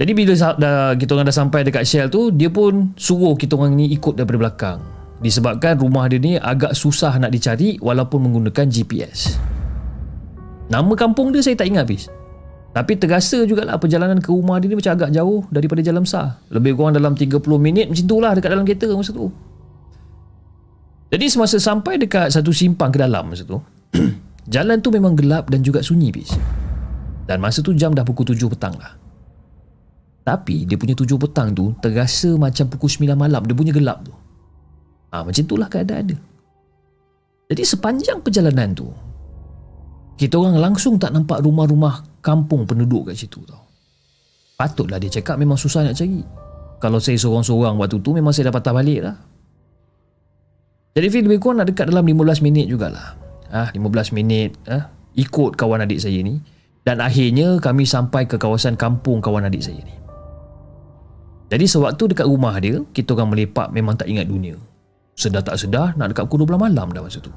Jadi 0.00 0.12
bila 0.16 0.32
dah, 0.34 0.96
kita 0.96 1.12
orang 1.12 1.28
dah 1.28 1.36
sampai 1.36 1.68
dekat 1.68 1.84
Shell 1.84 2.08
tu, 2.08 2.32
dia 2.32 2.48
pun 2.48 2.96
suruh 2.96 3.36
kita 3.36 3.60
orang 3.60 3.76
ni 3.76 3.92
ikut 3.92 4.16
daripada 4.16 4.40
belakang. 4.40 4.78
Disebabkan 5.20 5.78
rumah 5.78 6.08
dia 6.10 6.18
ni 6.18 6.34
agak 6.40 6.74
susah 6.74 7.14
nak 7.20 7.30
dicari 7.30 7.76
walaupun 7.78 8.24
menggunakan 8.24 8.66
GPS. 8.66 9.36
Nama 10.72 10.92
kampung 10.96 11.30
dia 11.30 11.44
saya 11.44 11.54
tak 11.54 11.68
ingat 11.68 11.84
habis. 11.84 12.08
Tapi 12.72 12.96
terasa 12.96 13.44
jugalah 13.44 13.76
perjalanan 13.76 14.16
ke 14.16 14.32
rumah 14.32 14.56
dia 14.56 14.72
ni 14.72 14.80
macam 14.80 14.96
agak 14.96 15.12
jauh 15.12 15.44
daripada 15.52 15.84
jalan 15.84 16.08
besar. 16.08 16.40
Lebih 16.48 16.72
kurang 16.72 16.96
dalam 16.96 17.12
30 17.12 17.36
minit 17.60 17.92
macam 17.92 18.04
tu 18.08 18.16
lah 18.16 18.32
dekat 18.32 18.48
dalam 18.48 18.64
kereta 18.64 18.88
masa 18.96 19.12
tu. 19.12 19.28
Jadi 21.12 21.28
semasa 21.28 21.60
sampai 21.60 22.00
dekat 22.00 22.32
satu 22.32 22.48
simpang 22.56 22.88
ke 22.88 22.96
dalam 22.96 23.28
masa 23.28 23.44
tu, 23.44 23.60
Jalan 24.52 24.82
tu 24.82 24.90
memang 24.90 25.14
gelap 25.14 25.48
dan 25.52 25.62
juga 25.62 25.84
sunyi 25.84 26.10
bis. 26.10 26.34
Dan 27.28 27.38
masa 27.38 27.62
tu 27.62 27.72
jam 27.78 27.94
dah 27.94 28.02
pukul 28.02 28.26
7 28.26 28.36
petang 28.50 28.74
lah. 28.74 28.98
Tapi 30.22 30.66
dia 30.66 30.74
punya 30.78 30.94
7 30.94 31.06
petang 31.18 31.54
tu 31.54 31.74
terasa 31.78 32.34
macam 32.34 32.66
pukul 32.66 32.90
9 32.90 33.14
malam 33.14 33.42
dia 33.46 33.54
punya 33.54 33.72
gelap 33.74 34.02
tu. 34.02 34.14
Ha, 35.12 35.22
macam 35.22 35.42
itulah 35.42 35.68
keadaan 35.70 36.14
dia. 36.14 36.18
Jadi 37.52 37.62
sepanjang 37.68 38.18
perjalanan 38.24 38.72
tu 38.72 38.88
kita 40.16 40.38
orang 40.38 40.56
langsung 40.58 40.96
tak 40.96 41.12
nampak 41.12 41.42
rumah-rumah 41.42 42.22
kampung 42.22 42.64
penduduk 42.66 43.10
kat 43.10 43.18
situ 43.18 43.42
tau. 43.44 43.60
Patutlah 44.58 44.98
dia 45.02 45.10
cakap 45.10 45.38
memang 45.38 45.58
susah 45.58 45.86
nak 45.86 45.98
cari. 45.98 46.22
Kalau 46.78 46.98
saya 46.98 47.18
seorang-seorang 47.18 47.78
waktu 47.78 47.98
tu 48.02 48.10
memang 48.14 48.34
saya 48.34 48.50
dah 48.50 48.54
patah 48.54 48.74
balik 48.74 49.00
lah. 49.06 49.16
Jadi 50.92 51.06
Fil 51.08 51.24
lebih 51.24 51.40
kurang 51.40 51.62
nak 51.62 51.70
dekat 51.70 51.88
dalam 51.88 52.04
15 52.04 52.44
minit 52.44 52.68
jugalah 52.68 53.21
ah 53.52 53.68
15 53.70 54.16
minit 54.16 54.56
ah 54.66 54.88
ikut 55.12 55.54
kawan 55.60 55.84
adik 55.84 56.00
saya 56.00 56.24
ni 56.24 56.40
dan 56.82 56.98
akhirnya 56.98 57.62
kami 57.62 57.86
sampai 57.86 58.26
ke 58.26 58.34
kawasan 58.40 58.74
kampung 58.74 59.22
kawan 59.22 59.46
adik 59.46 59.62
saya 59.62 59.78
ni. 59.78 59.94
Jadi 61.52 61.68
sewaktu 61.68 62.16
dekat 62.16 62.26
rumah 62.26 62.56
dia, 62.58 62.80
kita 62.96 63.12
orang 63.12 63.36
melepak 63.36 63.68
memang 63.70 63.94
tak 63.94 64.08
ingat 64.08 64.24
dunia. 64.24 64.56
Sedar 65.12 65.44
tak 65.44 65.60
sedar 65.60 65.92
nak 66.00 66.10
dekat 66.10 66.26
pukul 66.26 66.48
12 66.48 66.58
malam 66.58 66.88
dah 66.90 67.04
masa 67.04 67.20
tu. 67.20 67.30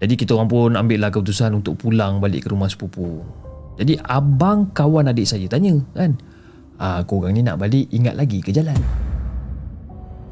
Jadi 0.00 0.14
kita 0.16 0.34
orang 0.34 0.48
pun 0.48 0.70
ambil 0.74 0.98
lah 1.06 1.10
keputusan 1.12 1.60
untuk 1.60 1.76
pulang 1.76 2.18
balik 2.18 2.46
ke 2.46 2.48
rumah 2.48 2.66
sepupu. 2.70 3.20
Jadi 3.78 4.00
abang 4.00 4.72
kawan 4.74 5.12
adik 5.12 5.28
saya 5.28 5.46
tanya 5.46 5.76
kan, 5.94 6.18
ah 6.82 7.04
korang 7.06 7.36
ni 7.36 7.44
nak 7.44 7.62
balik 7.62 7.86
ingat 7.94 8.16
lagi 8.16 8.42
ke 8.42 8.50
jalan? 8.50 8.78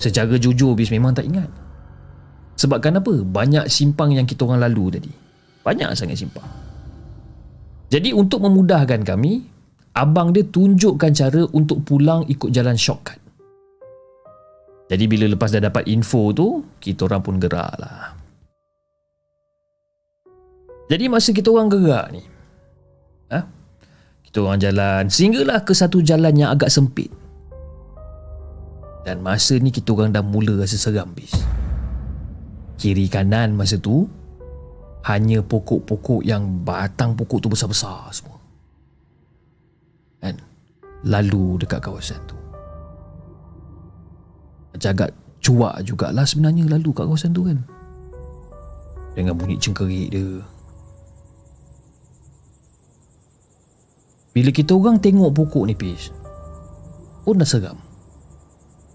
Secara 0.00 0.34
jujur 0.40 0.74
bis 0.74 0.90
memang 0.90 1.14
tak 1.14 1.28
ingat. 1.30 1.46
Sebabkan 2.56 2.98
apa? 2.98 3.12
Banyak 3.20 3.68
simpang 3.68 4.16
yang 4.16 4.24
kita 4.24 4.48
orang 4.48 4.64
lalu 4.64 4.96
tadi. 4.96 5.12
Banyak 5.60 5.92
sangat 5.92 6.16
simpang. 6.16 6.48
Jadi 7.92 8.10
untuk 8.16 8.42
memudahkan 8.42 9.04
kami, 9.04 9.44
abang 9.94 10.32
dia 10.32 10.42
tunjukkan 10.42 11.12
cara 11.12 11.42
untuk 11.52 11.84
pulang 11.84 12.24
ikut 12.26 12.50
jalan 12.50 12.74
shortcut. 12.74 13.20
Jadi 14.86 15.04
bila 15.10 15.26
lepas 15.28 15.52
dah 15.52 15.62
dapat 15.62 15.84
info 15.90 16.30
tu, 16.30 16.62
kita 16.78 17.06
orang 17.10 17.22
pun 17.22 17.36
gerak 17.42 17.74
lah. 17.76 18.14
Jadi 20.86 21.10
masa 21.10 21.34
kita 21.34 21.50
orang 21.50 21.66
gerak 21.66 22.06
ni, 22.14 22.22
ha? 23.34 23.42
kita 24.22 24.38
orang 24.38 24.62
jalan 24.62 25.02
Sehinggalah 25.10 25.66
ke 25.66 25.74
satu 25.74 25.98
jalan 25.98 26.30
yang 26.38 26.54
agak 26.54 26.70
sempit 26.70 27.10
Dan 29.02 29.18
masa 29.18 29.58
ni 29.58 29.74
kita 29.74 29.90
orang 29.98 30.14
dah 30.14 30.22
mula 30.22 30.54
rasa 30.54 30.78
seram 30.78 31.10
bis 31.10 31.34
Kiri 32.76 33.08
kanan 33.08 33.56
masa 33.56 33.80
tu 33.80 34.04
Hanya 35.08 35.40
pokok-pokok 35.40 36.26
yang 36.26 36.66
batang 36.66 37.14
pokok 37.14 37.38
tu 37.38 37.46
besar-besar 37.46 38.10
semua. 38.10 38.42
Kan? 40.18 40.34
Lalu 41.06 41.62
dekat 41.62 41.78
kawasan 41.78 42.18
tu. 42.26 42.34
Agak 44.82 45.14
cuak 45.38 45.78
jugalah 45.86 46.26
sebenarnya 46.26 46.66
lalu 46.66 46.90
kat 46.90 47.06
kawasan 47.06 47.30
tu 47.30 47.46
kan. 47.46 47.62
Dengan 49.14 49.38
bunyi 49.38 49.62
cengkerik 49.62 50.10
dia. 50.10 50.42
Bila 54.36 54.50
kita 54.52 54.76
orang 54.76 55.00
tengok 55.00 55.32
pokok 55.32 55.64
ni 55.64 55.72
Pis 55.72 56.12
Pun 57.24 57.40
dah 57.40 57.48
seram 57.48 57.85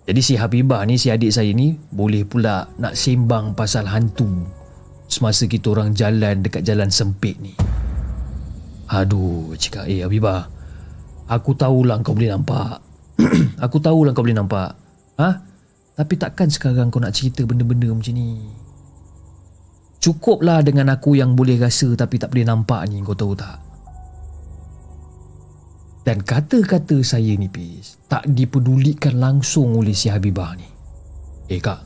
Jadi 0.02 0.22
si 0.26 0.34
Habibah 0.34 0.82
ni 0.90 0.98
Si 0.98 1.14
adik 1.14 1.30
saya 1.30 1.54
ni 1.54 1.78
Boleh 1.94 2.26
pula 2.26 2.66
Nak 2.82 2.98
sembang 2.98 3.54
pasal 3.54 3.86
hantu 3.86 4.28
Semasa 5.06 5.46
kita 5.46 5.78
orang 5.78 5.94
jalan 5.94 6.42
Dekat 6.42 6.66
jalan 6.66 6.90
sempit 6.90 7.38
ni. 7.38 7.54
Aduh 8.90 9.54
Cakap 9.54 9.86
Eh 9.86 10.02
Habibah 10.02 10.62
Aku 11.32 11.56
tahulah 11.56 11.96
kau 12.04 12.12
boleh 12.12 12.28
nampak. 12.28 12.84
Aku 13.66 13.80
tahulah 13.80 14.12
kau 14.12 14.20
boleh 14.20 14.36
nampak. 14.36 14.76
Ha? 15.16 15.30
Tapi 15.96 16.14
takkan 16.20 16.52
sekarang 16.52 16.92
kau 16.92 17.00
nak 17.00 17.16
cerita 17.16 17.48
benda-benda 17.48 17.88
macam 17.88 18.12
ni? 18.12 18.52
Cukuplah 20.02 20.66
dengan 20.66 20.92
aku 20.92 21.14
yang 21.14 21.38
boleh 21.38 21.62
rasa 21.62 21.94
Tapi 21.94 22.18
tak 22.18 22.34
boleh 22.34 22.42
nampak 22.42 22.90
ni 22.90 23.06
Kau 23.06 23.14
tahu 23.14 23.38
tak? 23.38 23.62
Dan 26.02 26.26
kata-kata 26.26 26.98
saya 27.06 27.38
ni 27.38 27.46
Pis 27.46 28.01
Tak 28.12 28.28
dipedulikan 28.28 29.24
langsung 29.24 29.72
oleh 29.80 29.96
si 29.96 30.12
Habibah 30.12 30.52
ni. 30.60 30.68
Eh 31.48 31.64
kak 31.64 31.80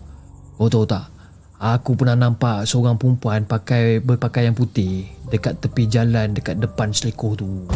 Kau 0.57 0.65
tahu 0.65 0.89
tak? 0.89 1.13
Aku 1.61 1.93
pernah 1.93 2.17
nampak 2.17 2.65
seorang 2.65 2.97
perempuan 2.97 3.45
pakai 3.45 4.03
berpakaian 4.03 4.51
putih 4.51 5.07
Dekat 5.31 5.63
tepi 5.63 5.85
jalan 5.85 6.33
dekat 6.33 6.57
depan 6.57 6.89
selekoh 6.89 7.37
tu. 7.37 7.69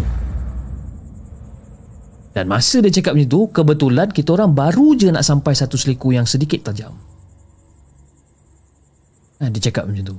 Dan 2.34 2.50
masa 2.50 2.82
dia 2.82 2.89
cakap 2.89 3.14
macam 3.14 3.30
tu 3.30 3.41
Kebetulan 3.54 4.10
kita 4.10 4.34
orang 4.34 4.58
baru 4.58 4.97
je 4.97 5.14
nak 5.14 5.22
sampai 5.22 5.54
satu 5.54 5.78
selekoh 5.78 6.10
yang 6.10 6.26
sedikit 6.26 6.74
tajam. 6.74 6.97
Nah, 9.39 9.47
dia 9.54 9.62
cakap 9.70 9.86
macam 9.86 10.04
tu. 10.10 10.18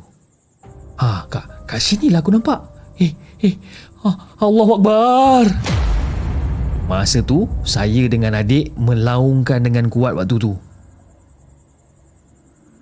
Ha 1.02 1.26
kak, 1.26 1.66
kat 1.66 1.80
sini 1.82 2.14
lah 2.14 2.22
aku 2.22 2.30
nampak. 2.30 2.62
Eh, 3.00 3.12
eh, 3.42 3.54
ha, 4.06 4.38
Allah 4.38 4.68
Akbar 4.70 5.44
Masa 6.90 7.22
tu, 7.22 7.46
saya 7.62 8.10
dengan 8.10 8.34
adik 8.34 8.74
melaungkan 8.74 9.62
dengan 9.62 9.86
kuat 9.86 10.18
waktu 10.18 10.42
tu. 10.42 10.58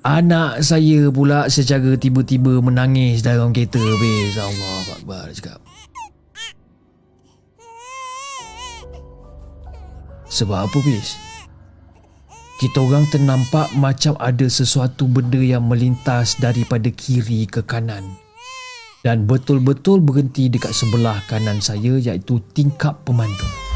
Anak 0.00 0.64
saya 0.64 1.12
pula 1.12 1.52
secara 1.52 1.92
tiba-tiba 1.92 2.56
menangis 2.64 3.20
dalam 3.20 3.52
kereta. 3.52 3.76
Bez, 3.76 4.40
Allah 4.40 4.96
Akbar, 4.96 5.28
cakap. 5.36 5.60
Sebab 10.32 10.72
apa, 10.72 10.78
Bez? 10.80 11.12
Kita 12.64 12.80
orang 12.80 13.04
ternampak 13.12 13.76
macam 13.76 14.16
ada 14.16 14.48
sesuatu 14.48 15.04
benda 15.04 15.36
yang 15.36 15.68
melintas 15.68 16.40
daripada 16.40 16.88
kiri 16.88 17.44
ke 17.44 17.60
kanan. 17.60 18.08
Dan 19.04 19.28
betul-betul 19.28 20.00
berhenti 20.00 20.48
dekat 20.48 20.72
sebelah 20.72 21.20
kanan 21.28 21.60
saya 21.60 22.00
iaitu 22.00 22.40
tingkap 22.56 23.04
pemandu. 23.04 23.67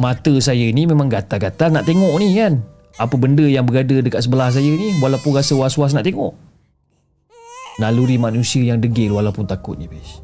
Mata 0.00 0.32
saya 0.40 0.72
ni 0.72 0.88
memang 0.88 1.12
gatal-gatal 1.12 1.70
nak 1.70 1.84
tengok 1.84 2.16
ni 2.16 2.34
kan? 2.40 2.64
Apa 2.96 3.14
benda 3.20 3.44
yang 3.44 3.68
berada 3.68 4.00
dekat 4.00 4.24
sebelah 4.24 4.48
saya 4.48 4.66
ni 4.66 4.96
walaupun 4.98 5.36
rasa 5.36 5.52
was-was 5.54 5.92
nak 5.92 6.08
tengok. 6.08 6.32
Naluri 7.78 8.16
manusia 8.16 8.64
yang 8.64 8.80
degil 8.80 9.12
walaupun 9.12 9.44
takut 9.44 9.76
ni 9.76 9.88
bis 9.88 10.20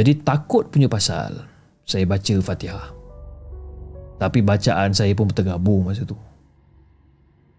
jadi 0.00 0.16
takut 0.22 0.70
punya 0.72 0.88
pasal 0.88 1.44
saya 1.84 2.08
baca 2.08 2.34
fatihah. 2.40 2.88
Tapi 4.16 4.40
bacaan 4.40 4.96
saya 4.96 5.12
pun 5.12 5.28
tergabung 5.28 5.84
masa 5.84 6.08
tu. 6.08 6.16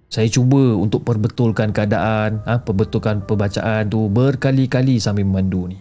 Saya 0.09 0.25
cuba 0.25 0.73
untuk 0.73 1.05
perbetulkan 1.05 1.69
keadaan 1.69 2.41
ha, 2.43 2.57
perbetulkan 2.59 3.23
pembacaan 3.29 3.87
tu 3.87 4.09
berkali-kali 4.09 4.97
sambil 4.97 5.23
memandu 5.23 5.71
ni 5.71 5.79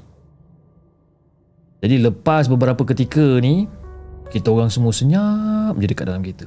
jadi 1.81 1.97
lepas 1.97 2.45
beberapa 2.47 2.85
ketika 2.85 3.41
ni 3.41 3.65
Kita 4.31 4.53
orang 4.55 4.71
semua 4.71 4.95
senyap 4.95 5.75
je 5.81 5.91
dekat 5.91 6.07
dalam 6.07 6.23
kereta. 6.23 6.47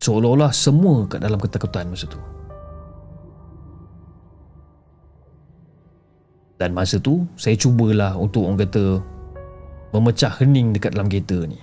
Seolah-olah 0.00 0.48
semua 0.48 1.04
kat 1.04 1.20
dalam 1.20 1.36
ketakutan 1.36 1.92
masa 1.92 2.08
tu. 2.08 2.16
Dan 6.56 6.72
masa 6.72 6.96
tu 6.96 7.28
saya 7.36 7.52
cubalah 7.60 8.16
untuk 8.16 8.48
orang 8.48 8.64
kata 8.64 9.04
Memecah 9.92 10.40
hening 10.40 10.72
dekat 10.72 10.96
dalam 10.96 11.12
kereta 11.12 11.44
ni. 11.44 11.60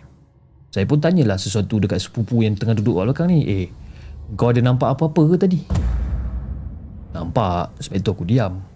Saya 0.69 0.85
pun 0.85 1.01
tanyalah 1.01 1.41
sesuatu 1.41 1.81
dekat 1.81 1.97
sepupu 1.97 2.45
yang 2.45 2.53
tengah 2.53 2.77
duduk 2.77 3.01
kat 3.01 3.09
belakang 3.09 3.29
ni 3.33 3.41
Eh, 3.47 3.67
kau 4.37 4.53
ada 4.53 4.61
nampak 4.61 4.93
apa-apa 4.93 5.33
ke 5.33 5.35
tadi? 5.41 5.59
Nampak, 7.17 7.73
sebab 7.81 7.97
itu 7.97 8.09
aku 8.13 8.25
diam 8.27 8.74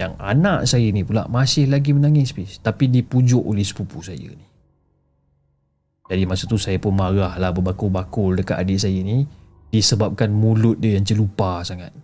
yang 0.00 0.16
anak 0.16 0.64
saya 0.64 0.88
ni 0.88 1.04
pula 1.04 1.28
masih 1.28 1.68
lagi 1.68 1.92
menangis 1.92 2.32
bis, 2.32 2.58
tapi 2.58 2.88
dipujuk 2.88 3.42
oleh 3.42 3.62
sepupu 3.62 4.00
saya 4.00 4.28
ni. 4.32 4.46
Jadi 6.12 6.22
masa 6.28 6.44
tu 6.44 6.58
saya 6.60 6.76
pun 6.76 6.92
marah 6.92 7.40
lah 7.40 7.54
berbakul-bakul 7.54 8.36
dekat 8.36 8.60
adik 8.60 8.80
saya 8.80 9.00
ni 9.00 9.24
disebabkan 9.72 10.28
mulut 10.28 10.76
dia 10.76 11.00
yang 11.00 11.06
celupa 11.06 11.64
sangat. 11.64 11.94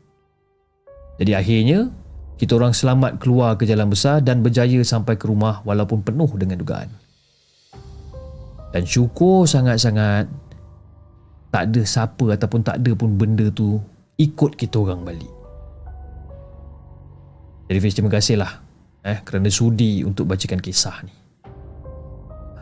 Jadi 1.19 1.33
akhirnya 1.35 1.93
kita 2.39 2.55
orang 2.55 2.73
selamat 2.73 3.19
keluar 3.19 3.59
ke 3.59 3.67
jalan 3.67 3.91
besar 3.91 4.23
dan 4.23 4.41
berjaya 4.41 4.81
sampai 4.87 5.19
ke 5.19 5.27
rumah 5.27 5.61
walaupun 5.67 6.01
penuh 6.07 6.31
dengan 6.39 6.57
dugaan. 6.57 6.89
Dan 8.73 8.87
syukur 8.87 9.45
sangat-sangat 9.45 10.31
tak 11.51 11.73
ada 11.73 11.83
siapa 11.83 12.37
ataupun 12.37 12.61
tak 12.63 12.81
ada 12.81 12.93
pun 12.95 13.17
benda 13.19 13.49
tu 13.51 13.81
ikut 14.17 14.55
kita 14.55 14.77
orang 14.79 15.03
balik. 15.05 15.38
Jadi 17.69 17.85
Fiz 17.85 17.93
terima 17.93 18.09
kasih 18.09 18.41
lah 18.41 18.65
eh, 19.05 19.21
kerana 19.21 19.53
sudi 19.53 20.01
untuk 20.01 20.25
bacakan 20.25 20.57
kisah 20.57 21.05
ni. 21.05 21.13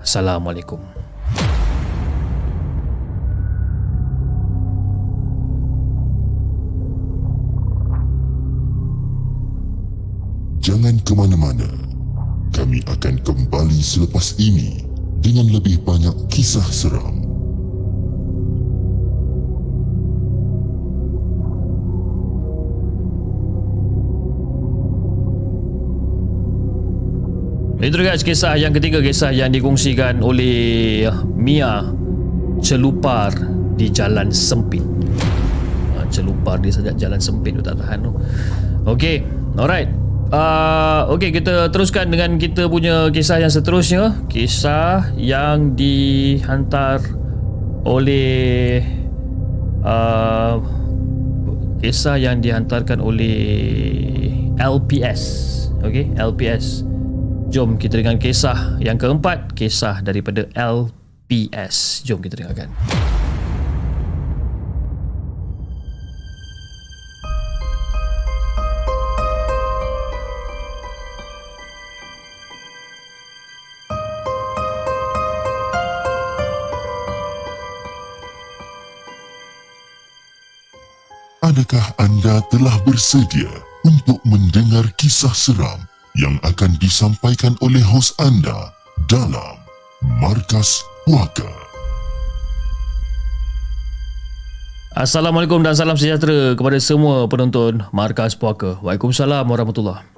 Assalamualaikum. 0.02 0.82
Jangan 10.58 10.98
ke 11.06 11.14
mana-mana. 11.14 11.70
Kami 12.50 12.82
akan 12.90 13.22
kembali 13.22 13.78
selepas 13.78 14.34
ini 14.42 14.82
dengan 15.22 15.46
lebih 15.54 15.86
banyak 15.86 16.26
kisah 16.26 16.66
seram. 16.66 17.25
Itu 27.76 28.00
guys 28.00 28.24
kisah 28.24 28.56
yang 28.56 28.72
ketiga 28.72 29.04
kisah 29.04 29.36
yang 29.36 29.52
dikongsikan 29.52 30.24
oleh 30.24 31.04
Mia 31.36 31.84
celupar 32.64 33.36
di 33.76 33.92
jalan 33.92 34.32
sempit. 34.32 34.80
Ha, 35.92 36.08
celupar 36.08 36.56
di 36.56 36.72
saja 36.72 36.96
jalan 36.96 37.20
sempit 37.20 37.52
tu 37.52 37.60
tak 37.60 37.76
tahan 37.76 38.08
tu. 38.08 38.16
Okey, 38.88 39.20
alright. 39.60 39.92
Uh, 40.26 41.06
Okey 41.14 41.30
kita 41.30 41.70
teruskan 41.70 42.10
dengan 42.10 42.34
kita 42.34 42.66
punya 42.66 43.14
kisah 43.14 43.38
yang 43.38 43.46
seterusnya 43.46 44.26
Kisah 44.26 45.14
yang 45.14 45.78
dihantar 45.78 46.98
oleh 47.86 48.82
uh, 49.86 50.58
Kisah 51.78 52.18
yang 52.18 52.42
dihantarkan 52.42 52.98
oleh 52.98 53.38
LPS 54.58 55.22
Okey, 55.86 56.10
LPS 56.18 56.82
Jom 57.56 57.80
kita 57.80 58.04
dengar 58.04 58.20
kisah 58.20 58.76
yang 58.84 59.00
keempat 59.00 59.56
Kisah 59.56 60.04
daripada 60.04 60.44
LPS 60.52 62.04
Jom 62.04 62.20
kita 62.20 62.44
dengarkan. 62.44 62.68
Adakah 81.40 81.86
anda 81.96 82.44
telah 82.52 82.76
bersedia 82.84 83.48
untuk 83.80 84.20
mendengar 84.28 84.92
kisah 85.00 85.32
seram 85.32 85.95
yang 86.16 86.40
akan 86.40 86.72
disampaikan 86.80 87.52
oleh 87.60 87.84
hos 87.84 88.16
anda 88.16 88.72
dalam 89.04 89.60
Markas 90.16 90.80
Puaka? 91.04 91.44
Assalamualaikum 94.96 95.60
dan 95.60 95.76
salam 95.76 96.00
sejahtera 96.00 96.56
kepada 96.56 96.80
semua 96.80 97.28
penonton 97.28 97.84
Markas 97.92 98.32
Puaka. 98.32 98.80
Waalaikumsalam 98.80 99.44
warahmatullahi 99.44 100.08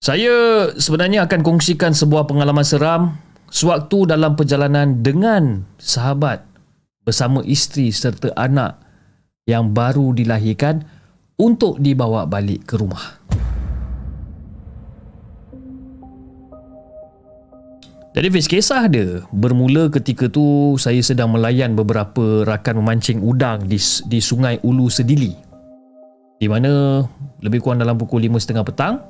Saya 0.00 0.72
sebenarnya 0.72 1.28
akan 1.28 1.44
kongsikan 1.44 1.92
sebuah 1.92 2.24
pengalaman 2.24 2.64
seram 2.64 3.20
sewaktu 3.52 4.08
dalam 4.08 4.40
perjalanan 4.40 5.04
dengan 5.04 5.68
sahabat 5.76 6.48
bersama 7.04 7.44
isteri 7.44 7.92
serta 7.92 8.32
anak 8.40 8.80
yang 9.44 9.76
baru 9.76 10.16
dilahirkan 10.16 10.88
untuk 11.36 11.76
dibawa 11.76 12.24
balik 12.24 12.64
ke 12.64 12.80
rumah. 12.80 13.20
Jadi 18.14 18.30
Fiz, 18.30 18.46
kisah 18.46 18.86
dia 18.86 19.26
bermula 19.34 19.90
ketika 19.90 20.30
tu 20.30 20.78
saya 20.78 21.02
sedang 21.02 21.34
melayan 21.34 21.74
beberapa 21.74 22.46
rakan 22.46 22.78
memancing 22.78 23.18
udang 23.18 23.66
di, 23.66 23.74
di 24.06 24.22
sungai 24.22 24.62
Ulu 24.62 24.86
Sedili. 24.86 25.34
Di 26.38 26.46
mana 26.46 27.02
lebih 27.42 27.58
kurang 27.58 27.82
dalam 27.82 27.98
pukul 27.98 28.22
5.30 28.22 28.70
petang, 28.70 29.02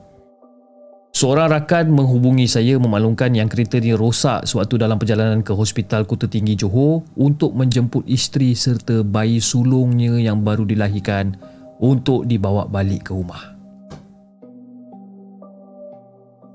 seorang 1.13 1.53
rakan 1.53 1.93
menghubungi 1.93 2.49
saya 2.49 2.81
memaklumkan 2.81 3.29
yang 3.37 3.45
kereta 3.45 3.77
rosak 3.93 4.49
sewaktu 4.49 4.81
dalam 4.81 4.97
perjalanan 4.97 5.45
ke 5.45 5.53
Hospital 5.53 6.09
Kota 6.09 6.25
Tinggi 6.25 6.57
Johor 6.57 7.05
untuk 7.21 7.53
menjemput 7.53 8.09
isteri 8.09 8.57
serta 8.57 9.05
bayi 9.05 9.37
sulungnya 9.37 10.17
yang 10.17 10.41
baru 10.41 10.65
dilahirkan 10.65 11.37
untuk 11.77 12.25
dibawa 12.25 12.65
balik 12.65 13.05
ke 13.05 13.13
rumah. 13.13 13.53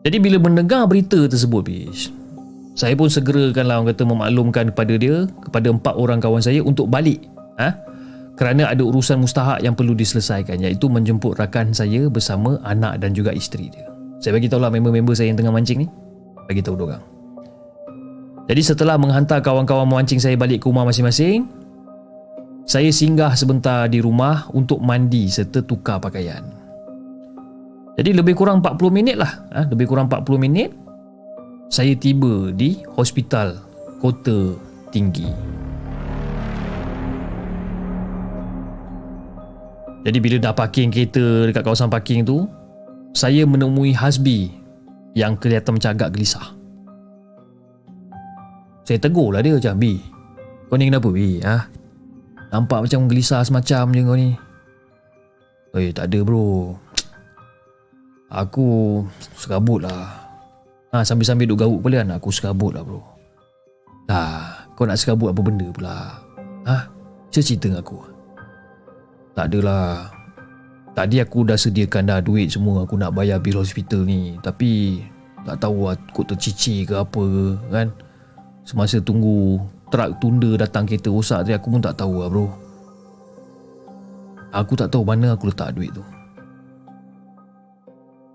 Jadi 0.01 0.17
bila 0.17 0.41
mendengar 0.41 0.89
berita 0.89 1.29
tersebut, 1.29 1.69
Fiz, 1.69 2.09
saya 2.79 2.95
pun 2.95 3.11
segerakanlah 3.11 3.83
orang 3.83 3.91
kata 3.91 4.07
memaklumkan 4.07 4.71
kepada 4.71 4.93
dia 4.95 5.27
kepada 5.43 5.67
empat 5.67 5.99
orang 5.99 6.23
kawan 6.23 6.39
saya 6.39 6.63
untuk 6.63 6.87
balik 6.87 7.27
ha? 7.59 7.75
kerana 8.39 8.71
ada 8.71 8.79
urusan 8.79 9.19
mustahak 9.19 9.59
yang 9.59 9.75
perlu 9.75 9.91
diselesaikan 9.91 10.63
iaitu 10.63 10.87
menjemput 10.87 11.35
rakan 11.35 11.75
saya 11.75 12.07
bersama 12.07 12.55
anak 12.63 13.03
dan 13.03 13.11
juga 13.11 13.35
isteri 13.35 13.67
dia 13.67 13.83
saya 14.23 14.31
bagi 14.31 14.47
tahu 14.47 14.63
lah 14.63 14.71
member-member 14.71 15.11
saya 15.11 15.27
yang 15.27 15.35
tengah 15.35 15.51
mancing 15.51 15.83
ni 15.83 15.87
bagi 16.47 16.63
tahu 16.63 16.79
orang. 16.79 17.03
jadi 18.47 18.61
setelah 18.63 18.95
menghantar 18.95 19.43
kawan-kawan 19.43 19.83
memancing 19.83 20.23
saya 20.23 20.39
balik 20.39 20.63
ke 20.63 20.71
rumah 20.71 20.87
masing-masing 20.87 21.51
saya 22.63 22.87
singgah 22.95 23.35
sebentar 23.35 23.91
di 23.91 23.99
rumah 23.99 24.47
untuk 24.55 24.79
mandi 24.79 25.27
serta 25.27 25.67
tukar 25.67 25.99
pakaian 25.99 26.47
jadi 27.99 28.23
lebih 28.23 28.39
kurang 28.39 28.63
40 28.63 28.87
minit 28.87 29.19
lah 29.19 29.51
ha? 29.51 29.67
lebih 29.67 29.83
kurang 29.83 30.07
40 30.07 30.39
minit 30.39 30.71
saya 31.69 31.93
tiba 31.93 32.49
di 32.49 32.81
hospital 32.97 33.61
kota 34.01 34.57
tinggi. 34.89 35.29
Jadi 40.01 40.17
bila 40.17 40.41
dah 40.41 40.53
parking 40.57 40.89
kereta 40.89 41.45
dekat 41.45 41.61
kawasan 41.61 41.93
parking 41.93 42.25
tu, 42.25 42.49
saya 43.13 43.45
menemui 43.45 43.93
Hasbi 43.93 44.49
yang 45.13 45.37
kelihatan 45.37 45.77
macam 45.77 45.93
agak 45.93 46.17
gelisah. 46.17 46.57
Saya 48.81 48.97
tegur 48.97 49.29
lah 49.29 49.45
dia 49.45 49.53
macam, 49.53 49.77
Bi, 49.77 50.01
kau 50.65 50.73
ni 50.81 50.89
kenapa 50.89 51.13
Bi? 51.13 51.37
Ha? 51.45 51.69
Nampak 52.49 52.89
macam 52.89 53.05
gelisah 53.05 53.45
semacam 53.45 53.93
je 53.93 54.01
kau 54.01 54.17
ni. 54.17 54.29
Eh, 55.77 55.93
tak 55.93 56.09
ada 56.09 56.19
bro. 56.25 56.73
Aku 58.33 59.05
serabut 59.37 59.85
lah. 59.85 60.18
Ha, 60.89 61.05
sambil-sambil 61.05 61.45
duk 61.45 61.61
garuk 61.61 61.85
pula 61.85 62.01
kan 62.01 62.17
aku 62.17 62.33
serabut 62.33 62.73
lah 62.73 62.81
bro. 62.81 62.97
Dah, 64.09 64.65
kau 64.73 64.89
nak 64.89 64.97
serabut 64.97 65.29
apa 65.29 65.41
benda 65.45 65.69
pula? 65.69 66.17
Ha? 66.65 66.89
Cerita 67.29 67.69
dengan 67.69 67.85
aku. 67.85 68.01
Tak 69.37 69.45
adalah. 69.53 70.09
Tadi 70.97 71.21
aku 71.21 71.45
dah 71.45 71.55
sediakan 71.55 72.09
dah 72.09 72.19
duit 72.19 72.49
semua 72.49 72.83
aku 72.83 72.97
nak 72.97 73.13
bayar 73.13 73.37
bil 73.37 73.61
hospital 73.61 74.01
ni. 74.01 74.35
Tapi 74.41 75.05
tak 75.45 75.61
tahu 75.61 75.93
aku 75.93 76.25
tercicir 76.25 76.89
ke 76.89 76.97
apa 76.97 77.25
kan. 77.69 77.87
Semasa 78.65 78.97
tunggu 78.97 79.61
truk 79.93 80.17
tunda 80.17 80.57
datang 80.57 80.89
kereta 80.89 81.13
rosak 81.13 81.45
tadi 81.45 81.53
aku 81.53 81.69
pun 81.69 81.81
tak 81.85 82.01
tahu 82.01 82.25
lah 82.25 82.29
bro. 82.33 82.49
Aku 84.49 84.73
tak 84.73 84.89
tahu 84.89 85.05
mana 85.05 85.37
aku 85.37 85.53
letak 85.53 85.77
duit 85.77 85.93
tu. 85.93 86.01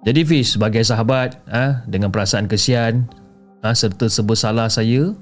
Jadi 0.05 0.21
Fiz 0.29 0.53
sebagai 0.53 0.85
sahabat 0.85 1.41
ha, 1.49 1.81
dengan 1.89 2.13
perasaan 2.13 2.45
kesian 2.45 3.09
ha, 3.65 3.73
serta 3.73 4.05
sebersalah 4.13 4.69
saya 4.69 5.17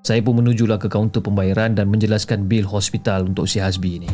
saya 0.00 0.24
pun 0.24 0.40
menujulah 0.40 0.80
ke 0.80 0.88
kaunter 0.88 1.20
pembayaran 1.20 1.76
dan 1.76 1.92
menjelaskan 1.92 2.48
bil 2.48 2.64
hospital 2.64 3.28
untuk 3.28 3.44
si 3.44 3.60
Hasbi 3.60 4.00
ni. 4.00 4.10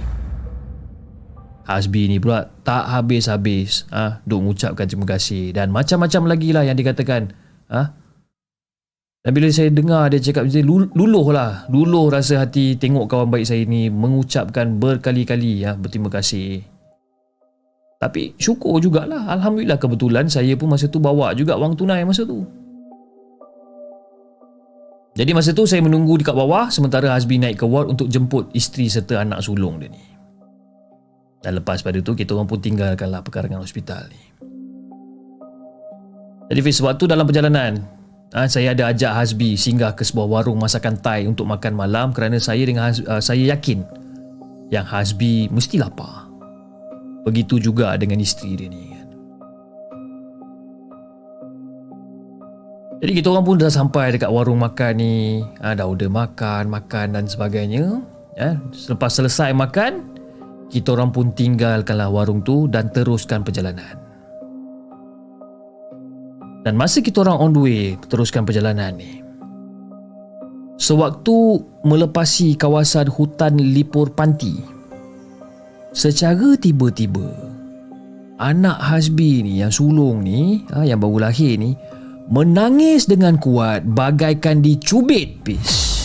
Hasbi 1.66 2.10
ni 2.10 2.18
pula 2.18 2.50
tak 2.66 2.90
habis-habis 2.90 3.86
ha, 3.94 4.18
duk 4.26 4.42
mengucapkan 4.42 4.90
terima 4.90 5.06
kasih 5.06 5.54
dan 5.54 5.70
macam-macam 5.70 6.34
lagi 6.34 6.50
lah 6.50 6.66
yang 6.66 6.74
dikatakan. 6.74 7.30
Ha? 7.70 7.94
Dan 9.22 9.30
bila 9.34 9.50
saya 9.50 9.70
dengar 9.70 10.10
dia 10.10 10.22
cakap 10.22 10.46
macam 10.46 10.90
luluh 10.94 11.26
lah. 11.30 11.66
Luluh 11.70 12.10
rasa 12.10 12.42
hati 12.42 12.78
tengok 12.78 13.10
kawan 13.10 13.30
baik 13.30 13.46
saya 13.46 13.62
ni 13.66 13.90
mengucapkan 13.90 14.78
berkali-kali 14.78 15.66
ya, 15.66 15.74
berterima 15.74 16.10
kasih. 16.10 16.75
Tapi 17.96 18.36
syukur 18.36 18.76
jugalah. 18.76 19.24
Alhamdulillah 19.32 19.80
kebetulan 19.80 20.28
saya 20.28 20.52
pun 20.52 20.68
masa 20.68 20.84
tu 20.84 21.00
bawa 21.00 21.32
juga 21.32 21.56
wang 21.56 21.72
tunai 21.72 22.04
masa 22.04 22.28
tu. 22.28 22.44
Jadi 25.16 25.32
masa 25.32 25.56
tu 25.56 25.64
saya 25.64 25.80
menunggu 25.80 26.20
dekat 26.20 26.36
bawah 26.36 26.68
Sementara 26.68 27.08
Hasbi 27.16 27.40
naik 27.40 27.64
ke 27.64 27.64
ward 27.64 27.88
untuk 27.88 28.04
jemput 28.12 28.52
isteri 28.52 28.84
serta 28.92 29.24
anak 29.24 29.40
sulung 29.40 29.80
dia 29.80 29.88
ni. 29.88 30.04
Dan 31.40 31.56
lepas 31.56 31.80
pada 31.80 31.96
tu 32.04 32.12
kita 32.12 32.36
orang 32.36 32.44
pun 32.44 32.60
tinggalkanlah 32.60 33.24
perkarangan 33.24 33.64
hospital 33.64 34.12
ni. 34.12 34.20
Jadi 36.46 36.60
Fiz 36.62 36.78
waktu 36.84 37.10
dalam 37.10 37.26
perjalanan 37.26 37.82
ha, 38.30 38.46
Saya 38.46 38.70
ada 38.70 38.94
ajak 38.94 39.12
Hasbi 39.18 39.58
singgah 39.58 39.98
ke 39.98 40.06
sebuah 40.06 40.30
warung 40.30 40.62
masakan 40.62 40.94
Thai 40.94 41.26
untuk 41.26 41.42
makan 41.42 41.74
malam 41.74 42.14
Kerana 42.14 42.38
saya 42.38 42.62
dengan 42.62 42.86
Hasbi, 42.86 43.02
uh, 43.02 43.18
saya 43.18 43.42
yakin 43.50 43.82
Yang 44.70 44.86
Hasbi 44.86 45.34
mesti 45.50 45.82
lapar 45.82 46.25
Begitu 47.26 47.58
juga 47.58 47.98
dengan 47.98 48.22
isteri 48.22 48.54
dia 48.54 48.70
ni 48.70 48.94
kan. 48.94 49.06
Jadi 52.96 53.12
kita 53.12 53.28
orang 53.34 53.44
pun 53.44 53.58
dah 53.58 53.68
sampai 53.68 54.14
dekat 54.14 54.30
warung 54.30 54.62
makan 54.62 54.92
ni. 54.96 55.44
Ha, 55.60 55.76
Dah 55.76 55.84
order 55.84 56.08
makan, 56.08 56.70
makan 56.72 57.12
dan 57.12 57.28
sebagainya 57.28 58.00
ha, 58.40 58.56
Selepas 58.72 59.20
selesai 59.20 59.52
makan 59.52 60.16
Kita 60.72 60.96
orang 60.96 61.12
pun 61.12 61.28
tinggalkanlah 61.36 62.08
warung 62.08 62.40
tu 62.40 62.64
Dan 62.72 62.88
teruskan 62.88 63.44
perjalanan. 63.44 64.00
Dan 66.64 66.72
masa 66.74 67.04
kita 67.04 67.20
orang 67.20 67.36
on 67.36 67.52
the 67.52 67.60
way 67.60 67.82
Teruskan 68.08 68.48
perjalanan 68.48 68.96
ni 68.96 69.20
Sewaktu 70.80 71.62
melepasi 71.84 72.56
kawasan 72.56 73.12
hutan 73.12 73.60
Lipur 73.60 74.08
Panti 74.16 74.75
Secara 75.96 76.60
tiba-tiba 76.60 77.24
Anak 78.36 78.84
Hasbi 78.84 79.40
ni 79.40 79.64
yang 79.64 79.72
sulung 79.72 80.20
ni 80.20 80.60
ha, 80.68 80.84
Yang 80.84 81.08
baru 81.08 81.18
lahir 81.24 81.56
ni 81.56 81.72
Menangis 82.28 83.08
dengan 83.08 83.40
kuat 83.40 83.80
Bagaikan 83.88 84.60
dicubit 84.60 85.40
pis. 85.40 85.96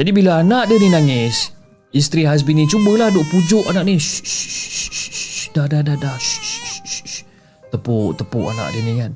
Jadi 0.00 0.10
bila 0.16 0.40
anak 0.40 0.72
dia 0.72 0.80
ni 0.80 0.88
nangis 0.88 1.52
Isteri 1.92 2.24
Hasbi 2.24 2.56
ni 2.56 2.64
cubalah 2.64 3.12
duk 3.12 3.28
pujuk 3.28 3.68
anak 3.68 3.84
ni. 3.84 4.00
Shh, 4.00 4.24
shh, 4.24 4.48
shh, 4.48 5.12
shh, 5.12 5.44
Dah 5.52 5.68
dah 5.68 5.84
dah 5.84 6.00
dah. 6.00 6.16
Shh, 6.16 6.40
shh, 6.40 6.80
shh, 6.88 7.02
shh. 7.04 7.22
Tepuk 7.68 8.16
tepuk 8.16 8.48
anak 8.48 8.72
dia 8.72 8.80
ni 8.80 8.96
kan 8.96 9.12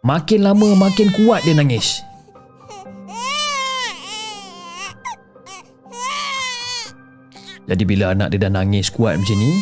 Makin 0.00 0.40
lama 0.40 0.72
makin 0.80 1.12
kuat 1.12 1.44
dia 1.44 1.52
nangis. 1.52 2.00
Jadi 7.68 7.84
bila 7.84 8.16
anak 8.16 8.32
dia 8.32 8.48
dah 8.48 8.50
nangis 8.50 8.88
kuat 8.88 9.20
macam 9.20 9.36
ni, 9.36 9.60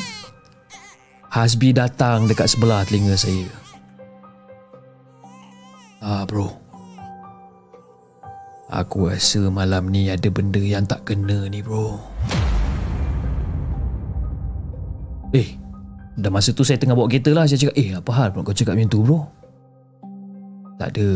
Hasbi 1.29 1.75
datang 1.75 2.31
dekat 2.31 2.55
sebelah 2.55 2.87
telinga 2.87 3.19
saya. 3.19 3.51
Ah 5.99 6.23
bro. 6.23 6.55
Aku 8.71 9.11
rasa 9.11 9.51
malam 9.51 9.91
ni 9.91 10.07
ada 10.07 10.31
benda 10.31 10.63
yang 10.63 10.87
tak 10.87 11.03
kena 11.03 11.51
ni 11.51 11.67
bro. 11.67 11.99
Eh, 15.35 15.59
dah 16.15 16.31
masa 16.31 16.55
tu 16.55 16.63
saya 16.63 16.79
tengah 16.79 16.95
bawa 16.95 17.11
kereta 17.11 17.35
lah. 17.35 17.45
Saya 17.45 17.69
cakap, 17.69 17.77
eh 17.77 17.93
apa 17.93 18.11
hal 18.15 18.33
kau 18.33 18.55
cakap 18.55 18.79
macam 18.79 18.89
tu 18.89 19.03
bro? 19.03 19.38
Tak 20.79 20.95
ada. 20.95 21.13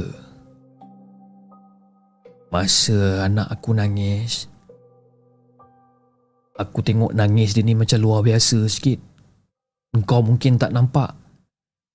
Masa 2.53 3.25
anak 3.25 3.49
aku 3.49 3.73
nangis 3.73 4.53
Aku 6.61 6.85
tengok 6.85 7.17
nangis 7.17 7.57
dia 7.57 7.65
ni 7.65 7.73
macam 7.73 7.97
luar 7.97 8.21
biasa 8.21 8.69
sikit. 8.69 9.01
Engkau 9.97 10.21
mungkin 10.21 10.61
tak 10.61 10.77
nampak. 10.77 11.17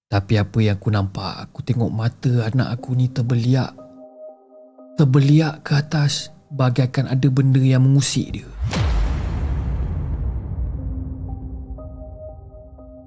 Tapi 0.10 0.34
apa 0.42 0.58
yang 0.64 0.82
aku 0.82 0.90
nampak? 0.90 1.46
Aku 1.46 1.62
tengok 1.62 1.94
mata 1.94 2.50
anak 2.50 2.80
aku 2.80 2.98
ni 2.98 3.06
terbeliak. 3.06 3.78
Terbeliak 4.98 5.62
ke 5.62 5.78
atas 5.78 6.34
Bagaikan 6.48 7.12
ada 7.12 7.28
benda 7.28 7.60
yang 7.60 7.84
mengusik 7.84 8.40
dia 8.40 8.57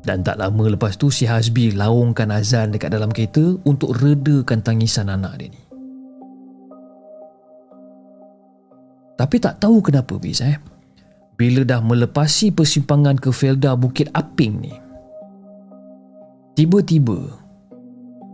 Dan 0.00 0.24
tak 0.24 0.40
lama 0.40 0.72
lepas 0.72 0.96
tu 0.96 1.12
si 1.12 1.28
Hasbi 1.28 1.76
laungkan 1.76 2.32
azan 2.32 2.72
dekat 2.72 2.96
dalam 2.96 3.12
kereta 3.12 3.60
untuk 3.68 3.92
redakan 4.00 4.64
tangisan 4.64 5.12
anak 5.12 5.36
dia 5.36 5.52
ni. 5.52 5.60
Tapi 9.20 9.36
tak 9.36 9.60
tahu 9.60 9.84
kenapa 9.84 10.16
bis 10.16 10.40
eh. 10.40 10.56
Bila 11.36 11.60
dah 11.64 11.84
melepasi 11.84 12.52
persimpangan 12.56 13.20
ke 13.20 13.28
Felda 13.28 13.76
Bukit 13.76 14.08
Aping 14.16 14.54
ni. 14.64 14.72
Tiba-tiba 16.56 17.28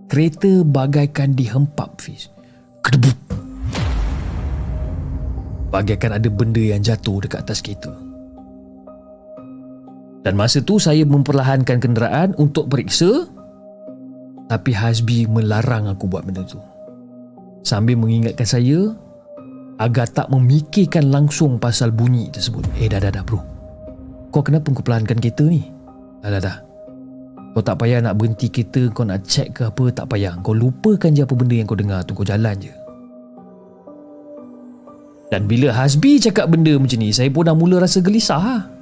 kereta 0.07 0.62
bagaikan 0.62 1.35
dihempap 1.35 1.99
Fiz. 1.99 2.31
Kedebuk. 2.87 3.19
Bagaikan 5.75 6.14
ada 6.14 6.29
benda 6.31 6.62
yang 6.62 6.83
jatuh 6.83 7.19
dekat 7.19 7.43
atas 7.43 7.59
kereta. 7.59 8.06
Dan 10.27 10.35
masa 10.35 10.59
tu 10.59 10.83
saya 10.83 11.07
memperlahankan 11.07 11.79
kenderaan 11.79 12.35
untuk 12.35 12.66
periksa 12.66 13.31
tapi 14.51 14.74
Hasbi 14.74 15.31
melarang 15.31 15.87
aku 15.87 16.11
buat 16.11 16.27
benda 16.27 16.43
tu. 16.43 16.59
Sambil 17.62 17.95
mengingatkan 17.95 18.43
saya 18.43 18.91
agar 19.79 20.11
tak 20.11 20.27
memikirkan 20.35 21.14
langsung 21.14 21.62
pasal 21.62 21.95
bunyi 21.95 22.27
tersebut. 22.35 22.66
Eh 22.83 22.91
dah 22.91 22.99
dah 22.99 23.14
dah 23.14 23.22
bro. 23.22 23.39
Kau 24.35 24.43
kenapa 24.43 24.66
kau 24.74 24.83
perlahankan 24.83 25.22
kereta 25.22 25.47
ni? 25.47 25.70
Dah 26.27 26.31
dah 26.35 26.43
dah. 26.43 26.57
Kau 27.55 27.62
tak 27.62 27.79
payah 27.79 28.05
nak 28.05 28.20
berhenti 28.20 28.53
kereta 28.53 28.93
Kau 28.93 29.09
nak 29.09 29.24
check 29.24 29.57
ke 29.57 29.64
apa 29.64 29.89
Tak 29.89 30.12
payah 30.12 30.37
Kau 30.45 30.53
lupakan 30.53 31.09
je 31.09 31.24
apa 31.24 31.33
benda 31.33 31.57
yang 31.57 31.64
kau 31.64 31.72
dengar 31.72 32.05
tu 32.05 32.12
Kau 32.12 32.20
jalan 32.20 32.53
je 32.61 32.68
Dan 35.33 35.49
bila 35.49 35.72
Hasbi 35.72 36.20
cakap 36.20 36.53
benda 36.53 36.77
macam 36.77 37.01
ni 37.01 37.16
Saya 37.16 37.33
pun 37.33 37.49
dah 37.49 37.57
mula 37.57 37.81
rasa 37.81 38.05
gelisah 38.05 38.37
ha? 38.37 38.76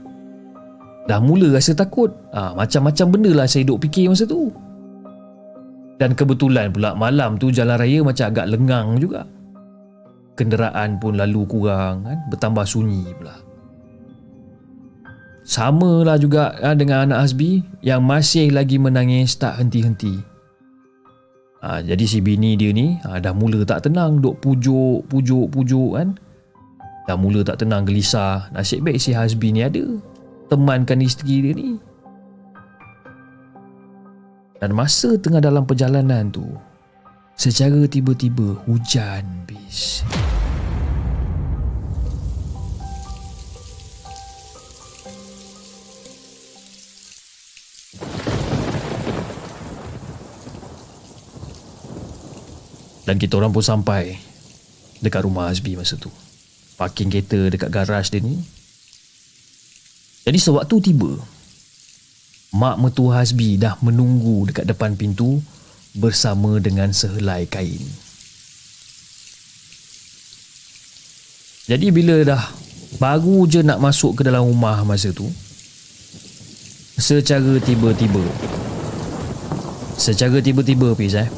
Dah 1.04 1.20
mula 1.20 1.52
rasa 1.52 1.76
takut. 1.76 2.08
Ha, 2.32 2.56
Macam-macam 2.56 3.06
benda 3.12 3.30
lah 3.36 3.46
saya 3.48 3.68
duk 3.68 3.84
fikir 3.84 4.08
masa 4.08 4.24
tu. 4.24 4.48
Dan 6.00 6.16
kebetulan 6.16 6.74
pula 6.74 6.96
malam 6.96 7.38
tu 7.38 7.54
jalan 7.54 7.78
raya 7.78 8.02
macam 8.02 8.26
agak 8.32 8.46
lengang 8.50 8.98
juga. 8.98 9.28
Kenderaan 10.34 10.98
pun 10.98 11.14
lalu 11.14 11.46
kurang 11.46 12.02
kan? 12.08 12.18
Bertambah 12.32 12.66
sunyi 12.66 13.06
pula. 13.14 13.36
Sama 15.44 16.02
lah 16.02 16.16
juga 16.16 16.56
ha, 16.56 16.72
dengan 16.72 17.04
anak 17.04 17.28
Hasbi 17.28 17.60
Yang 17.84 18.00
masih 18.00 18.48
lagi 18.56 18.80
menangis 18.80 19.36
tak 19.36 19.60
henti-henti. 19.60 20.16
Ha, 21.60 21.84
Jadi 21.84 22.04
si 22.08 22.24
bini 22.24 22.56
dia 22.56 22.72
ni 22.72 22.96
ha, 23.04 23.20
dah 23.20 23.36
mula 23.36 23.60
tak 23.68 23.84
tenang 23.84 24.24
Duk 24.24 24.40
pujuk, 24.40 25.04
pujuk, 25.06 25.52
pujuk 25.52 26.00
kan. 26.00 26.16
Dah 27.04 27.20
mula 27.20 27.44
tak 27.44 27.60
tenang 27.60 27.84
gelisah. 27.84 28.48
Nasib 28.56 28.88
baik 28.88 28.96
si 28.96 29.12
Hasbi 29.12 29.52
ni 29.52 29.60
ada 29.60 29.84
temankan 30.48 31.00
isteri 31.00 31.40
dia 31.40 31.52
ni. 31.56 31.70
Dan 34.60 34.72
masa 34.72 35.16
tengah 35.20 35.44
dalam 35.44 35.68
perjalanan 35.68 36.32
tu, 36.32 36.44
secara 37.36 37.84
tiba-tiba 37.84 38.56
hujan 38.64 39.44
bis. 39.44 40.00
Dan 53.04 53.20
kita 53.20 53.36
orang 53.36 53.52
pun 53.52 53.60
sampai 53.60 54.16
dekat 55.04 55.28
rumah 55.28 55.52
Azbi 55.52 55.76
masa 55.76 56.00
tu. 56.00 56.08
Parking 56.80 57.12
kereta 57.12 57.52
dekat 57.52 57.68
garaj 57.68 58.08
dia 58.08 58.24
ni 58.24 58.53
jadi 60.24 60.40
sewaktu 60.40 60.80
tiba, 60.80 61.20
mak 62.56 62.80
mertua 62.80 63.20
Hasbi 63.20 63.60
dah 63.60 63.76
menunggu 63.84 64.48
dekat 64.48 64.64
depan 64.64 64.96
pintu 64.96 65.44
bersama 65.92 66.56
dengan 66.56 66.96
sehelai 66.96 67.44
kain. 67.44 67.84
Jadi 71.68 71.92
bila 71.92 72.24
dah 72.24 72.40
baru 72.96 73.44
je 73.44 73.60
nak 73.60 73.84
masuk 73.84 74.16
ke 74.16 74.22
dalam 74.24 74.48
rumah 74.48 74.80
masa 74.88 75.12
tu, 75.12 75.28
secara 76.96 77.60
tiba-tiba, 77.60 78.24
secara 80.00 80.40
tiba-tiba 80.40 80.96
Fiz 80.96 81.20
eh, 81.20 81.28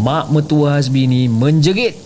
mak 0.00 0.32
mertua 0.32 0.80
Hasbi 0.80 1.04
ni 1.04 1.28
menjerit 1.28 2.00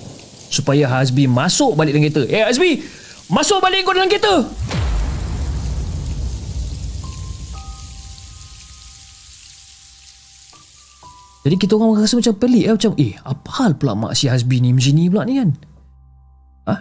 supaya 0.50 0.90
Hasbi 0.90 1.30
masuk 1.30 1.78
balik 1.78 1.94
dalam 1.94 2.10
kereta. 2.10 2.22
Eh 2.26 2.42
Hasbi, 2.42 2.82
masuk 3.30 3.62
balik 3.62 3.86
kau 3.86 3.94
dalam 3.94 4.10
kereta! 4.10 4.42
Jadi 11.44 11.60
kita 11.60 11.76
orang 11.76 12.00
rasa 12.00 12.16
macam 12.16 12.34
pelik 12.40 12.64
eh? 12.64 12.72
Macam 12.72 12.92
eh 12.96 13.14
apa 13.20 13.48
hal 13.60 13.76
pula 13.76 13.92
mak 13.92 14.16
si 14.16 14.32
Hasbi 14.32 14.64
ni 14.64 14.72
macam 14.72 14.92
ni 14.96 15.04
pula 15.12 15.22
ni 15.28 15.34
kan 15.36 15.50
ha? 16.72 16.74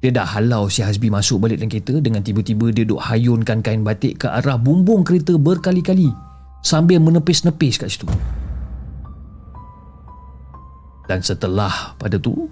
Dia 0.00 0.10
dah 0.16 0.24
halau 0.24 0.72
si 0.72 0.80
Hasbi 0.80 1.12
masuk 1.12 1.44
balik 1.44 1.60
dalam 1.60 1.68
kereta 1.68 2.00
Dengan 2.00 2.24
tiba-tiba 2.24 2.72
dia 2.72 2.88
duk 2.88 2.96
hayunkan 2.96 3.60
kain 3.60 3.84
batik 3.84 4.24
ke 4.24 4.26
arah 4.32 4.56
bumbung 4.56 5.04
kereta 5.04 5.36
berkali-kali 5.36 6.08
Sambil 6.64 6.96
menepis-nepis 7.04 7.76
kat 7.76 7.92
situ 7.92 8.08
Dan 11.04 11.20
setelah 11.20 11.92
pada 12.00 12.16
tu 12.16 12.48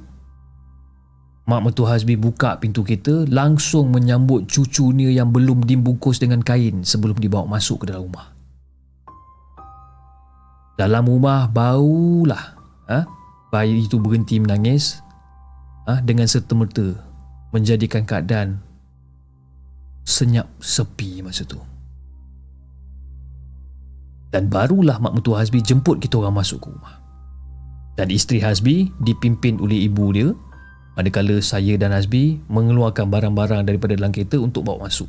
Mak 1.49 1.61
mertua 1.65 1.97
Hasbi 1.97 2.21
buka 2.21 2.61
pintu 2.61 2.85
kereta 2.85 3.25
Langsung 3.25 3.89
menyambut 3.89 4.45
cucunya 4.53 5.09
yang 5.09 5.33
belum 5.33 5.65
dibungkus 5.65 6.21
dengan 6.21 6.45
kain 6.45 6.85
Sebelum 6.85 7.17
dibawa 7.17 7.49
masuk 7.49 7.89
ke 7.89 7.97
dalam 7.97 8.13
rumah 8.13 8.38
dalam 10.79 11.11
rumah 11.11 11.51
baulah 11.51 12.55
ha? 12.87 13.03
bayi 13.51 13.83
itu 13.83 13.99
berhenti 13.99 14.39
menangis 14.39 15.03
ha? 15.91 15.99
dengan 15.99 16.31
serta-merta 16.31 16.95
menjadikan 17.51 18.07
keadaan 18.07 18.63
senyap 20.07 20.47
sepi 20.63 21.21
masa 21.21 21.43
tu. 21.43 21.59
Dan 24.29 24.47
barulah 24.47 25.01
mak 25.01 25.19
mertua 25.19 25.41
Hasbi 25.41 25.65
jemput 25.65 25.99
kita 25.99 26.21
orang 26.21 26.37
masuk 26.39 26.63
ke 26.63 26.69
rumah. 26.69 27.01
Dan 27.97 28.13
isteri 28.13 28.39
Hasbi 28.39 28.93
dipimpin 29.03 29.59
oleh 29.59 29.89
ibu 29.89 30.13
dia 30.15 30.31
manakala 30.95 31.41
saya 31.41 31.75
dan 31.81 31.97
Hasbi 31.97 32.39
mengeluarkan 32.47 33.09
barang-barang 33.09 33.67
daripada 33.67 33.97
dalam 33.97 34.13
kereta 34.13 34.37
untuk 34.39 34.69
bawa 34.69 34.87
masuk. 34.87 35.09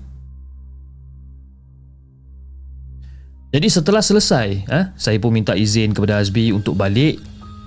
Jadi 3.50 3.66
setelah 3.66 4.06
selesai, 4.06 4.48
eh, 4.70 4.86
saya 4.94 5.18
pun 5.18 5.34
minta 5.34 5.58
izin 5.58 5.90
kepada 5.98 6.22
Azbi 6.22 6.54
untuk 6.54 6.78
balik 6.78 7.18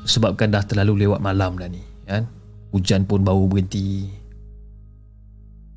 sebabkan 0.07 0.55
dah 0.55 0.63
terlalu 0.63 1.07
lewat 1.07 1.19
malam 1.19 1.59
dah 1.59 1.67
ni. 1.67 1.83
Kan? 2.07 2.31
Hujan 2.71 3.03
pun 3.03 3.27
baru 3.27 3.51
berhenti. 3.51 4.07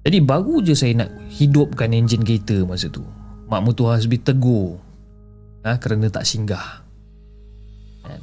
Jadi 0.05 0.21
baru 0.21 0.61
je 0.61 0.77
saya 0.77 0.93
nak 0.93 1.09
hidupkan 1.33 1.89
enjin 1.89 2.21
kereta 2.21 2.61
masa 2.69 2.85
tu. 2.85 3.01
Mak 3.49 3.61
mutua 3.65 3.97
Azbi 3.97 4.21
tegur 4.21 4.77
ha, 5.65 5.81
kerana 5.81 6.05
tak 6.13 6.29
singgah. 6.29 6.85
Kan? 8.05 8.21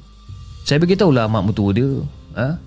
Saya 0.62 0.78
beritahulah 0.78 1.26
mak 1.26 1.42
mutua 1.50 1.74
dia 1.74 1.90
ha, 2.38 2.62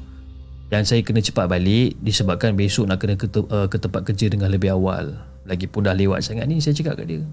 yang 0.76 0.84
saya 0.84 1.00
kena 1.00 1.24
cepat 1.24 1.48
balik 1.48 1.96
disebabkan 2.04 2.60
besok 2.60 2.92
nak 2.92 3.00
kena 3.00 3.16
ke, 3.16 3.32
uh, 3.32 3.72
ke 3.72 3.80
tempat 3.80 4.04
kerja 4.04 4.28
dengan 4.28 4.52
lebih 4.52 4.76
awal. 4.76 5.16
Lagipun 5.48 5.88
dah 5.88 5.96
lewat 5.96 6.20
sangat 6.20 6.52
ni 6.52 6.60
saya 6.60 6.76
cakap 6.76 7.00
kat 7.00 7.16
dia. 7.16 7.24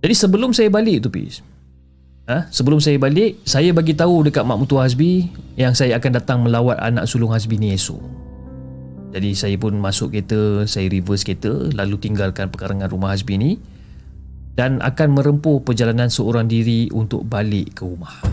Jadi 0.00 0.14
sebelum 0.16 0.50
saya 0.56 0.72
balik 0.72 1.04
tu 1.04 1.12
Pis 1.12 1.44
ha? 2.24 2.48
Sebelum 2.48 2.80
saya 2.80 2.96
balik 2.96 3.44
Saya 3.44 3.70
bagi 3.76 3.92
tahu 3.92 4.24
dekat 4.24 4.46
Mak 4.48 4.58
Mutu 4.64 4.80
Hasbi 4.80 5.28
Yang 5.60 5.84
saya 5.84 6.00
akan 6.00 6.12
datang 6.16 6.38
melawat 6.40 6.80
anak 6.80 7.04
sulung 7.04 7.36
Hasbi 7.36 7.60
ni 7.60 7.76
esok 7.76 8.00
Jadi 9.12 9.30
saya 9.36 9.56
pun 9.60 9.76
masuk 9.76 10.16
kereta 10.16 10.64
Saya 10.64 10.88
reverse 10.88 11.26
kereta 11.26 11.52
Lalu 11.76 12.00
tinggalkan 12.00 12.48
pekarangan 12.48 12.88
rumah 12.88 13.12
Hasbi 13.12 13.36
ni 13.36 13.50
Dan 14.56 14.80
akan 14.80 15.08
merempuh 15.20 15.60
perjalanan 15.60 16.08
seorang 16.08 16.48
diri 16.48 16.88
Untuk 16.96 17.28
balik 17.28 17.76
ke 17.76 17.82
rumah 17.84 18.24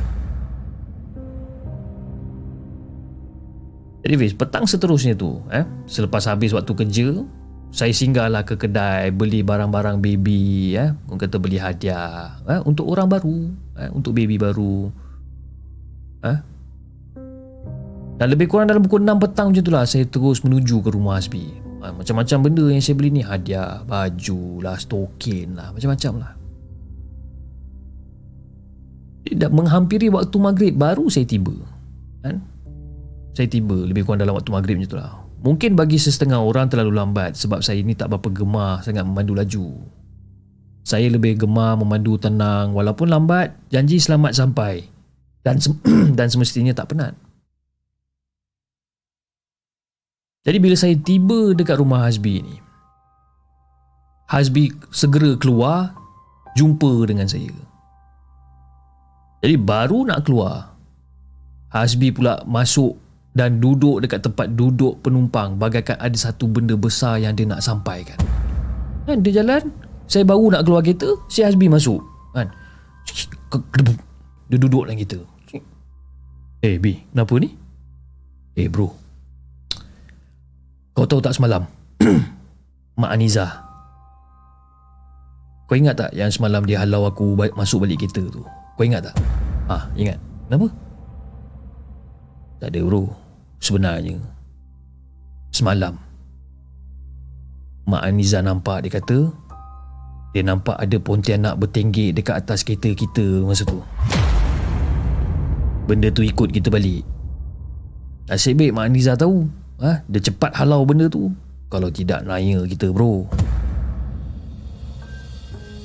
Jadi 4.07 4.15
Fiz, 4.15 4.31
petang 4.31 4.63
seterusnya 4.63 5.19
tu 5.19 5.43
eh, 5.51 5.67
Selepas 5.83 6.31
habis 6.31 6.55
waktu 6.55 6.71
kerja 6.71 7.27
saya 7.67 7.91
singgahlah 7.91 8.47
ke 8.47 8.55
kedai 8.55 9.11
beli 9.11 9.43
barang-barang 9.43 9.99
baby 9.99 10.73
ya. 10.79 10.95
Orang 11.07 11.19
kata 11.19 11.37
beli 11.37 11.59
hadiah 11.59 12.39
eh, 12.47 12.61
untuk 12.63 12.87
orang 12.87 13.11
baru 13.11 13.51
eh, 13.75 13.89
untuk 13.91 14.15
baby 14.15 14.39
baru. 14.39 14.89
Eh. 16.23 16.39
Dan 18.17 18.27
lebih 18.33 18.49
kurang 18.49 18.65
dalam 18.65 18.81
pukul 18.81 19.05
6 19.05 19.13
petang 19.21 19.53
macam 19.53 19.61
tu 19.61 19.69
lah 19.69 19.85
Saya 19.85 20.09
terus 20.09 20.41
menuju 20.41 20.81
ke 20.81 20.89
rumah 20.89 21.21
Hasbi. 21.21 21.53
Ha, 21.85 21.93
Macam-macam 21.93 22.37
benda 22.49 22.65
yang 22.65 22.81
saya 22.81 22.97
beli 22.97 23.13
ni 23.13 23.21
Hadiah, 23.21 23.85
baju 23.85 24.65
lah, 24.65 24.73
stokin 24.81 25.53
lah 25.53 25.69
Macam-macam 25.69 26.25
lah. 26.25 26.31
Dah 29.37 29.53
menghampiri 29.53 30.09
waktu 30.09 30.33
maghrib 30.41 30.73
Baru 30.73 31.13
saya 31.13 31.29
tiba 31.29 31.53
kan? 32.25 32.41
Saya 33.37 33.45
tiba 33.45 33.85
lebih 33.85 34.01
kurang 34.01 34.25
dalam 34.25 34.33
waktu 34.33 34.49
maghrib 34.49 34.81
macam 34.81 34.89
tu 34.89 34.97
lah 34.97 35.13
Mungkin 35.37 35.77
bagi 35.77 36.01
sesetengah 36.01 36.41
orang 36.41 36.65
terlalu 36.65 36.97
lambat 36.97 37.37
Sebab 37.37 37.61
saya 37.61 37.77
ni 37.85 37.93
tak 37.93 38.09
berapa 38.09 38.29
gemar 38.33 38.81
sangat 38.81 39.05
memandu 39.05 39.37
laju. 39.37 39.85
Saya 40.81 41.07
lebih 41.13 41.37
gemar 41.37 41.77
memandu 41.77 42.17
tenang 42.17 42.73
Walaupun 42.73 43.05
lambat 43.05 43.53
Janji 43.69 44.01
selamat 44.01 44.33
sampai 44.33 44.89
Dan, 45.45 45.61
sem- 45.61 45.77
dan 46.17 46.27
semestinya 46.27 46.73
tak 46.73 46.93
penat. 46.95 47.13
Jadi 50.47 50.57
bila 50.63 50.75
saya 50.79 50.95
tiba 50.95 51.53
dekat 51.53 51.75
rumah 51.77 52.07
Hasbi 52.07 52.39
ni 52.41 52.55
Hasbi 54.27 54.75
segera 54.91 55.39
keluar 55.39 55.95
Jumpa 56.57 57.05
dengan 57.05 57.29
saya. 57.29 57.53
Jadi 59.45 59.55
baru 59.61 60.09
nak 60.09 60.25
keluar 60.25 60.73
Hasbi 61.69 62.09
pula 62.09 62.41
masuk 62.47 62.97
dan 63.37 63.61
duduk 63.61 64.01
dekat 64.01 64.25
tempat 64.25 64.57
duduk 64.57 64.97
penumpang 65.05 65.61
bagaikan 65.61 65.93
ada 66.01 66.17
satu 66.17 66.49
benda 66.49 66.73
besar 66.73 67.21
yang 67.21 67.37
dia 67.37 67.45
nak 67.45 67.61
sampaikan. 67.61 68.17
Kan 69.05 69.21
dia 69.21 69.45
jalan, 69.45 69.69
saya 70.09 70.25
baru 70.25 70.57
nak 70.57 70.65
keluar 70.65 70.81
kereta, 70.81 71.13
si 71.29 71.45
Hasbi 71.45 71.69
masuk. 71.69 72.01
Kan. 72.33 72.49
Dia 74.49 74.57
duduk 74.57 74.89
dalam 74.89 74.97
kereta. 74.97 75.21
Eh 76.65 76.81
B, 76.81 77.05
kenapa 77.13 77.37
ni? 77.37 77.53
Eh 78.57 78.65
bro, 78.65 78.89
kau 80.97 81.05
tahu 81.05 81.21
tak 81.21 81.37
semalam 81.37 81.69
Mak 82.97 83.13
Aniza 83.13 83.45
Kau 85.69 85.77
ingat 85.77 85.93
tak 85.93 86.09
yang 86.17 86.33
semalam 86.33 86.65
dia 86.65 86.81
halau 86.81 87.05
aku 87.05 87.37
masuk 87.53 87.85
balik 87.85 88.01
kereta 88.01 88.25
tu 88.33 88.41
Kau 88.73 88.81
ingat 88.81 89.05
tak? 89.05 89.15
Ah, 89.69 89.85
ingat 89.93 90.17
Kenapa? 90.49 90.73
Tak 92.57 92.73
ada 92.73 92.81
bro 92.81 93.26
Sebenarnya 93.57 94.17
Semalam 95.49 95.97
Mak 97.87 98.03
Aniza 98.03 98.43
nampak 98.45 98.85
dia 98.85 98.99
kata 98.99 99.31
Dia 100.35 100.43
nampak 100.45 100.77
ada 100.77 100.97
pontianak 101.01 101.57
bertenggek 101.57 102.13
dekat 102.17 102.35
atas 102.45 102.61
kereta 102.61 102.93
kita 102.93 103.41
masa 103.41 103.65
tu 103.65 103.81
Benda 105.87 106.11
tu 106.11 106.21
ikut 106.21 106.51
kita 106.51 106.67
balik 106.69 107.01
Nasib 108.27 108.59
baik 108.59 108.75
Mak 108.75 108.85
Aniza 108.91 109.15
tahu 109.15 109.47
ha? 109.81 110.03
Dia 110.05 110.21
cepat 110.21 110.53
halau 110.59 110.83
benda 110.83 111.07
tu 111.07 111.31
Kalau 111.71 111.87
tidak 111.89 112.27
naya 112.27 112.61
kita 112.67 112.91
bro 112.91 113.25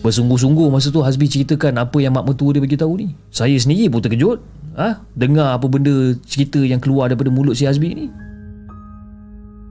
Bersungguh-sungguh 0.02 0.66
masa 0.66 0.90
tu 0.90 0.98
Hasbi 0.98 1.30
ceritakan 1.30 1.78
apa 1.78 2.02
yang 2.02 2.10
mak 2.10 2.26
mertua 2.26 2.50
dia 2.50 2.58
bagi 2.58 2.74
tahu 2.74 2.98
ni. 2.98 3.14
Saya 3.30 3.54
sendiri 3.54 3.86
pun 3.86 4.02
terkejut. 4.02 4.42
Ha? 4.72 5.04
Dengar 5.12 5.60
apa 5.60 5.68
benda 5.68 6.16
cerita 6.24 6.60
yang 6.60 6.80
keluar 6.80 7.12
daripada 7.12 7.28
mulut 7.28 7.52
si 7.56 7.68
Hasbi 7.68 7.92
ni. 7.92 8.06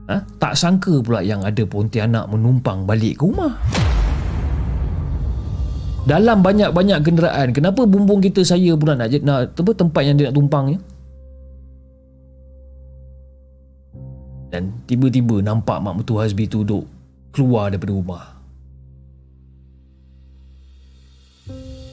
Ha? 0.06 0.22
Tak 0.38 0.54
sangka 0.54 1.02
pula 1.02 1.22
yang 1.22 1.42
ada 1.42 1.62
pontianak 1.66 2.30
menumpang 2.30 2.86
balik 2.86 3.18
ke 3.18 3.24
rumah. 3.26 3.58
Dalam 6.02 6.42
banyak-banyak 6.42 6.98
kenderaan, 7.06 7.54
kenapa 7.54 7.86
bumbung 7.86 8.18
kita 8.18 8.42
saya 8.42 8.74
pula 8.74 8.98
nak, 8.98 9.14
nak 9.22 9.54
apa, 9.54 9.70
tempat 9.70 10.02
yang 10.02 10.18
dia 10.18 10.30
nak 10.30 10.34
tumpangnya? 10.34 10.78
Dan 14.50 14.68
tiba-tiba 14.84 15.40
nampak 15.40 15.78
mak 15.80 16.02
mertua 16.02 16.26
Hasbi 16.26 16.44
tu 16.44 16.66
duduk 16.66 16.84
keluar 17.32 17.72
daripada 17.72 17.94
rumah. 17.94 18.24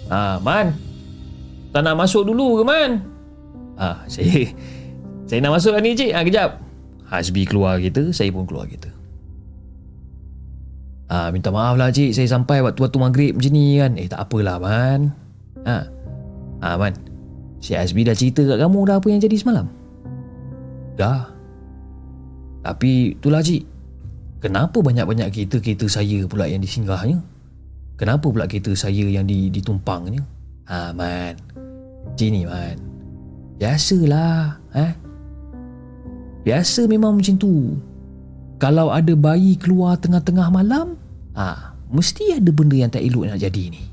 Ah, 0.09 0.41
Man. 0.41 0.88
Tak 1.69 1.81
nak 1.85 1.95
masuk 1.97 2.25
dulu 2.25 2.61
ke, 2.61 2.63
Man? 2.65 2.91
Ah, 3.77 4.03
saya 4.09 4.49
saya 5.29 5.39
nak 5.45 5.61
masuk 5.61 5.77
lah 5.77 5.81
ni, 5.85 5.93
cik. 5.93 6.11
Ah, 6.11 6.25
kejap. 6.25 6.49
Hasbi 7.05 7.45
keluar 7.45 7.77
kita, 7.77 8.09
saya 8.09 8.33
pun 8.33 8.49
keluar 8.49 8.65
kita. 8.65 8.89
Ah, 11.09 11.29
minta 11.29 11.53
maaf 11.53 11.77
lah, 11.77 11.93
cik. 11.93 12.17
Saya 12.17 12.25
sampai 12.25 12.65
waktu-waktu 12.65 12.97
maghrib 12.97 13.31
macam 13.37 13.53
ni 13.53 13.77
kan. 13.77 13.91
Eh, 13.97 14.09
tak 14.09 14.25
apalah, 14.25 14.57
Man. 14.57 15.13
Ah, 15.65 15.85
ah 16.65 16.75
Man. 16.81 16.97
Si 17.61 17.77
Hasbi 17.77 18.01
dah 18.01 18.17
cerita 18.17 18.41
kat 18.45 18.57
kamu 18.57 18.79
dah 18.89 18.97
apa 18.97 19.07
yang 19.11 19.21
jadi 19.21 19.37
semalam? 19.37 19.69
Dah. 20.97 21.29
Tapi 22.65 23.13
itulah 23.13 23.45
cik. 23.45 23.63
Kenapa 24.39 24.79
banyak-banyak 24.79 25.29
kereta-kereta 25.29 25.85
saya 25.91 26.23
pula 26.25 26.47
yang 26.47 26.63
disinggahnya? 26.63 27.19
Kenapa 27.99 28.31
pula 28.31 28.47
kereta 28.47 28.71
saya 28.73 29.03
yang 29.03 29.27
di, 29.27 29.51
ditumpangnya? 29.51 30.23
Ha, 30.71 30.95
Man. 30.95 31.35
Sini, 32.15 32.47
Man. 32.47 32.77
Biasalah. 33.59 34.55
Eh? 34.73 34.93
Biasa 36.47 36.87
memang 36.87 37.19
macam 37.19 37.35
tu. 37.35 37.75
Kalau 38.59 38.91
ada 38.91 39.13
bayi 39.15 39.55
keluar 39.55 39.99
tengah-tengah 39.99 40.51
malam, 40.51 40.99
ah, 41.35 41.75
ha, 41.75 41.75
mesti 41.91 42.35
ada 42.35 42.51
benda 42.51 42.75
yang 42.75 42.91
tak 42.91 43.03
elok 43.03 43.31
nak 43.31 43.39
jadi 43.39 43.71
ni. 43.71 43.83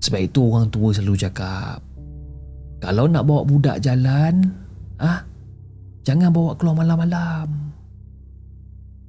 Sebab 0.00 0.20
itu 0.22 0.38
orang 0.38 0.70
tua 0.70 0.94
selalu 0.94 1.18
cakap, 1.18 1.82
kalau 2.78 3.10
nak 3.10 3.26
bawa 3.26 3.42
budak 3.42 3.82
jalan, 3.82 4.54
ah, 5.02 5.22
ha, 5.22 5.26
jangan 6.06 6.30
bawa 6.30 6.54
keluar 6.54 6.78
malam-malam. 6.78 7.46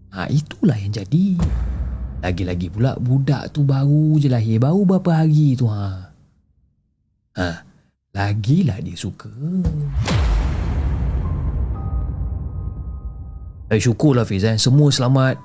Ah, 0.10 0.26
ha, 0.26 0.30
itulah 0.30 0.76
yang 0.76 0.92
jadi. 0.92 1.38
Lagi-lagi 2.22 2.70
pula 2.70 2.94
budak 3.02 3.50
tu 3.50 3.66
baru 3.66 4.14
je 4.22 4.30
lahir 4.30 4.62
Baru 4.62 4.86
berapa 4.86 5.26
hari 5.26 5.58
tu 5.58 5.66
ha. 5.66 6.14
Ha, 7.34 7.48
lagilah 8.12 8.78
dia 8.84 8.96
suka. 8.96 9.32
Eh 13.72 13.80
syukurlah 13.80 14.28
Fiz 14.28 14.44
eh. 14.44 14.60
Semua 14.60 14.92
selamat 14.92 15.40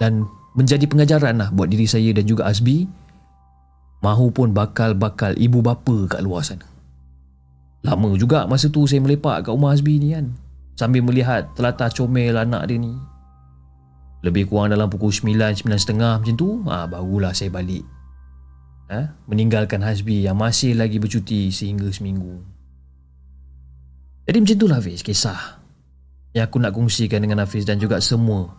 Dan 0.00 0.24
menjadi 0.56 0.88
pengajaran 0.88 1.36
lah 1.36 1.52
Buat 1.52 1.68
diri 1.68 1.84
saya 1.84 2.08
dan 2.16 2.24
juga 2.24 2.48
Azbi. 2.48 2.88
Mahu 4.00 4.32
pun 4.32 4.56
bakal-bakal 4.56 5.36
ibu 5.36 5.60
bapa 5.60 6.08
kat 6.08 6.24
luar 6.24 6.40
sana. 6.40 6.64
Lama 7.84 8.16
juga 8.16 8.48
masa 8.48 8.72
tu 8.72 8.88
saya 8.88 9.04
melepak 9.04 9.44
kat 9.44 9.52
rumah 9.52 9.76
Azbi 9.76 10.00
ni 10.00 10.16
kan. 10.16 10.32
Sambil 10.76 11.04
melihat 11.04 11.52
telatah 11.56 11.92
comel 11.92 12.36
anak 12.36 12.68
dia 12.68 12.80
ni. 12.80 12.92
Lebih 14.24 14.48
kurang 14.48 14.72
dalam 14.72 14.88
pukul 14.88 15.12
9, 15.12 15.64
9.30 15.64 15.96
macam 15.96 16.34
tu. 16.36 16.60
Ha, 16.68 16.88
Barulah 16.88 17.32
saya 17.32 17.52
balik 17.52 17.95
ha? 18.90 19.14
Meninggalkan 19.26 19.82
Hasbi 19.82 20.26
yang 20.26 20.38
masih 20.38 20.74
lagi 20.78 20.98
bercuti 20.98 21.50
sehingga 21.50 21.90
seminggu 21.90 22.42
Jadi 24.26 24.36
macam 24.42 24.56
itulah 24.58 24.78
Hafiz 24.78 25.02
kisah 25.02 25.62
Yang 26.34 26.44
aku 26.50 26.56
nak 26.62 26.72
kongsikan 26.74 27.22
dengan 27.22 27.42
Hafiz 27.42 27.66
dan 27.66 27.78
juga 27.78 27.98
semua 28.02 28.50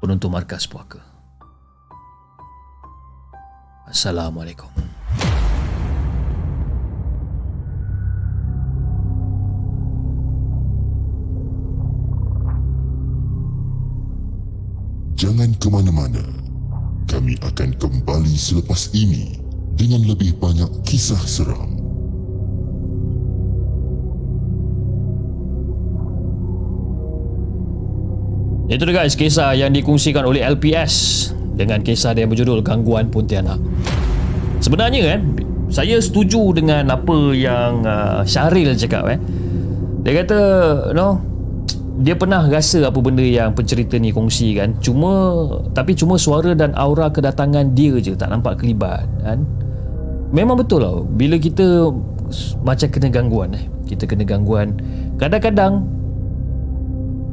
Penonton 0.00 0.32
Markas 0.32 0.68
Puaka 0.68 1.00
Assalamualaikum 3.88 4.68
Jangan 15.18 15.50
ke 15.58 15.66
mana-mana. 15.66 16.47
Kami 17.08 17.40
akan 17.40 17.72
kembali 17.80 18.36
selepas 18.36 18.92
ini 18.92 19.40
dengan 19.72 20.04
lebih 20.04 20.36
banyak 20.36 20.68
kisah 20.84 21.18
seram. 21.24 21.72
Itu 28.68 28.84
dia 28.84 28.92
guys 28.92 29.16
kisah 29.16 29.56
yang 29.56 29.72
dikongsikan 29.72 30.28
oleh 30.28 30.44
LPS 30.44 31.32
dengan 31.56 31.80
kisah 31.80 32.12
dia 32.12 32.28
berjudul 32.28 32.60
Gangguan 32.60 33.08
Pontianak. 33.08 33.56
Sebenarnya 34.60 35.16
kan 35.16 35.20
saya 35.72 35.96
setuju 36.04 36.52
dengan 36.52 36.92
apa 36.92 37.32
yang 37.32 37.88
uh, 37.88 38.20
Syaril 38.28 38.76
cakap 38.76 39.08
eh. 39.08 39.18
Dia 40.04 40.20
kata 40.20 40.40
no 40.92 41.37
dia 41.98 42.14
pernah 42.14 42.46
rasa 42.46 42.86
apa 42.86 42.98
benda 43.02 43.26
yang 43.26 43.50
pencerita 43.58 43.98
ni 43.98 44.14
kongsi 44.14 44.54
kan 44.54 44.78
cuma 44.78 45.42
tapi 45.74 45.98
cuma 45.98 46.14
suara 46.14 46.54
dan 46.54 46.70
aura 46.78 47.10
kedatangan 47.10 47.74
dia 47.74 47.98
je 47.98 48.14
tak 48.14 48.30
nampak 48.30 48.62
kelibat 48.62 49.06
kan? 49.26 49.42
Memang 50.30 50.60
betul 50.60 50.84
lah 50.84 51.02
bila 51.02 51.40
kita 51.40 51.90
macam 52.62 52.88
kena 52.92 53.08
gangguan 53.10 53.56
eh 53.56 53.64
kita 53.88 54.04
kena 54.04 54.22
gangguan. 54.22 54.76
Kadang-kadang 55.16 55.88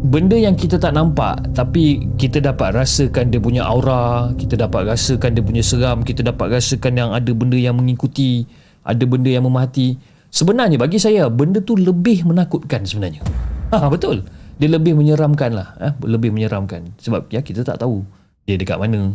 benda 0.08 0.34
yang 0.40 0.56
kita 0.58 0.82
tak 0.82 0.96
nampak 0.96 1.46
tapi 1.54 2.08
kita 2.16 2.42
dapat 2.42 2.74
rasakan 2.74 3.30
dia 3.30 3.42
punya 3.42 3.66
aura 3.68 4.32
kita 4.40 4.56
dapat 4.56 4.88
rasakan 4.88 5.34
dia 5.36 5.44
punya 5.44 5.62
seram 5.66 6.06
kita 6.06 6.22
dapat 6.26 6.62
rasakan 6.62 6.94
yang 6.94 7.10
ada 7.12 7.32
benda 7.34 7.58
yang 7.58 7.76
mengikuti 7.78 8.48
ada 8.82 9.04
benda 9.06 9.30
yang 9.30 9.46
memahati. 9.46 9.98
Sebenarnya 10.34 10.82
bagi 10.82 10.98
saya 10.98 11.30
benda 11.30 11.62
tu 11.62 11.78
lebih 11.78 12.26
menakutkan 12.26 12.82
sebenarnya. 12.86 13.22
Ha, 13.74 13.90
betul. 13.90 14.26
Dia 14.56 14.70
lebih 14.72 14.96
menyeramkan 14.96 15.52
lah. 15.52 15.76
Eh? 15.84 15.92
Lebih 16.08 16.32
menyeramkan. 16.32 16.96
Sebab 17.00 17.28
ya 17.28 17.44
kita 17.44 17.68
tak 17.68 17.84
tahu 17.84 18.08
dia 18.48 18.56
dekat 18.56 18.80
mana. 18.80 19.12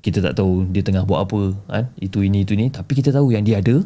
Kita 0.00 0.20
tak 0.20 0.36
tahu 0.36 0.68
dia 0.68 0.80
tengah 0.84 1.04
buat 1.04 1.28
apa. 1.28 1.52
Kan? 1.68 1.84
Itu 2.00 2.24
ini, 2.24 2.44
itu 2.44 2.56
ini. 2.56 2.72
Tapi 2.72 2.92
kita 2.96 3.12
tahu 3.12 3.32
yang 3.32 3.44
dia 3.44 3.60
ada. 3.60 3.80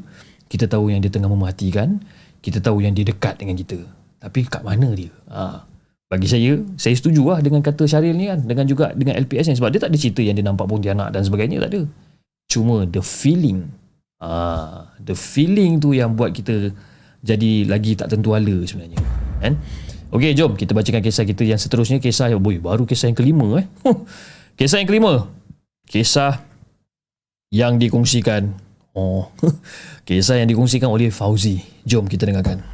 Kita 0.47 0.71
tahu 0.71 0.91
yang 0.91 1.03
dia 1.03 1.11
tengah 1.11 1.31
mematikan. 1.31 1.99
Kita 2.39 2.63
tahu 2.63 2.83
yang 2.83 2.95
dia 2.95 3.07
dekat 3.07 3.39
dengan 3.39 3.59
kita. 3.59 3.79
Tapi 4.19 4.47
kat 4.47 4.63
mana 4.63 4.95
dia? 4.95 5.11
Ha. 5.31 5.67
Bagi 6.09 6.25
saya, 6.25 6.59
saya 6.81 6.95
setuju 6.97 7.23
lah 7.29 7.39
dengan 7.45 7.61
kata 7.61 7.87
Syaril 7.87 8.15
ni 8.15 8.31
kan. 8.31 8.43
Dengan 8.43 8.65
juga 8.67 8.95
dengan 8.95 9.19
LPS 9.19 9.51
ni. 9.51 9.59
Sebab 9.59 9.71
dia 9.71 9.83
tak 9.83 9.91
ada 9.95 9.99
cerita 9.99 10.23
yang 10.23 10.35
dia 10.39 10.47
nampak 10.47 10.67
Pontianak 10.67 11.11
dan 11.15 11.23
sebagainya. 11.23 11.63
Tak 11.67 11.71
ada. 11.75 11.83
Cuma 12.51 12.87
the 12.87 13.03
feeling. 13.03 13.71
Ah, 14.19 14.91
the 14.99 15.15
feeling 15.15 15.79
tu 15.79 15.95
yang 15.95 16.19
buat 16.19 16.35
kita 16.35 16.75
jadi 17.23 17.67
lagi 17.67 17.99
tak 17.99 18.11
tentu 18.15 18.35
ala 18.35 18.63
sebenarnya. 18.63 18.99
Kan? 19.39 19.59
Okey, 20.09 20.33
jom 20.33 20.57
kita 20.57 20.73
bacakan 20.73 21.05
kisah 21.05 21.29
kita 21.29 21.45
yang 21.45 21.61
seterusnya. 21.61 22.01
Kisah 22.01 22.33
yang 22.33 22.41
baru 22.41 22.89
kisah 22.89 23.13
yang 23.13 23.19
kelima 23.19 23.61
eh. 23.61 23.67
kisah 24.59 24.81
yang 24.81 24.89
kelima. 24.89 25.29
Kisah 25.85 26.41
yang 27.53 27.77
dikongsikan. 27.77 28.49
Oh, 28.97 29.29
kisah 30.09 30.41
yang 30.41 30.49
dikongsikan 30.49 30.89
oleh 30.89 31.13
Fauzi. 31.13 31.61
Jom 31.85 32.09
kita 32.09 32.25
dengarkan. 32.25 32.65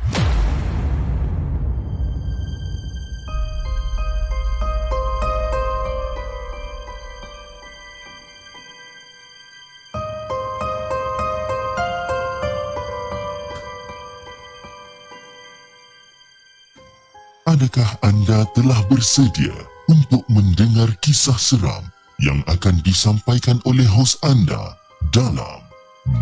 Adakah 17.74 18.06
anda 18.06 18.46
telah 18.54 18.78
bersedia 18.86 19.50
untuk 19.90 20.22
mendengar 20.30 20.94
kisah 21.02 21.34
seram 21.34 21.82
yang 22.22 22.38
akan 22.46 22.78
disampaikan 22.86 23.58
oleh 23.66 23.82
hos 23.82 24.14
anda 24.22 24.78
dalam 25.10 25.58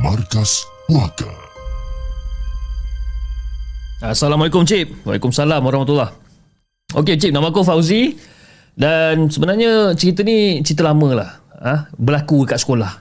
Markas 0.00 0.64
Puaka? 0.88 1.28
Assalamualaikum 4.00 4.64
Cip. 4.64 5.04
Waalaikumsalam 5.04 5.60
warahmatullahi. 5.60 6.16
Okey 6.96 7.20
Cip, 7.20 7.36
nama 7.36 7.52
aku 7.52 7.60
Fauzi 7.60 8.16
dan 8.72 9.28
sebenarnya 9.28 9.92
cerita 9.92 10.24
ni 10.24 10.64
cerita 10.64 10.88
lama 10.88 11.08
lah. 11.12 11.30
Ha? 11.60 11.92
Berlaku 12.00 12.48
kat 12.48 12.64
sekolah. 12.64 12.96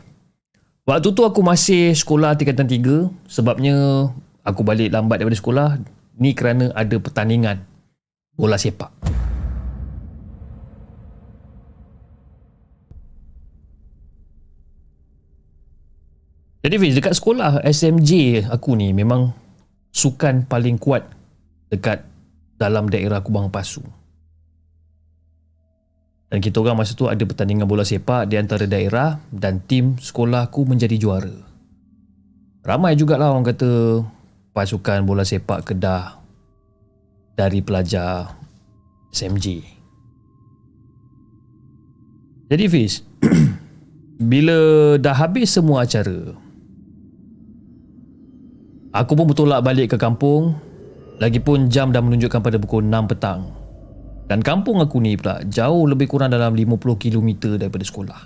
Waktu 0.91 1.08
tu 1.16 1.24
aku 1.24 1.39
masih 1.39 1.95
sekolah 1.95 2.36
tingkatan 2.36 2.68
3 2.68 3.32
sebabnya 3.32 4.12
aku 4.43 4.60
balik 4.68 4.91
lambat 4.91 5.24
daripada 5.24 5.39
sekolah 5.39 5.68
ni 6.20 6.36
kerana 6.36 6.68
ada 6.76 6.99
pertandingan 6.99 7.70
bola 8.42 8.58
sepak. 8.58 8.89
Jadi 16.62 16.76
Fiz, 16.78 16.94
dekat 16.98 17.14
sekolah 17.18 17.62
SMJ 17.62 18.46
aku 18.50 18.74
ni 18.78 18.94
memang 18.94 19.34
sukan 19.94 20.50
paling 20.50 20.82
kuat 20.82 21.06
dekat 21.70 22.06
dalam 22.58 22.89
daerah 22.89 23.22
Kubang 23.22 23.50
Pasu. 23.54 23.82
Dan 26.32 26.39
kita 26.39 26.64
orang 26.64 26.80
masa 26.80 26.96
tu 26.96 27.10
ada 27.10 27.22
pertandingan 27.22 27.68
bola 27.68 27.84
sepak 27.84 28.30
di 28.30 28.39
antara 28.39 28.64
daerah 28.70 29.20
dan 29.34 29.60
tim 29.66 29.98
sekolah 29.98 30.48
aku 30.48 30.64
menjadi 30.70 30.96
juara. 30.96 31.34
Ramai 32.62 32.94
jugalah 32.94 33.34
orang 33.34 33.52
kata 33.52 34.06
pasukan 34.54 35.02
bola 35.02 35.26
sepak 35.26 35.66
Kedah 35.66 36.20
dari 37.42 37.66
pelajar 37.66 38.38
SMG. 39.10 39.66
Jadi 42.54 42.66
Fiz, 42.70 43.02
bila 44.32 44.94
dah 45.02 45.16
habis 45.18 45.50
semua 45.50 45.89
acara, 45.89 46.38
aku 48.94 49.12
pun 49.18 49.26
bertolak 49.26 49.66
balik 49.66 49.96
ke 49.96 49.98
kampung, 49.98 50.54
lagipun 51.18 51.66
jam 51.66 51.89
dah 51.89 52.04
menunjukkan 52.06 52.46
pada 52.46 52.62
pukul 52.62 52.86
6 52.86 53.10
petang. 53.10 53.50
Dan 54.30 54.46
kampung 54.46 54.78
aku 54.78 55.02
ni 55.02 55.18
pula 55.18 55.42
jauh 55.50 55.89
lebih 55.89 56.08
kurang 56.08 56.30
dalam 56.32 56.54
50 56.54 56.78
km 57.02 57.58
daripada 57.58 57.84
sekolah. 57.84 58.22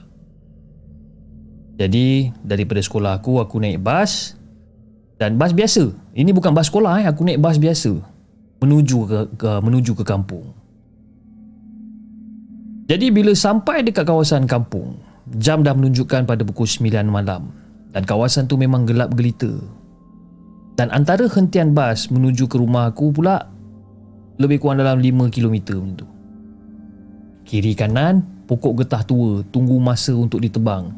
Jadi, 1.80 2.30
daripada 2.44 2.84
sekolah 2.84 3.24
aku, 3.24 3.40
aku 3.42 3.64
naik 3.64 3.80
bas 3.80 4.36
dan 5.18 5.40
bas 5.40 5.56
biasa. 5.56 5.92
Ini 6.14 6.30
bukan 6.36 6.52
bas 6.52 6.68
sekolah, 6.68 7.04
eh. 7.04 7.06
aku 7.10 7.26
naik 7.26 7.40
bas 7.42 7.58
biasa 7.58 8.15
menuju 8.66 8.98
ke, 9.06 9.20
ke 9.38 9.52
menuju 9.62 9.94
ke 9.94 10.04
kampung. 10.04 10.50
Jadi 12.86 13.10
bila 13.10 13.34
sampai 13.34 13.82
dekat 13.82 14.06
kawasan 14.06 14.46
kampung, 14.46 14.98
jam 15.38 15.66
dah 15.66 15.74
menunjukkan 15.74 16.26
pada 16.26 16.42
pukul 16.46 16.70
9 16.70 16.90
malam 17.10 17.50
dan 17.94 18.06
kawasan 18.06 18.46
tu 18.46 18.58
memang 18.58 18.86
gelap 18.86 19.14
gelita. 19.14 19.50
Dan 20.76 20.92
antara 20.92 21.26
hentian 21.32 21.72
bas 21.72 22.12
menuju 22.12 22.46
ke 22.52 22.60
rumah 22.60 22.92
aku 22.92 23.10
pula 23.16 23.48
lebih 24.38 24.60
kurang 24.60 24.84
dalam 24.84 25.00
5 25.00 25.32
km 25.32 25.56
macam 25.80 25.94
tu. 26.04 26.08
Kiri 27.46 27.74
kanan 27.78 28.26
pokok 28.50 28.84
getah 28.84 29.02
tua 29.06 29.42
tunggu 29.50 29.80
masa 29.80 30.12
untuk 30.14 30.44
ditebang. 30.44 30.92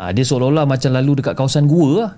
Ha, 0.00 0.10
dia 0.10 0.24
seolah-olah 0.26 0.66
macam 0.66 0.90
lalu 0.98 1.22
dekat 1.22 1.38
kawasan 1.38 1.70
gua 1.70 1.88
lah. 1.94 2.10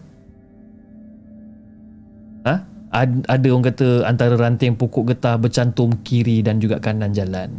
Ha? 2.94 3.02
ada 3.26 3.46
orang 3.50 3.66
kata 3.74 4.06
antara 4.06 4.38
ranting 4.38 4.78
pokok 4.78 5.10
getah 5.10 5.34
bercantum 5.34 5.90
kiri 6.06 6.46
dan 6.46 6.62
juga 6.62 6.78
kanan 6.78 7.10
jalan. 7.10 7.50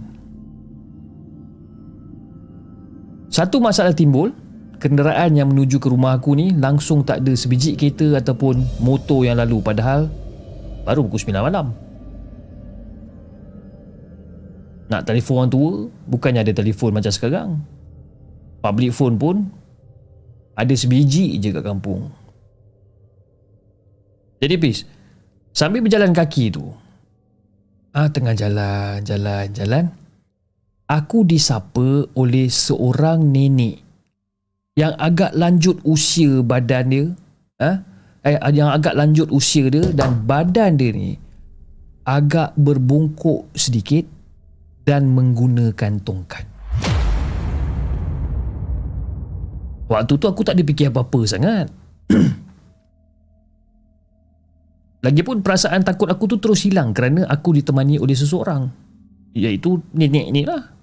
Satu 3.28 3.60
masalah 3.60 3.92
timbul, 3.92 4.32
kenderaan 4.80 5.36
yang 5.36 5.52
menuju 5.52 5.76
ke 5.76 5.92
rumah 5.92 6.16
aku 6.16 6.40
ni 6.40 6.56
langsung 6.56 7.04
tak 7.04 7.20
ada 7.20 7.36
sebiji 7.36 7.76
kereta 7.76 8.16
ataupun 8.16 8.64
motor 8.80 9.28
yang 9.28 9.36
lalu 9.36 9.60
padahal 9.60 10.08
baru 10.88 11.04
pukul 11.04 11.36
9 11.36 11.44
malam. 11.44 11.76
Nak 14.88 15.02
telefon 15.04 15.36
orang 15.44 15.52
tua, 15.52 15.72
bukannya 16.08 16.48
ada 16.48 16.54
telefon 16.56 16.96
macam 16.96 17.12
sekarang. 17.12 17.50
Public 18.64 18.96
phone 18.96 19.20
pun 19.20 19.50
ada 20.56 20.72
sebiji 20.72 21.36
je 21.42 21.52
kat 21.52 21.66
kampung. 21.66 22.08
Jadi 24.40 24.56
Pis, 24.62 24.86
Sambil 25.56 25.80
berjalan 25.80 26.12
kaki 26.12 26.52
tu 26.52 26.68
ah, 27.96 28.12
Tengah 28.12 28.36
jalan 28.36 29.00
Jalan 29.08 29.56
Jalan 29.56 29.86
Aku 30.92 31.24
disapa 31.24 32.12
oleh 32.12 32.52
seorang 32.52 33.24
nenek 33.32 33.80
Yang 34.76 34.94
agak 35.00 35.32
lanjut 35.32 35.80
usia 35.88 36.44
badan 36.44 36.92
dia 36.92 37.06
ah, 37.64 37.80
eh, 38.28 38.36
Yang 38.52 38.70
agak 38.76 38.94
lanjut 39.00 39.28
usia 39.32 39.72
dia 39.72 39.88
Dan 39.96 40.28
badan 40.28 40.76
dia 40.76 40.92
ni 40.92 41.16
Agak 42.04 42.52
berbungkuk 42.60 43.48
sedikit 43.56 44.06
Dan 44.86 45.10
menggunakan 45.16 46.04
tongkat. 46.04 46.46
Waktu 49.90 50.14
tu 50.18 50.26
aku 50.26 50.42
tak 50.46 50.58
ada 50.58 50.64
fikir 50.66 50.94
apa-apa 50.94 51.26
sangat 51.26 51.70
Lagipun 55.06 55.46
perasaan 55.46 55.86
takut 55.86 56.10
aku 56.10 56.26
tu 56.26 56.42
terus 56.42 56.66
hilang 56.66 56.90
kerana 56.90 57.30
aku 57.30 57.54
ditemani 57.54 58.02
oleh 58.02 58.18
seseorang. 58.18 58.66
Iaitu 59.38 59.78
nenek 59.94 60.34
ni 60.34 60.42
lah. 60.50 60.74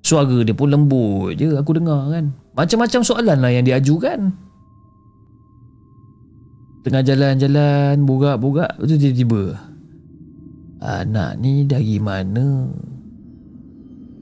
Suara 0.00 0.40
dia 0.40 0.56
pun 0.56 0.72
lembut 0.72 1.36
je 1.36 1.52
aku 1.52 1.76
dengar 1.76 2.08
kan. 2.08 2.32
Macam-macam 2.56 3.00
soalan 3.04 3.38
lah 3.44 3.52
yang 3.52 3.68
diajukan. 3.68 4.32
Tengah 6.80 7.04
jalan-jalan, 7.04 8.08
bogak-bogak, 8.08 8.80
tu 8.80 8.96
tiba-tiba. 8.96 9.60
Anak 10.80 11.36
ni 11.36 11.68
dari 11.68 12.00
mana? 12.00 12.72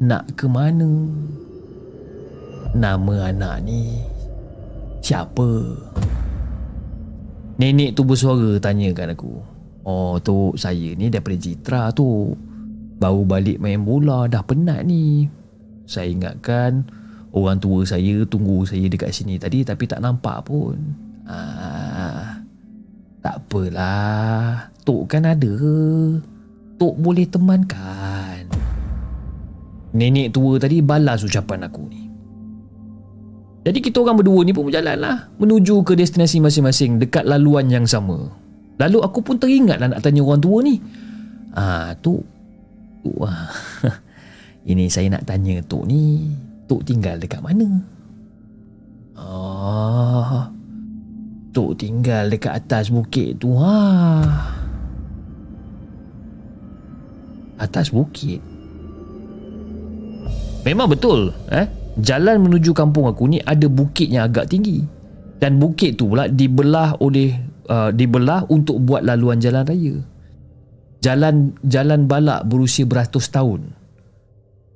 Nak 0.02 0.34
ke 0.34 0.50
mana? 0.50 0.90
Nama 2.74 3.30
anak 3.30 3.62
ni 3.62 4.02
siapa? 4.98 5.46
Nenek 7.58 7.98
tu 7.98 8.06
bersuara 8.06 8.54
tanyakan 8.62 9.18
aku. 9.18 9.34
Oh 9.82 10.14
tu 10.22 10.54
saya 10.54 10.94
ni 10.94 11.10
daripada 11.10 11.34
Citra 11.34 11.90
tu. 11.90 12.30
Baru 12.98 13.26
balik 13.26 13.58
main 13.58 13.82
bola 13.82 14.30
dah 14.30 14.46
penat 14.46 14.86
ni. 14.86 15.26
Saya 15.82 16.06
ingatkan 16.10 16.86
orang 17.34 17.58
tua 17.58 17.82
saya 17.82 18.22
tunggu 18.26 18.62
saya 18.62 18.86
dekat 18.86 19.10
sini 19.10 19.42
tadi 19.42 19.66
tapi 19.66 19.90
tak 19.90 19.98
nampak 19.98 20.46
pun. 20.46 20.78
Ah, 21.26 22.42
tak 23.22 23.42
apalah. 23.42 24.70
Tok 24.86 25.04
kan 25.10 25.26
ada. 25.26 25.54
Tok 26.78 26.94
boleh 26.94 27.26
temankan. 27.26 28.46
Nenek 29.98 30.30
tua 30.30 30.62
tadi 30.62 30.78
balas 30.78 31.26
ucapan 31.26 31.66
aku 31.66 31.82
ni. 31.90 32.07
Jadi 33.68 33.84
kita 33.84 34.00
orang 34.00 34.16
berdua 34.16 34.48
ni 34.48 34.56
pun 34.56 34.64
berjalan 34.64 34.96
lah 34.96 35.28
menuju 35.36 35.84
ke 35.84 35.92
destinasi 35.92 36.40
masing-masing 36.40 36.96
dekat 36.96 37.28
laluan 37.28 37.68
yang 37.68 37.84
sama. 37.84 38.32
Lalu 38.80 38.98
aku 39.04 39.20
pun 39.20 39.36
teringat 39.36 39.76
lah 39.76 39.92
nak 39.92 40.00
tanya 40.00 40.24
orang 40.24 40.40
tua 40.40 40.64
ni. 40.64 40.80
Ah, 41.52 41.92
Tok. 42.00 42.24
Tok 43.04 43.20
ah. 43.28 43.52
Ini 44.72 44.88
saya 44.88 45.12
nak 45.12 45.28
tanya 45.28 45.60
Tok 45.60 45.84
ni, 45.84 46.32
Tok 46.64 46.80
tinggal 46.80 47.20
dekat 47.20 47.44
mana? 47.44 47.68
Oh. 49.20 50.48
Tok 51.52 51.76
tinggal 51.76 52.32
dekat 52.32 52.64
atas 52.64 52.88
bukit 52.88 53.36
tu 53.36 53.52
ha. 53.60 54.24
Atas 57.60 57.92
bukit. 57.92 58.40
Memang 60.64 60.88
betul, 60.88 61.36
eh? 61.52 61.77
Jalan 61.98 62.46
menuju 62.46 62.70
kampung 62.70 63.10
aku 63.10 63.26
ni 63.26 63.42
ada 63.42 63.66
bukit 63.66 64.06
yang 64.06 64.30
agak 64.30 64.50
tinggi. 64.54 64.86
Dan 65.38 65.58
bukit 65.58 65.98
tu 65.98 66.10
pula 66.10 66.26
dibelah 66.26 66.98
oleh 66.98 67.34
uh, 67.70 67.90
dibelah 67.90 68.46
untuk 68.50 68.82
buat 68.82 69.02
laluan 69.06 69.38
jalan 69.38 69.66
raya. 69.66 69.94
Jalan 70.98 71.54
jalan 71.62 72.10
balak 72.10 72.46
berusia 72.46 72.86
beratus 72.86 73.30
tahun. 73.30 73.70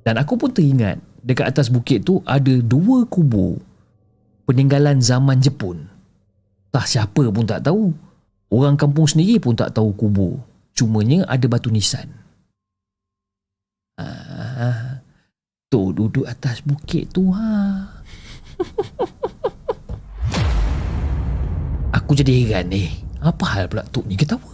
Dan 0.03 0.19
aku 0.19 0.39
pun 0.39 0.51
teringat 0.51 0.99
dekat 1.23 1.55
atas 1.55 1.71
bukit 1.71 2.03
tu 2.03 2.19
ada 2.27 2.59
dua 2.63 3.07
kubur 3.07 3.59
peninggalan 4.47 4.99
zaman 4.99 5.39
Jepun. 5.39 5.87
Tak 6.75 6.87
siapa 6.91 7.31
pun 7.31 7.47
tak 7.47 7.63
tahu. 7.67 7.95
Orang 8.53 8.77
kampung 8.77 9.09
sendiri 9.09 9.41
pun 9.41 9.57
tak 9.57 9.73
tahu 9.73 9.95
kubur. 9.97 10.43
Cumanya 10.77 11.25
ada 11.29 11.47
batu 11.49 11.73
nisan. 11.73 12.09
Ah, 13.97 14.92
tu 15.73 15.89
duduk 15.97 16.29
atas 16.29 16.61
bukit 16.61 17.09
tu 17.09 17.33
ha. 17.33 17.89
Aku 21.97 22.13
jadi 22.13 22.45
heran 22.45 22.69
ni. 22.69 22.93
Apa 23.25 23.57
hal 23.57 23.73
pula 23.73 23.89
Tok 23.89 24.05
ni 24.05 24.21
ketawa? 24.21 24.53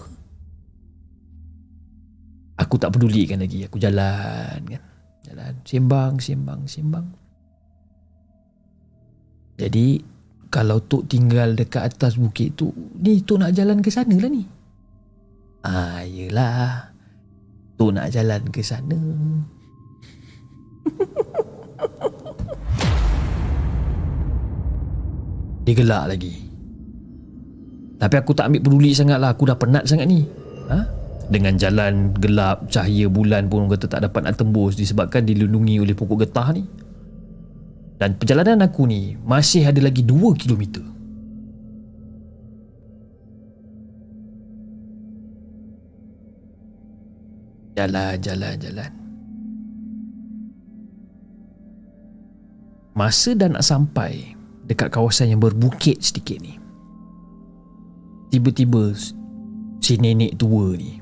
Aku 2.55 2.79
tak 2.79 2.95
pedulikan 2.95 3.43
lagi. 3.43 3.67
Aku 3.67 3.83
jalan 3.83 4.63
kan. 4.63 4.83
Jalan. 5.27 5.53
Sembang, 5.67 6.23
sembang, 6.23 6.61
sembang. 6.71 7.07
Jadi, 9.59 9.99
kalau 10.55 10.79
Tok 10.79 11.11
tinggal 11.11 11.59
dekat 11.59 11.83
atas 11.95 12.15
bukit 12.15 12.55
tu, 12.55 12.71
ni 13.03 13.27
Tok 13.27 13.43
nak 13.43 13.55
jalan 13.59 13.83
ke 13.83 13.91
sana 13.91 14.15
lah 14.15 14.31
ni. 14.31 14.47
Ah, 15.67 16.07
yelah. 16.07 16.95
Tok 17.75 17.91
nak 17.91 18.07
jalan 18.15 18.43
ke 18.55 18.63
sana. 18.63 18.99
Dia 25.69 25.77
gelak 25.77 26.17
lagi. 26.17 26.33
Tapi 27.99 28.15
aku 28.15 28.33
tak 28.33 28.49
ambil 28.49 28.63
peduli 28.65 28.97
sangat 28.97 29.21
lah. 29.21 29.37
Aku 29.37 29.45
dah 29.45 29.59
penat 29.59 29.85
sangat 29.85 30.09
ni. 30.09 30.25
Ha? 30.71 30.81
Dengan 31.29 31.61
jalan 31.61 32.17
gelap, 32.17 32.73
cahaya 32.73 33.05
bulan 33.13 33.53
pun 33.53 33.69
kata 33.69 33.85
tak 33.85 34.09
dapat 34.09 34.25
nak 34.25 34.41
tembus 34.41 34.81
disebabkan 34.81 35.29
dilindungi 35.29 35.77
oleh 35.77 35.93
pokok 35.93 36.25
getah 36.25 36.57
ni. 36.57 36.65
Dan 37.99 38.17
perjalanan 38.17 38.65
aku 38.65 38.89
ni 38.89 39.19
masih 39.27 39.67
ada 39.67 39.83
lagi 39.83 40.07
2 40.07 40.39
kilometer. 40.39 40.87
Jalan, 47.77 48.15
jalan, 48.23 48.55
jalan. 48.57 48.91
Masa 52.99 53.31
dah 53.39 53.47
nak 53.47 53.63
sampai 53.63 54.35
dekat 54.67 54.91
kawasan 54.91 55.31
yang 55.31 55.39
berbukit 55.39 56.03
sedikit 56.03 56.43
ni. 56.43 56.59
Tiba-tiba 58.35 58.91
si 59.79 59.95
nenek 60.03 60.35
tua 60.35 60.75
ni. 60.75 60.99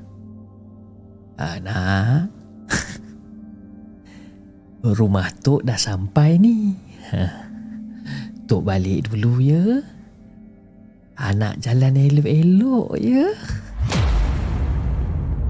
Anak. 1.41 2.29
Rumah 5.01 5.27
Tok 5.41 5.65
dah 5.65 5.73
sampai 5.73 6.37
ni. 6.37 6.77
Tok 8.47 8.61
balik 8.61 9.09
dulu 9.09 9.41
ya. 9.41 9.81
Anak 11.17 11.65
jalan 11.65 11.97
elok-elok 11.97 12.93
ya. 13.01 13.25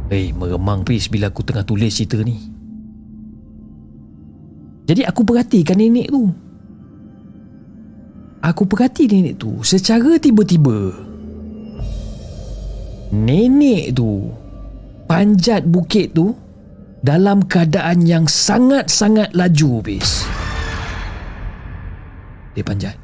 Eh, 0.07 0.15
hey, 0.15 0.25
meremang 0.31 0.87
pis 0.87 1.11
bila 1.11 1.27
aku 1.27 1.43
tengah 1.43 1.67
tulis 1.67 1.91
cerita 1.91 2.23
ni. 2.23 2.56
Jadi 4.87 5.03
aku 5.03 5.27
perhatikan 5.27 5.75
nenek 5.75 6.07
tu. 6.07 6.31
Aku 8.39 8.63
perhati 8.63 9.11
nenek 9.11 9.35
tu 9.35 9.59
secara 9.59 10.15
tiba-tiba. 10.15 10.95
Nenek 13.11 13.91
tu 13.91 14.31
panjat 15.03 15.67
bukit 15.67 16.15
tu 16.15 16.31
dalam 17.03 17.43
keadaan 17.43 18.07
yang 18.07 18.23
sangat-sangat 18.23 19.35
laju 19.35 19.83
bis. 19.83 20.23
Dia 22.55 22.63
panjat. 22.63 22.95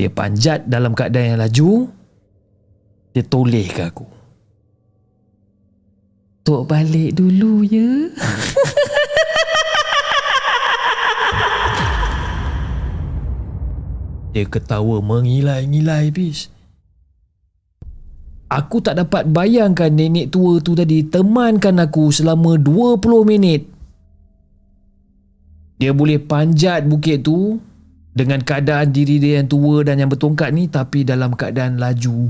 Dia 0.00 0.08
panjat 0.08 0.64
dalam 0.64 0.96
keadaan 0.96 1.36
yang 1.36 1.42
laju. 1.44 1.70
Dia 3.12 3.24
toleh 3.28 3.68
ke 3.68 3.82
aku. 3.84 4.08
Tok 6.42 6.64
balik 6.64 7.12
dulu 7.20 7.60
ya. 7.68 8.08
Dia 14.32 14.48
ketawa 14.48 15.04
mengilai-ngilai 15.04 16.08
bis. 16.08 16.48
Aku 18.52 18.84
tak 18.84 19.00
dapat 19.00 19.28
bayangkan 19.28 19.88
nenek 19.88 20.28
tua 20.28 20.60
tu 20.60 20.76
tadi 20.76 21.04
temankan 21.08 21.80
aku 21.80 22.12
selama 22.12 22.60
20 22.60 23.00
minit. 23.24 23.64
Dia 25.80 25.96
boleh 25.96 26.20
panjat 26.20 26.84
bukit 26.84 27.24
tu 27.24 27.56
dengan 28.12 28.44
keadaan 28.44 28.92
diri 28.92 29.16
dia 29.16 29.40
yang 29.40 29.48
tua 29.48 29.80
dan 29.80 30.04
yang 30.04 30.12
bertongkat 30.12 30.52
ni 30.52 30.68
tapi 30.68 31.00
dalam 31.04 31.32
keadaan 31.32 31.80
laju. 31.80 32.28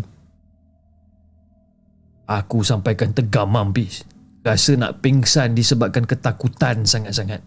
Aku 2.31 2.62
sampaikan 2.62 3.10
tegam 3.10 3.51
mampis. 3.51 4.06
Rasa 4.47 4.78
nak 4.78 5.02
pingsan 5.02 5.59
disebabkan 5.59 6.06
ketakutan 6.06 6.86
sangat-sangat. 6.86 7.43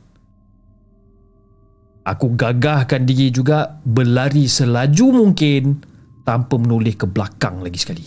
Aku 2.06 2.38
gagahkan 2.38 3.02
diri 3.02 3.34
juga 3.34 3.82
berlari 3.82 4.45
selaju 4.45 5.26
mungkin 5.26 5.82
tanpa 6.22 6.61
menoleh 6.61 6.94
ke 6.94 7.10
belakang 7.10 7.65
lagi 7.65 7.82
sekali. 7.82 8.06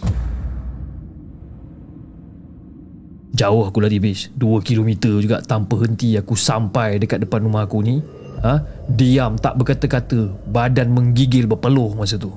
Jauh 3.35 3.67
aku 3.67 3.83
lari 3.83 3.99
bis 3.99 4.31
2 4.39 4.63
km 4.63 5.19
juga 5.19 5.43
tanpa 5.43 5.83
henti 5.83 6.15
aku 6.15 6.39
sampai 6.39 7.03
dekat 7.03 7.27
depan 7.27 7.43
rumah 7.43 7.67
aku 7.67 7.83
ni. 7.83 7.99
Ha? 8.39 8.63
Diam 8.87 9.35
tak 9.35 9.59
berkata-kata. 9.59 10.31
Badan 10.47 10.95
menggigil 10.95 11.51
berpeluh 11.51 11.99
masa 11.99 12.15
tu. 12.23 12.31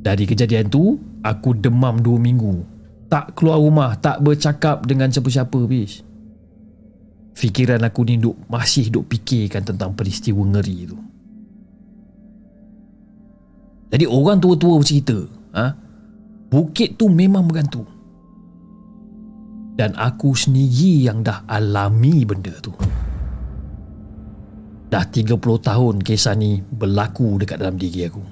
Dari 0.00 0.24
kejadian 0.24 0.72
tu 0.72 0.96
Aku 1.20 1.52
demam 1.52 2.00
2 2.00 2.16
minggu. 2.16 2.64
Tak 3.12 3.36
keluar 3.36 3.60
rumah 3.60 3.92
Tak 4.00 4.24
bercakap 4.24 4.88
dengan 4.88 5.12
siapa-siapa 5.12 5.68
bis 5.68 6.07
Fikiran 7.38 7.86
aku 7.86 8.02
ni 8.02 8.18
duk, 8.18 8.34
masih 8.50 8.90
duk 8.90 9.06
fikirkan 9.06 9.62
tentang 9.62 9.94
peristiwa 9.94 10.42
ngeri 10.42 10.90
tu. 10.90 10.98
Jadi 13.94 14.04
orang 14.10 14.42
tua-tua 14.42 14.74
bercerita, 14.74 15.22
ha? 15.54 15.70
bukit 16.50 16.98
tu 16.98 17.06
memang 17.06 17.46
bergantung. 17.46 17.86
Dan 19.78 19.94
aku 19.94 20.34
sendiri 20.34 21.06
yang 21.06 21.22
dah 21.22 21.46
alami 21.46 22.26
benda 22.26 22.58
tu. 22.58 22.74
Dah 24.90 25.06
30 25.06 25.38
tahun 25.38 25.94
kisah 26.02 26.34
ni 26.34 26.58
berlaku 26.58 27.38
dekat 27.38 27.62
dalam 27.62 27.78
diri 27.78 28.02
aku. 28.02 28.24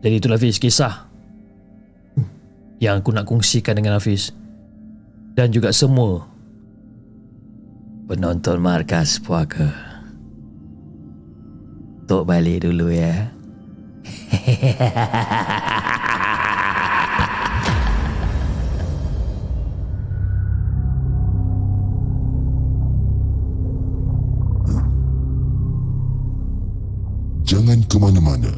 Jadi 0.00 0.14
itulah 0.16 0.40
Hafiz 0.40 0.56
kisah 0.56 1.04
yang 2.80 3.04
aku 3.04 3.12
nak 3.12 3.28
kongsikan 3.28 3.76
dengan 3.76 4.00
Hafiz 4.00 4.32
dan 5.36 5.52
juga 5.52 5.68
semua 5.70 6.31
penonton 8.06 8.58
markas 8.58 9.22
puaka. 9.22 9.70
Tok 12.10 12.26
balik 12.26 12.66
dulu 12.66 12.90
ya. 12.90 13.30
Jangan 27.52 27.84
ke 27.84 27.96
mana-mana. 28.00 28.48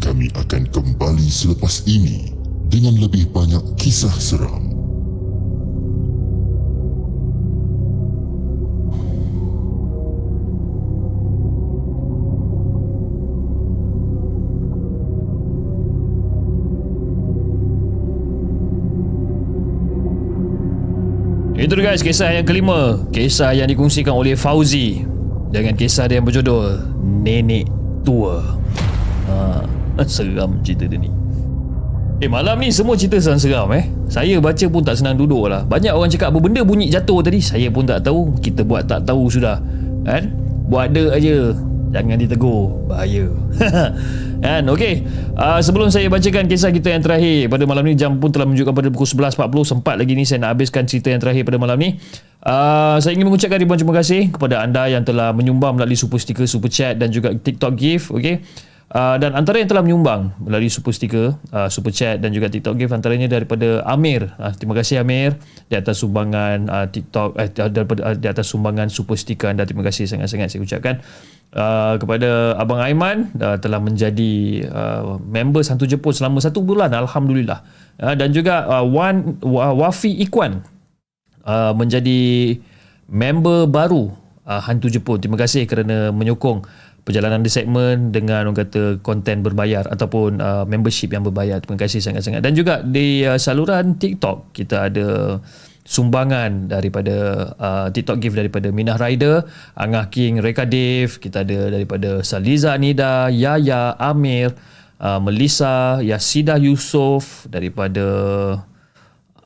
Kami 0.00 0.32
akan 0.32 0.62
kembali 0.72 1.28
selepas 1.28 1.84
ini 1.84 2.32
dengan 2.72 2.96
lebih 2.96 3.28
banyak 3.28 3.76
kisah 3.76 4.14
seram. 4.16 4.75
Dia 21.76 21.92
guys 21.92 22.00
kisah 22.00 22.32
yang 22.32 22.48
kelima. 22.48 22.96
Kisah 23.12 23.52
yang 23.52 23.68
dikongsikan 23.68 24.16
oleh 24.16 24.32
Fauzi 24.32 25.04
Dengan 25.52 25.76
kisah 25.76 26.08
dia 26.08 26.16
yang 26.16 26.24
berjudul 26.24 26.80
Nenek 27.04 27.68
Tua. 28.00 28.40
Ha, 29.28 29.60
Seram 30.08 30.64
cerita 30.64 30.88
dia 30.88 30.96
ni. 30.96 31.12
Eh 32.24 32.32
malam 32.32 32.56
ni 32.64 32.72
semua 32.72 32.96
cerita 32.96 33.20
seram-seram 33.20 33.68
eh. 33.76 33.92
Saya 34.08 34.40
baca 34.40 34.64
pun 34.72 34.80
tak 34.88 35.04
senang 35.04 35.20
duduk 35.20 35.52
lah. 35.52 35.68
Banyak 35.68 35.92
orang 35.92 36.08
cakap 36.08 36.32
apa 36.32 36.40
benda 36.40 36.64
bunyi 36.64 36.88
jatuh 36.88 37.20
tadi. 37.20 37.44
Saya 37.44 37.68
pun 37.68 37.84
tak 37.84 38.08
tahu. 38.08 38.32
Kita 38.40 38.64
buat 38.64 38.88
tak 38.88 39.04
tahu 39.04 39.28
sudah. 39.28 39.60
Kan? 40.08 40.32
Buat 40.72 40.96
ada 40.96 41.12
aja 41.12 41.52
Jangan 41.94 42.18
ditegur. 42.18 42.86
Bahaya. 42.90 43.30
Kan? 44.36 44.68
Okay 44.68 45.00
uh, 45.32 45.58
Sebelum 45.64 45.88
saya 45.88 46.12
bacakan 46.12 46.44
kisah 46.44 46.68
kita 46.68 46.92
yang 46.92 47.00
terakhir 47.00 47.48
Pada 47.48 47.64
malam 47.64 47.82
ni 47.88 47.96
jam 47.96 48.20
pun 48.20 48.28
telah 48.28 48.44
menunjukkan 48.44 48.74
pada 48.76 48.88
pukul 48.92 49.08
11.40 49.08 49.64
Sempat 49.64 49.94
lagi 49.96 50.12
ni 50.12 50.28
saya 50.28 50.44
nak 50.44 50.60
habiskan 50.60 50.84
cerita 50.84 51.08
yang 51.08 51.24
terakhir 51.24 51.48
pada 51.48 51.56
malam 51.56 51.80
ni. 51.80 51.96
Uh, 52.44 53.00
Saya 53.00 53.16
ingin 53.16 53.26
mengucapkan 53.32 53.56
ribuan 53.56 53.80
terima 53.80 53.96
kasih 53.96 54.28
Kepada 54.28 54.60
anda 54.60 54.86
yang 54.92 55.02
telah 55.08 55.32
menyumbang 55.32 55.80
melalui 55.80 55.96
super 55.96 56.20
sticker, 56.20 56.44
super 56.44 56.68
chat 56.68 57.00
Dan 57.00 57.08
juga 57.08 57.32
TikTok 57.32 57.72
gift 57.74 58.12
Okay 58.12 58.44
Uh, 58.86 59.18
dan 59.18 59.34
antara 59.34 59.58
yang 59.58 59.66
telah 59.66 59.82
menyumbang 59.82 60.30
melalui 60.38 60.70
super 60.70 60.94
sticker, 60.94 61.34
uh, 61.50 61.66
super 61.66 61.90
chat 61.90 62.22
dan 62.22 62.30
juga 62.30 62.46
TikTok 62.46 62.78
gift 62.78 62.94
antaranya 62.94 63.26
daripada 63.26 63.82
Amir. 63.82 64.30
Uh, 64.38 64.54
terima 64.54 64.78
kasih 64.78 65.02
Amir 65.02 65.34
di 65.66 65.74
atas 65.74 66.06
sumbangan 66.06 66.70
uh, 66.70 66.86
TikTok 66.86 67.34
eh, 67.34 67.50
daripada 67.50 68.00
uh, 68.06 68.14
di 68.14 68.30
atas 68.30 68.46
sumbangan 68.46 68.86
super 68.86 69.18
sticker 69.18 69.50
anda. 69.50 69.66
Terima 69.66 69.82
kasih 69.82 70.06
sangat-sangat 70.06 70.54
saya 70.54 70.62
ucapkan. 70.62 71.02
Uh, 71.50 71.98
kepada 71.98 72.54
Abang 72.62 72.78
Aiman 72.78 73.34
uh, 73.42 73.58
telah 73.58 73.82
menjadi 73.82 74.66
uh, 74.70 75.18
member 75.18 75.66
Santu 75.66 75.90
Jepun 75.90 76.14
selama 76.14 76.38
satu 76.42 76.62
bulan 76.62 76.90
Alhamdulillah 76.90 77.62
uh, 78.02 78.14
dan 78.18 78.34
juga 78.34 78.66
uh, 78.66 78.84
Wan 78.84 79.40
uh, 79.40 79.74
Wafi 79.74 80.14
Ikwan 80.26 80.62
uh, 81.46 81.72
menjadi 81.72 82.54
member 83.08 83.70
baru 83.70 84.10
uh, 84.42 84.60
Hantu 84.62 84.90
Jepun 84.90 85.22
terima 85.22 85.38
kasih 85.38 85.70
kerana 85.70 86.10
menyokong 86.10 86.66
perjalanan 87.06 87.38
di 87.38 87.46
segmen 87.46 88.10
dengan 88.10 88.50
orang 88.50 88.66
kata 88.66 88.98
konten 88.98 89.46
berbayar 89.46 89.86
ataupun 89.86 90.42
uh, 90.42 90.66
membership 90.66 91.14
yang 91.14 91.22
berbayar. 91.22 91.62
Terima 91.62 91.78
kasih 91.78 92.02
sangat-sangat. 92.02 92.42
Dan 92.42 92.58
juga 92.58 92.82
di 92.82 93.22
uh, 93.22 93.38
saluran 93.38 93.94
TikTok 93.94 94.50
kita 94.50 94.90
ada 94.90 95.38
sumbangan 95.86 96.66
daripada 96.66 97.46
uh, 97.54 97.86
TikTok 97.94 98.18
gift 98.18 98.34
daripada 98.34 98.74
Minah 98.74 98.98
Rider, 98.98 99.46
Angah 99.78 100.10
King, 100.10 100.42
Reka 100.42 100.66
Dave, 100.66 101.22
kita 101.22 101.46
ada 101.46 101.70
daripada 101.70 102.26
Saliza 102.26 102.74
Nida, 102.74 103.30
Yaya, 103.30 103.94
Amir, 104.02 104.50
uh, 104.98 105.22
Melissa, 105.22 106.02
Yasida 106.02 106.58
Yusof 106.58 107.46
daripada 107.46 108.02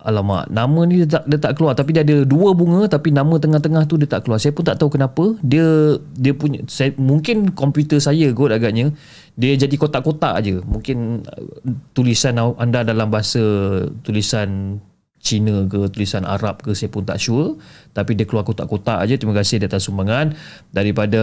Alamak, 0.01 0.48
nama 0.48 0.81
ni 0.89 1.05
dia 1.05 1.20
tak, 1.20 1.24
dia 1.28 1.36
tak 1.36 1.52
keluar 1.60 1.77
tapi 1.77 1.93
dia 1.93 2.01
ada 2.01 2.24
dua 2.24 2.56
bunga 2.56 2.89
tapi 2.89 3.12
nama 3.12 3.36
tengah-tengah 3.36 3.85
tu 3.85 4.01
dia 4.01 4.09
tak 4.09 4.24
keluar. 4.24 4.40
Saya 4.40 4.56
pun 4.56 4.64
tak 4.64 4.81
tahu 4.81 4.97
kenapa. 4.97 5.36
Dia 5.44 6.01
dia 6.16 6.32
punya 6.32 6.64
saya 6.72 6.97
mungkin 6.97 7.52
komputer 7.52 8.01
saya 8.01 8.32
kot 8.32 8.48
agaknya 8.48 8.97
dia 9.36 9.52
jadi 9.60 9.77
kotak-kotak 9.77 10.40
aja. 10.40 10.56
Mungkin 10.64 11.28
uh, 11.28 11.77
tulisan 11.93 12.40
anda 12.40 12.81
dalam 12.81 13.12
bahasa 13.12 13.40
tulisan 14.01 14.81
Cina 15.20 15.68
ke 15.68 15.92
tulisan 15.92 16.24
Arab 16.24 16.64
ke 16.64 16.72
saya 16.72 16.88
pun 16.88 17.05
tak 17.05 17.20
sure. 17.20 17.60
Tapi 17.92 18.16
dia 18.16 18.24
keluar 18.24 18.40
kotak-kotak 18.48 19.05
aja 19.05 19.20
terima 19.20 19.36
kasih 19.36 19.60
di 19.60 19.68
atas 19.68 19.84
sumbangan. 19.84 20.32
Daripada 20.72 21.22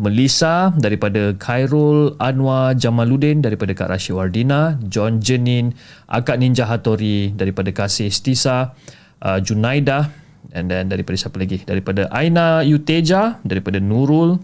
Melissa 0.00 0.72
daripada 0.80 1.36
Khairul 1.36 2.16
Anwar 2.16 2.72
Jamaluddin 2.72 3.44
daripada 3.44 3.76
Kak 3.76 3.92
Rashid 3.92 4.16
Wardina 4.16 4.80
John 4.88 5.20
Jenin 5.20 5.76
Akak 6.08 6.40
Ninja 6.40 6.64
Hattori 6.64 7.36
daripada 7.36 7.68
Kasih 7.68 8.08
Stisa 8.08 8.72
uh, 9.20 9.38
Junaida 9.44 10.08
and 10.56 10.72
then 10.72 10.88
daripada 10.88 11.20
siapa 11.20 11.36
lagi? 11.36 11.60
Daripada 11.68 12.08
Aina 12.08 12.64
Yuteja 12.64 13.44
daripada 13.44 13.76
Nurul 13.76 14.40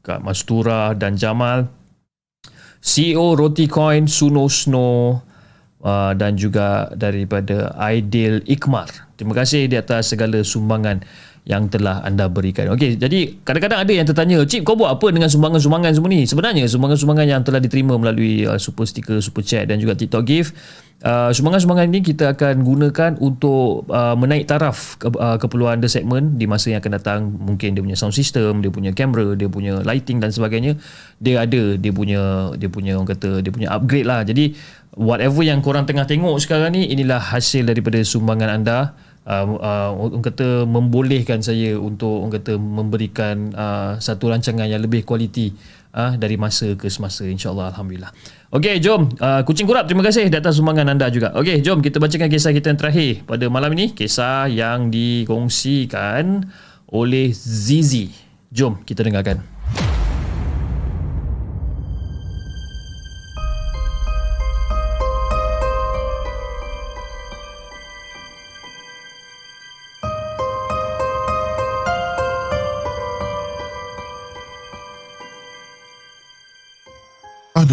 Kak 0.00 0.24
Mastura 0.24 0.96
dan 0.96 1.20
Jamal. 1.20 1.68
CEO 2.82 3.38
Roti 3.38 3.70
Coin 3.70 4.10
Suno 4.10 4.50
Snow 4.50 5.31
uh, 5.82 6.16
dan 6.16 6.38
juga 6.38 6.88
daripada 6.94 7.74
Aidil 7.76 8.40
Ikmar. 8.48 8.88
Terima 9.18 9.34
kasih 9.36 9.68
di 9.68 9.76
atas 9.76 10.14
segala 10.14 10.40
sumbangan 10.42 11.02
yang 11.42 11.66
telah 11.66 11.98
anda 12.06 12.30
berikan. 12.30 12.70
Okey, 12.70 13.02
jadi 13.02 13.34
kadang-kadang 13.42 13.82
ada 13.82 13.92
yang 13.92 14.06
tertanya, 14.06 14.46
"Cip, 14.46 14.62
kau 14.62 14.78
buat 14.78 14.94
apa 14.94 15.10
dengan 15.10 15.26
sumbangan-sumbangan 15.26 15.90
semua 15.90 16.10
ni?" 16.14 16.22
Sebenarnya 16.22 16.70
sumbangan-sumbangan 16.70 17.26
yang 17.26 17.42
telah 17.42 17.58
diterima 17.58 17.98
melalui 17.98 18.46
uh, 18.46 18.62
super 18.62 18.86
sticker, 18.86 19.18
super 19.18 19.42
chat 19.42 19.66
dan 19.66 19.82
juga 19.82 19.98
TikTok 19.98 20.22
gift 20.22 20.54
Uh, 21.02 21.34
sumbangan-sumbangan 21.34 21.90
ini 21.90 21.98
kita 21.98 22.30
akan 22.38 22.62
gunakan 22.62 23.18
untuk 23.18 23.90
uh, 23.90 24.14
menaik 24.14 24.46
taraf 24.46 24.94
ke, 25.02 25.10
uh, 25.10 25.34
keperluan 25.34 25.82
the 25.82 25.90
segment 25.90 26.38
di 26.38 26.46
masa 26.46 26.70
yang 26.70 26.78
akan 26.78 26.94
datang 26.94 27.20
mungkin 27.26 27.74
dia 27.74 27.82
punya 27.82 27.98
sound 27.98 28.14
system 28.14 28.62
dia 28.62 28.70
punya 28.70 28.94
kamera 28.94 29.34
dia 29.34 29.50
punya 29.50 29.82
lighting 29.82 30.22
dan 30.22 30.30
sebagainya 30.30 30.78
dia 31.18 31.42
ada 31.42 31.74
dia 31.74 31.90
punya 31.90 32.54
dia 32.54 32.70
punya 32.70 32.94
orang 32.94 33.18
kata 33.18 33.42
dia 33.42 33.50
punya 33.50 33.74
upgrade 33.74 34.06
lah 34.06 34.22
jadi 34.22 34.54
whatever 34.96 35.40
yang 35.40 35.64
korang 35.64 35.88
tengah 35.88 36.04
tengok 36.04 36.36
sekarang 36.40 36.76
ni 36.76 36.88
inilah 36.92 37.20
hasil 37.20 37.64
daripada 37.64 38.00
sumbangan 38.04 38.50
anda 38.60 38.78
uh, 39.24 39.46
uh, 39.56 39.90
orang 39.96 40.24
kata 40.24 40.68
membolehkan 40.68 41.40
saya 41.40 41.76
untuk 41.80 42.26
orang 42.26 42.34
kata 42.36 42.52
memberikan 42.60 43.36
uh, 43.56 43.96
satu 43.96 44.28
rancangan 44.28 44.68
yang 44.68 44.84
lebih 44.84 45.08
kualiti 45.08 45.56
uh, 45.96 46.16
dari 46.20 46.36
masa 46.36 46.76
ke 46.76 46.92
semasa 46.92 47.24
insyaallah 47.24 47.72
alhamdulillah 47.72 48.12
Okey, 48.52 48.84
jom. 48.84 49.08
Uh, 49.16 49.40
kucing 49.48 49.64
kurap, 49.64 49.88
terima 49.88 50.04
kasih 50.04 50.28
di 50.28 50.36
atas 50.36 50.60
sumbangan 50.60 50.92
anda 50.92 51.08
juga. 51.08 51.32
Okey, 51.40 51.64
jom 51.64 51.80
kita 51.80 51.96
bacakan 51.96 52.28
kisah 52.28 52.52
kita 52.52 52.68
yang 52.68 52.76
terakhir 52.76 53.24
pada 53.24 53.48
malam 53.48 53.72
ini. 53.72 53.96
Kisah 53.96 54.44
yang 54.44 54.92
dikongsikan 54.92 56.44
oleh 56.92 57.32
Zizi. 57.32 58.12
Jom 58.52 58.84
kita 58.84 59.08
dengarkan. 59.08 59.40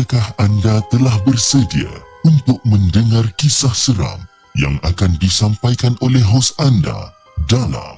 Adakah 0.09 0.41
anda 0.41 0.81
telah 0.89 1.21
bersedia 1.21 1.85
untuk 2.25 2.57
mendengar 2.65 3.29
kisah 3.37 3.69
seram 3.77 4.17
yang 4.57 4.81
akan 4.81 5.13
disampaikan 5.21 5.93
oleh 6.01 6.17
hos 6.25 6.49
anda 6.57 7.13
dalam 7.45 7.93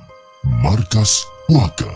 Markas 0.60 1.24
Puaka? 1.48 1.88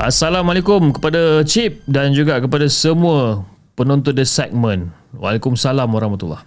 Assalamualaikum 0.00 0.88
kepada 0.88 1.44
Chip 1.44 1.84
dan 1.84 2.16
juga 2.16 2.40
kepada 2.40 2.64
semua 2.64 3.44
penonton 3.76 4.16
The 4.16 4.24
Segment. 4.24 4.88
Waalaikumsalam 5.20 5.84
warahmatullahi 5.84 6.40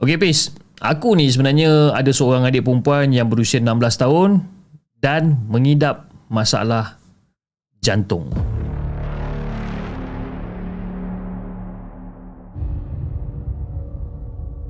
Okey, 0.00 0.16
Pis. 0.16 0.56
Aku 0.80 1.12
ni 1.12 1.28
sebenarnya 1.28 1.92
ada 1.92 2.08
seorang 2.08 2.48
adik 2.48 2.64
perempuan 2.64 3.12
yang 3.12 3.28
berusia 3.28 3.60
16 3.60 4.00
tahun 4.00 4.48
dan 5.04 5.44
mengidap 5.44 6.08
masalah 6.32 6.96
jantung. 7.84 8.32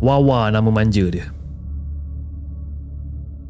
Wawa 0.03 0.51
nama 0.51 0.67
manja 0.67 1.07
dia. 1.07 1.31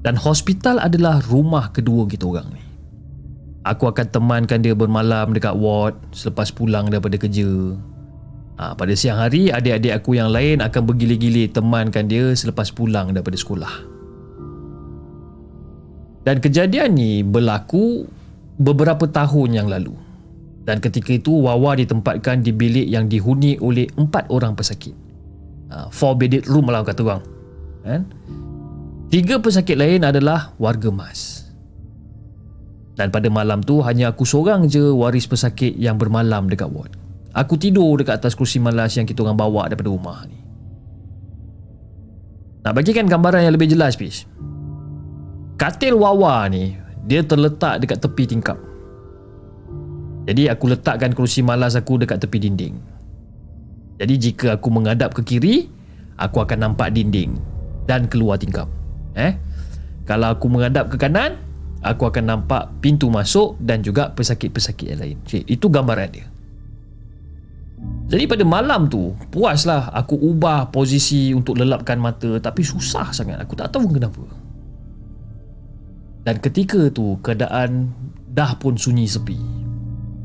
Dan 0.04 0.20
hospital 0.20 0.84
adalah 0.84 1.24
rumah 1.24 1.72
kedua 1.72 2.04
kita 2.04 2.28
orang 2.28 2.52
ni. 2.52 2.60
Aku 3.64 3.88
akan 3.88 4.06
temankan 4.12 4.60
dia 4.60 4.76
bermalam 4.76 5.32
dekat 5.32 5.56
ward 5.56 5.96
selepas 6.12 6.52
pulang 6.52 6.92
daripada 6.92 7.16
kerja. 7.16 7.48
Ha, 8.60 8.76
pada 8.76 8.92
siang 8.92 9.16
hari, 9.16 9.48
adik-adik 9.48 9.96
aku 9.96 10.20
yang 10.20 10.28
lain 10.28 10.60
akan 10.60 10.82
bergilir-gilir 10.84 11.48
temankan 11.48 12.04
dia 12.04 12.36
selepas 12.36 12.68
pulang 12.68 13.16
daripada 13.16 13.38
sekolah. 13.38 13.72
Dan 16.26 16.36
kejadian 16.36 16.92
ni 16.92 17.24
berlaku 17.24 18.04
beberapa 18.60 19.08
tahun 19.08 19.56
yang 19.56 19.72
lalu. 19.72 19.96
Dan 20.68 20.84
ketika 20.84 21.16
itu, 21.16 21.32
Wawa 21.32 21.80
ditempatkan 21.80 22.44
di 22.44 22.52
bilik 22.52 22.86
yang 22.92 23.08
dihuni 23.08 23.56
oleh 23.62 23.88
empat 23.96 24.28
orang 24.28 24.52
pesakit 24.52 25.01
uh, 25.72 25.88
four 25.88 26.12
bedded 26.20 26.44
room 26.44 26.68
lah 26.68 26.84
kata 26.84 27.00
orang 27.00 27.22
kan? 27.82 28.02
Tiga 29.12 29.40
pesakit 29.40 29.76
lain 29.76 30.04
adalah 30.04 30.56
warga 30.56 30.88
mas. 30.88 31.44
Dan 32.96 33.08
pada 33.08 33.28
malam 33.32 33.64
tu 33.64 33.80
hanya 33.80 34.12
aku 34.12 34.24
seorang 34.24 34.68
je 34.68 34.80
waris 34.92 35.24
pesakit 35.24 35.72
yang 35.76 35.96
bermalam 35.96 36.48
dekat 36.48 36.68
ward. 36.68 36.92
Aku 37.32 37.56
tidur 37.56 37.96
dekat 37.96 38.20
atas 38.20 38.36
kursi 38.36 38.60
malas 38.60 38.92
yang 38.96 39.08
kita 39.08 39.24
orang 39.24 39.36
bawa 39.36 39.68
daripada 39.68 39.88
rumah 39.88 40.20
ni. 40.28 40.36
Nak 42.62 42.72
bagikan 42.76 43.08
gambaran 43.08 43.48
yang 43.48 43.56
lebih 43.56 43.72
jelas 43.72 43.96
Pish? 43.96 44.28
Katil 45.56 45.96
Wawa 45.96 46.46
ni 46.52 46.76
dia 47.08 47.24
terletak 47.26 47.82
dekat 47.82 47.98
tepi 47.98 48.24
tingkap. 48.28 48.60
Jadi 50.28 50.46
aku 50.46 50.70
letakkan 50.70 51.10
kerusi 51.10 51.42
malas 51.42 51.74
aku 51.74 51.98
dekat 51.98 52.22
tepi 52.22 52.38
dinding 52.38 52.91
jadi 54.02 54.14
jika 54.18 54.58
aku 54.58 54.66
menghadap 54.74 55.14
ke 55.14 55.22
kiri, 55.22 55.70
aku 56.18 56.42
akan 56.42 56.58
nampak 56.58 56.90
dinding. 56.90 57.38
dan 57.82 58.06
keluar 58.06 58.38
tingkap. 58.38 58.70
Eh? 59.18 59.34
Kalau 60.06 60.30
aku 60.30 60.46
menghadap 60.46 60.86
ke 60.86 60.94
kanan, 60.94 61.34
aku 61.82 62.06
akan 62.06 62.24
nampak 62.30 62.70
pintu 62.78 63.10
masuk 63.10 63.58
dan 63.58 63.82
juga 63.82 64.14
pesakit-pesakit 64.14 64.94
yang 64.94 65.00
lain. 65.02 65.18
Cik, 65.26 65.50
itu 65.50 65.66
gambaran 65.66 66.08
dia. 66.14 66.26
Jadi 68.06 68.24
pada 68.30 68.46
malam 68.46 68.86
tu, 68.86 69.18
puaslah 69.34 69.90
aku 69.90 70.14
ubah 70.14 70.70
posisi 70.70 71.34
untuk 71.34 71.58
lelapkan 71.58 71.98
mata 71.98 72.38
tapi 72.38 72.62
susah 72.62 73.10
sangat. 73.10 73.42
Aku 73.42 73.58
tak 73.58 73.74
tahu 73.74 73.90
kenapa. 73.90 74.22
Dan 76.22 76.38
ketika 76.38 76.86
tu, 76.94 77.18
keadaan 77.18 77.90
dah 78.30 78.54
pun 78.62 78.78
sunyi 78.78 79.10
sepi. 79.10 79.42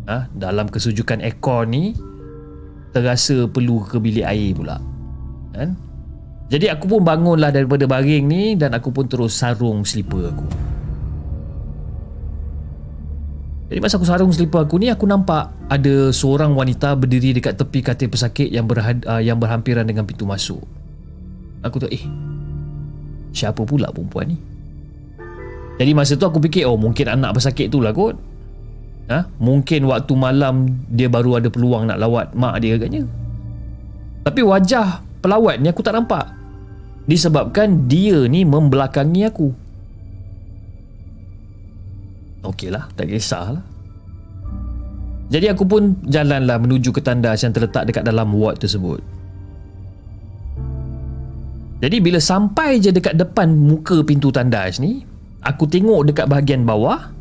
Ha? 0.05 0.29
Dalam 0.29 0.69
kesujukan 0.69 1.25
ekor 1.25 1.65
ni, 1.65 1.97
terasa 2.95 3.47
perlu 3.49 3.84
ke 3.84 3.97
bilik 3.99 4.26
air 4.26 4.51
pula. 4.55 4.77
Kan? 5.51 5.76
Jadi 6.47 6.72
aku 6.72 6.88
pun 6.88 7.01
bangunlah 7.03 7.51
daripada 7.51 7.84
baring 7.84 8.23
ni 8.23 8.55
dan 8.55 8.72
aku 8.72 8.91
pun 8.95 9.05
terus 9.07 9.35
sarung 9.35 9.84
slipper 9.84 10.31
aku. 10.31 10.47
Jadi 13.68 13.80
masa 13.84 13.99
aku 13.99 14.07
sarung 14.07 14.31
selipar 14.31 14.64
aku 14.64 14.80
ni 14.80 14.88
aku 14.88 15.03
nampak 15.03 15.51
ada 15.68 16.07
seorang 16.15 16.55
wanita 16.55 16.95
berdiri 16.95 17.35
dekat 17.35 17.59
tepi 17.59 17.84
katil 17.84 18.07
pesakit 18.07 18.47
yang 18.47 18.64
berhad, 18.64 19.03
uh, 19.03 19.19
yang 19.19 19.35
berhampiran 19.35 19.84
dengan 19.84 20.07
pintu 20.07 20.23
masuk. 20.23 20.64
Aku 21.68 21.84
tu 21.84 21.88
eh 21.91 22.03
siapa 23.35 23.68
pula 23.68 23.91
perempuan 23.91 24.31
ni? 24.31 24.38
Jadi 25.77 25.91
masa 25.91 26.15
tu 26.15 26.23
aku 26.23 26.39
fikir 26.39 26.64
oh 26.64 26.80
mungkin 26.80 27.11
anak 27.11 27.35
pesakit 27.35 27.68
tu 27.68 27.84
lah 27.84 27.91
kot. 27.91 28.15
Ha? 29.07 29.23
Mungkin 29.39 29.88
waktu 29.88 30.13
malam 30.19 30.84
dia 30.91 31.07
baru 31.07 31.39
ada 31.39 31.47
peluang 31.47 31.88
nak 31.88 31.99
lawat 31.99 32.35
mak 32.35 32.59
dia 32.59 32.75
agaknya. 32.75 33.07
Tapi 34.27 34.43
wajah 34.43 34.99
pelawat 35.23 35.63
ni 35.63 35.71
aku 35.71 35.79
tak 35.79 35.95
nampak. 35.95 36.27
Disebabkan 37.07 37.88
dia 37.88 38.27
ni 38.27 38.43
membelakangi 38.43 39.23
aku. 39.23 39.55
Okey 42.43 42.67
lah, 42.67 42.91
tak 42.99 43.07
kisahlah. 43.07 43.63
Jadi 45.27 45.51
aku 45.51 45.63
pun 45.67 45.95
jalanlah 46.07 46.59
menuju 46.59 46.95
ke 46.95 47.03
tandas 47.03 47.43
yang 47.43 47.51
terletak 47.51 47.88
dekat 47.88 48.03
dalam 48.03 48.31
ward 48.35 48.59
tersebut. 48.59 48.99
Jadi 51.84 51.97
bila 51.99 52.19
sampai 52.19 52.79
je 52.79 52.89
dekat 52.89 53.19
depan 53.19 53.51
muka 53.55 54.03
pintu 54.03 54.31
tandas 54.31 54.79
ni, 54.79 55.03
aku 55.43 55.67
tengok 55.67 56.07
dekat 56.07 56.25
bahagian 56.31 56.63
bawah, 56.63 57.11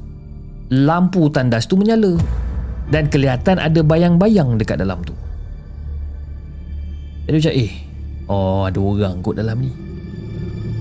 lampu 0.73 1.31
tandas 1.31 1.71
tu 1.71 1.79
menyala 1.79 2.19
dan 2.91 3.11
kelihatan 3.11 3.59
ada 3.59 3.81
bayang-bayang 3.83 4.59
dekat 4.59 4.83
dalam 4.83 5.03
tu. 5.03 5.15
Jadi 7.27 7.37
macam 7.43 7.55
eh, 7.59 7.73
oh 8.31 8.63
ada 8.67 8.79
orang 8.79 9.15
kot 9.23 9.35
dalam 9.35 9.59
ni. 9.59 9.71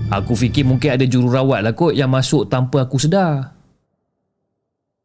Aku 0.06 0.38
fikir 0.38 0.62
mungkin 0.62 0.94
ada 0.94 1.02
jururawat 1.02 1.66
lah 1.66 1.74
kot 1.74 1.94
yang 1.94 2.10
masuk 2.10 2.46
tanpa 2.46 2.86
aku 2.86 2.98
sedar. 3.02 3.54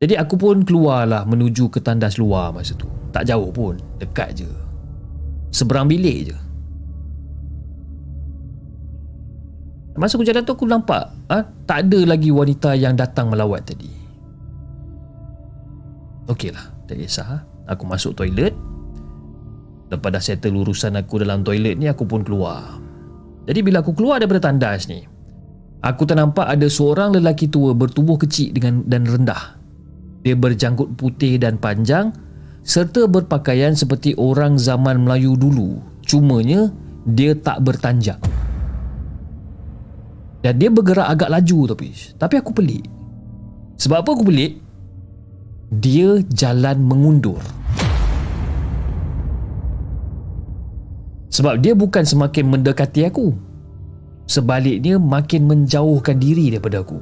Jadi 0.01 0.17
aku 0.17 0.33
pun 0.37 0.65
keluarlah 0.65 1.25
menuju 1.29 1.69
ke 1.69 1.81
tandas 1.81 2.17
luar 2.17 2.53
masa 2.53 2.73
tu. 2.73 2.89
Tak 3.13 3.25
jauh 3.27 3.53
pun, 3.53 3.77
dekat 4.01 4.41
je. 4.41 4.49
Seberang 5.53 5.85
bilik 5.85 6.33
je. 6.33 6.37
Masa 9.99 10.17
aku 10.17 10.25
jalan 10.25 10.41
tu 10.41 10.55
aku 10.55 10.65
nampak 10.65 11.03
ha, 11.29 11.45
tak 11.67 11.85
ada 11.85 12.15
lagi 12.15 12.33
wanita 12.33 12.73
yang 12.73 12.97
datang 12.97 13.29
melawat 13.29 13.61
tadi. 13.67 14.00
Okeylah, 16.29 16.85
tak 16.85 17.01
kisah. 17.01 17.25
Ha. 17.25 17.37
Aku 17.73 17.87
masuk 17.87 18.13
toilet. 18.13 18.53
Lepas 19.89 20.09
dah 20.11 20.23
settle 20.23 20.55
urusan 20.61 20.95
aku 20.99 21.23
dalam 21.23 21.41
toilet 21.41 21.79
ni, 21.79 21.87
aku 21.89 22.05
pun 22.05 22.21
keluar. 22.21 22.77
Jadi 23.47 23.59
bila 23.65 23.81
aku 23.81 23.97
keluar 23.97 24.21
daripada 24.21 24.51
tandas 24.51 24.87
ni, 24.87 25.03
aku 25.81 26.05
ternampak 26.05 26.45
ada 26.45 26.69
seorang 26.69 27.17
lelaki 27.17 27.49
tua 27.49 27.73
bertubuh 27.75 28.15
kecil 28.21 28.53
dengan 28.55 28.85
dan 28.87 29.03
rendah 29.03 29.61
dia 30.21 30.37
berjanggut 30.37 30.93
putih 30.97 31.41
dan 31.41 31.57
panjang 31.57 32.13
serta 32.61 33.09
berpakaian 33.09 33.73
seperti 33.73 34.13
orang 34.21 34.55
zaman 34.61 35.01
Melayu 35.01 35.33
dulu. 35.33 35.81
Cumanya 36.05 36.69
dia 37.09 37.33
tak 37.33 37.65
bertanjak. 37.65 38.21
Dan 40.41 40.57
dia 40.57 40.69
bergerak 40.73 41.09
agak 41.09 41.29
laju 41.29 41.73
tapi 41.73 41.93
tapi 42.17 42.35
aku 42.37 42.51
pelik. 42.53 42.85
Sebab 43.81 44.05
apa 44.05 44.09
aku 44.13 44.25
pelik? 44.25 44.61
Dia 45.71 46.19
jalan 46.35 46.83
mengundur. 46.83 47.39
Sebab 51.31 51.63
dia 51.63 51.71
bukan 51.71 52.03
semakin 52.03 52.43
mendekati 52.51 53.07
aku. 53.07 53.31
Sebaliknya 54.27 54.99
makin 54.99 55.47
menjauhkan 55.47 56.19
diri 56.19 56.51
daripada 56.51 56.83
aku. 56.83 56.99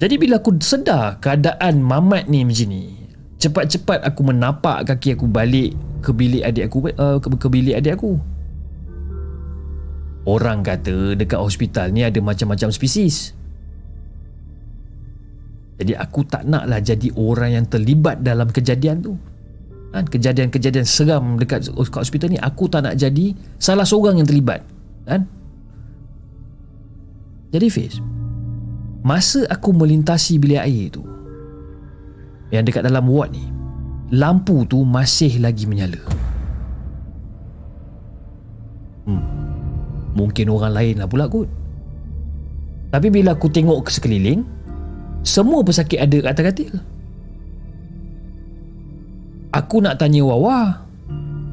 Jadi 0.00 0.16
bila 0.16 0.40
aku 0.40 0.56
sedar 0.64 1.20
keadaan 1.20 1.84
mamat 1.84 2.32
ni 2.32 2.48
macam 2.48 2.72
ni, 2.72 3.12
cepat-cepat 3.36 4.00
aku 4.00 4.20
menapak 4.24 4.88
kaki 4.88 5.20
aku 5.20 5.28
balik 5.28 5.76
ke 6.00 6.16
bilik 6.16 6.48
adik 6.48 6.72
aku 6.72 6.88
uh, 6.96 7.20
ke, 7.20 7.28
ke 7.28 7.48
bilik 7.52 7.76
adik 7.76 8.00
aku. 8.00 8.16
Orang 10.24 10.64
kata 10.64 11.12
dekat 11.12 11.36
hospital 11.36 11.92
ni 11.92 12.08
ada 12.08 12.24
macam-macam 12.24 12.72
spesies. 12.72 13.36
Jadi 15.74 15.92
aku 15.98 16.22
tak 16.26 16.46
naklah 16.46 16.78
jadi 16.78 17.10
orang 17.18 17.50
yang 17.58 17.66
terlibat 17.66 18.22
dalam 18.22 18.46
kejadian 18.50 19.02
tu. 19.02 19.18
Kan 19.90 20.06
kejadian-kejadian 20.10 20.86
seram 20.86 21.38
dekat 21.38 21.70
hospital 21.70 22.30
ni 22.30 22.38
aku 22.38 22.66
tak 22.66 22.82
nak 22.82 22.98
jadi 22.98 23.34
salah 23.58 23.86
seorang 23.86 24.18
yang 24.18 24.26
terlibat. 24.26 24.62
Kan? 25.06 25.26
Jadi 27.54 27.70
Fiz, 27.70 28.02
Masa 29.06 29.46
aku 29.46 29.70
melintasi 29.70 30.42
bilik 30.42 30.58
air 30.58 30.90
tu 30.90 31.06
Yang 32.50 32.72
dekat 32.72 32.82
dalam 32.88 33.06
ward 33.06 33.30
ni 33.30 33.46
Lampu 34.10 34.66
tu 34.66 34.82
masih 34.82 35.38
lagi 35.38 35.68
menyala 35.70 36.02
hmm. 39.06 39.22
Mungkin 40.18 40.50
orang 40.50 40.72
lain 40.74 40.94
lah 40.98 41.06
pula 41.06 41.30
kot 41.30 41.46
Tapi 42.90 43.06
bila 43.12 43.38
aku 43.38 43.46
tengok 43.52 43.86
ke 43.86 43.90
sekeliling 43.94 44.42
Semua 45.24 45.64
pesakit 45.64 45.98
ada 45.98 46.20
kat 46.20 46.30
atas 46.36 46.44
katil. 46.52 46.72
Aku 49.54 49.78
nak 49.78 50.02
tanya 50.02 50.26
Wawa 50.26 50.82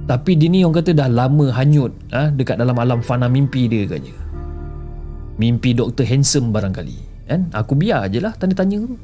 Tapi 0.09 0.33
dia 0.33 0.49
ni 0.49 0.65
orang 0.65 0.81
kata 0.81 0.97
dah 0.97 1.05
lama 1.05 1.53
hanyut 1.53 1.93
ha, 2.09 2.33
Dekat 2.33 2.57
dalam 2.57 2.73
alam 2.81 2.97
fana 3.05 3.29
mimpi 3.29 3.69
dia 3.69 3.85
katanya 3.85 4.17
Mimpi 5.37 5.77
Dr. 5.77 6.05
Handsome 6.05 6.49
barangkali 6.49 6.97
kan? 7.29 7.47
Aku 7.55 7.79
biar 7.79 8.11
je 8.11 8.19
lah 8.19 8.35
tanya-tanya 8.35 8.83
tu. 8.83 8.99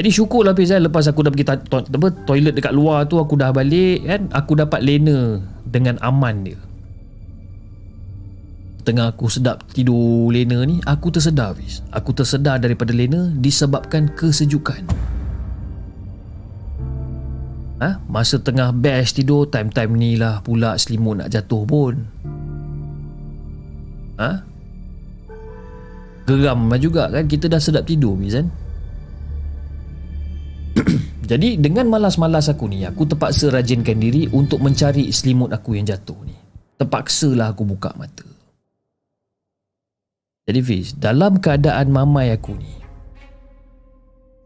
Jadi 0.00 0.08
syukur 0.08 0.48
lah 0.48 0.56
Fiz 0.56 0.72
lepas 0.72 1.04
aku 1.04 1.20
dah 1.20 1.30
pergi 1.30 1.46
to- 1.46 1.84
to- 1.84 2.18
toilet 2.24 2.56
dekat 2.56 2.72
luar 2.72 3.04
tu 3.04 3.20
aku 3.20 3.36
dah 3.36 3.52
balik 3.52 4.00
kan? 4.08 4.32
Aku 4.32 4.56
dapat 4.56 4.80
lena 4.80 5.44
dengan 5.68 6.00
aman 6.00 6.42
dia 6.42 6.58
tengah 8.80 9.12
aku 9.12 9.28
sedap 9.28 9.62
tidur 9.70 10.32
lena 10.32 10.64
ni 10.64 10.80
aku 10.84 11.12
tersedar 11.12 11.54
Fiz. 11.54 11.84
Aku 11.92 12.16
tersedar 12.16 12.58
daripada 12.58 12.90
lena 12.90 13.30
disebabkan 13.36 14.10
kesejukan. 14.12 14.84
Ha? 17.80 17.96
Masa 18.12 18.36
tengah 18.36 18.76
best 18.76 19.16
tidur 19.16 19.48
Time-time 19.48 19.92
ni 19.96 20.12
lah 20.20 20.44
pula 20.44 20.76
selimut 20.76 21.20
nak 21.20 21.32
jatuh 21.32 21.64
pun. 21.64 21.94
Ha? 24.20 24.50
geram 26.30 26.70
juga 26.78 27.10
kan 27.10 27.26
kita 27.26 27.50
dah 27.50 27.58
sedap 27.58 27.82
tidur 27.88 28.14
Mizan 28.14 28.46
jadi 31.30 31.58
dengan 31.58 31.90
malas-malas 31.90 32.46
aku 32.46 32.70
ni 32.70 32.86
aku 32.86 33.02
terpaksa 33.10 33.50
rajinkan 33.50 33.98
diri 33.98 34.30
untuk 34.30 34.62
mencari 34.62 35.10
selimut 35.10 35.50
aku 35.50 35.74
yang 35.74 35.88
jatuh 35.88 36.16
ni. 36.22 36.36
Terpaksalah 36.78 37.52
aku 37.52 37.66
buka 37.66 37.92
mata 37.98 38.39
jadi 40.50 40.60
Fiz 40.60 40.92
dalam 40.98 41.38
keadaan 41.38 41.94
mamai 41.94 42.34
aku 42.34 42.58
ni 42.58 42.74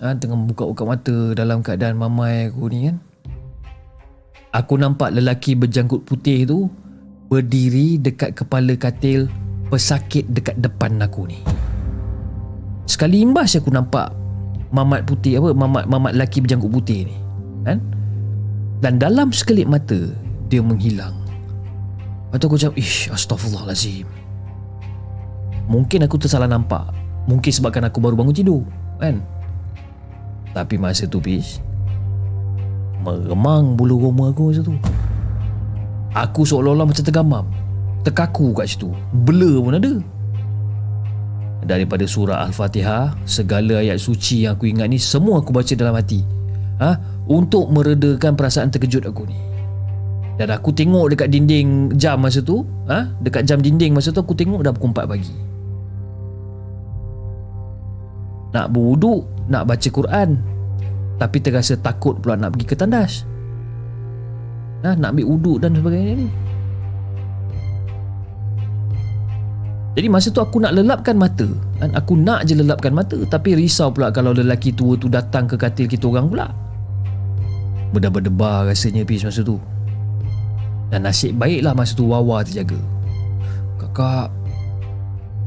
ha, 0.05 0.13
tengah 0.13 0.37
buka-buka 0.53 0.85
mata 0.85 1.17
dalam 1.33 1.65
keadaan 1.65 1.97
mamai 1.97 2.53
aku 2.53 2.69
ni 2.69 2.93
kan 2.93 2.97
aku 4.55 4.79
nampak 4.79 5.11
lelaki 5.11 5.59
berjanggut 5.59 6.07
putih 6.07 6.47
tu 6.47 6.71
berdiri 7.27 7.99
dekat 7.99 8.39
kepala 8.39 8.79
katil 8.79 9.27
pesakit 9.73 10.23
dekat 10.31 10.55
depan 10.63 11.03
aku 11.03 11.27
ni. 11.27 11.43
Sekali 12.87 13.25
imbas 13.25 13.59
aku 13.59 13.75
nampak 13.75 14.15
mamat 14.71 15.03
putih 15.09 15.43
apa 15.43 15.51
mamat 15.51 15.85
mamat 15.91 16.13
lelaki 16.15 16.45
berjanggut 16.45 16.71
putih 16.71 17.11
ni. 17.11 17.17
Kan? 17.67 17.83
Dan 18.79 19.01
dalam 19.01 19.35
sekelip 19.35 19.67
mata 19.67 19.99
dia 20.47 20.61
menghilang. 20.61 21.17
Atau 22.31 22.51
aku 22.51 22.59
cakap, 22.59 22.75
ish, 22.75 23.09
astagfirullahalazim. 23.15 24.11
Mungkin 25.67 26.05
aku 26.05 26.21
tersalah 26.21 26.49
nampak. 26.49 26.93
Mungkin 27.25 27.51
sebabkan 27.51 27.89
aku 27.89 28.01
baru 28.01 28.17
bangun 28.17 28.37
tidur. 28.37 28.63
Kan? 29.01 29.25
Tapi 30.53 30.79
masa 30.79 31.09
tu, 31.09 31.19
Pish, 31.19 31.59
meremang 33.03 33.75
bulu 33.75 33.99
roma 33.99 34.31
aku 34.31 34.53
masa 34.53 34.63
tu. 34.63 34.77
Aku 36.15 36.47
seolah-olah 36.47 36.87
macam 36.87 37.03
tergamam. 37.03 37.47
terkaku 38.05 38.53
kat 38.53 38.77
situ 38.77 38.93
blur 39.25 39.65
pun 39.65 39.81
ada 39.81 39.93
daripada 41.65 42.05
surah 42.05 42.45
Al-Fatihah 42.45 43.17
segala 43.25 43.81
ayat 43.81 43.97
suci 43.97 44.45
yang 44.45 44.61
aku 44.61 44.69
ingat 44.69 44.87
ni 44.93 45.01
semua 45.01 45.41
aku 45.41 45.57
baca 45.57 45.73
dalam 45.73 45.97
hati 45.97 46.21
ha? 46.77 47.01
untuk 47.25 47.73
meredakan 47.73 48.37
perasaan 48.37 48.69
terkejut 48.69 49.09
aku 49.09 49.25
ni 49.25 49.41
dan 50.37 50.53
aku 50.53 50.77
tengok 50.77 51.17
dekat 51.17 51.33
dinding 51.33 51.97
jam 51.97 52.21
masa 52.21 52.45
tu 52.45 52.69
ha? 52.85 53.09
dekat 53.25 53.49
jam 53.49 53.65
dinding 53.65 53.97
masa 53.97 54.13
tu 54.13 54.21
aku 54.21 54.37
tengok 54.37 54.61
dah 54.61 54.77
pukul 54.77 54.93
4 54.93 55.09
pagi 55.09 55.33
nak 58.55 58.71
berwuduk 58.71 59.27
nak 59.51 59.67
baca 59.67 59.89
Quran 59.91 60.39
tapi 61.19 61.43
terasa 61.43 61.75
takut 61.75 62.23
pula 62.23 62.39
nak 62.39 62.55
pergi 62.55 62.67
ke 62.71 62.75
tandas 62.79 63.27
ha? 64.87 64.95
nak 64.95 65.11
ambil 65.15 65.27
wuduk 65.35 65.59
dan 65.59 65.75
sebagainya 65.75 66.15
ni 66.23 66.29
Jadi 69.95 70.11
masa 70.11 70.35
tu 70.35 70.43
aku 70.43 70.59
nak 70.59 70.75
lelapkan 70.75 71.15
mata 71.15 71.47
kan? 71.79 71.95
Aku 71.95 72.19
nak 72.19 72.51
je 72.51 72.59
lelapkan 72.59 72.91
mata 72.91 73.15
Tapi 73.31 73.55
risau 73.55 73.95
pula 73.95 74.11
kalau 74.11 74.35
lelaki 74.35 74.75
tua 74.75 74.99
tu 74.99 75.07
datang 75.07 75.47
ke 75.47 75.55
katil 75.55 75.87
kita 75.87 76.11
orang 76.11 76.27
pula 76.27 76.51
Berdebar-debar 77.95 78.67
rasanya 78.67 79.07
Pis 79.07 79.23
masa 79.23 79.47
tu 79.47 79.55
Dan 80.91 81.07
nasib 81.07 81.39
baiklah 81.39 81.79
masa 81.79 81.95
tu 81.95 82.11
Wawa 82.11 82.43
terjaga 82.43 82.75
Kakak 83.79 84.35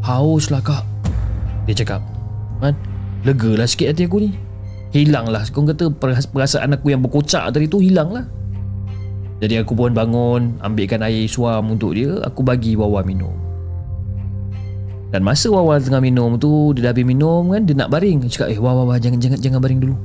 Haus 0.08 0.48
lah 0.48 0.64
kak 0.64 0.88
Dia 1.68 1.76
cakap 1.84 2.00
kan? 2.64 2.72
Lega 3.28 3.60
lah 3.60 3.68
sikit 3.68 3.92
hati 3.92 4.08
aku 4.08 4.24
ni. 4.24 4.32
Hilang 4.96 5.28
lah 5.28 5.44
Kau 5.52 5.68
kata 5.68 5.92
perasaan 6.32 6.72
aku 6.72 6.96
yang 6.96 7.04
berkocak 7.04 7.52
tadi 7.52 7.68
tu 7.68 7.84
hilang 7.84 8.16
lah 8.16 8.24
Jadi 9.44 9.60
aku 9.60 9.76
pun 9.76 9.92
bangun 9.92 10.56
Ambilkan 10.64 11.04
air 11.04 11.28
suam 11.28 11.76
untuk 11.76 11.92
dia 11.92 12.24
Aku 12.24 12.40
bagi 12.42 12.80
Wawa 12.80 13.04
minum. 13.04 13.36
Dan 15.12 15.24
masa 15.28 15.52
Wawa 15.52 15.80
tengah 15.84 16.00
minum 16.00 16.40
tu 16.40 16.72
Dia 16.72 16.88
dah 16.88 16.92
habis 16.96 17.04
minum 17.04 17.52
kan 17.52 17.68
Dia 17.68 17.76
nak 17.76 17.92
baring. 17.92 18.24
Dia 18.24 18.32
cakap 18.32 18.48
eh 18.56 18.60
Wawa 18.60 18.88
Wawa 18.88 18.96
jangan, 18.96 19.20
jangan, 19.20 19.40
jangan 19.44 19.60
baring 19.60 19.80
dulu. 19.84 19.96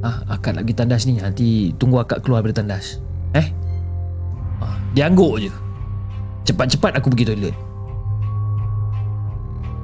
Ah, 0.00 0.24
Akak 0.32 0.56
nak 0.56 0.64
pergi 0.64 0.76
tandas 0.80 1.04
ni. 1.04 1.20
Nanti 1.20 1.76
tunggu 1.76 2.00
akak 2.00 2.24
keluar 2.24 2.40
dari 2.40 2.56
tandas. 2.56 2.98
Eh? 3.36 3.46
Ah, 4.64 4.80
Dia 4.96 5.06
angguk 5.06 5.44
je. 5.44 5.52
Cepat-cepat 6.48 6.96
aku 6.96 7.12
pergi 7.12 7.36
toilet. 7.36 7.56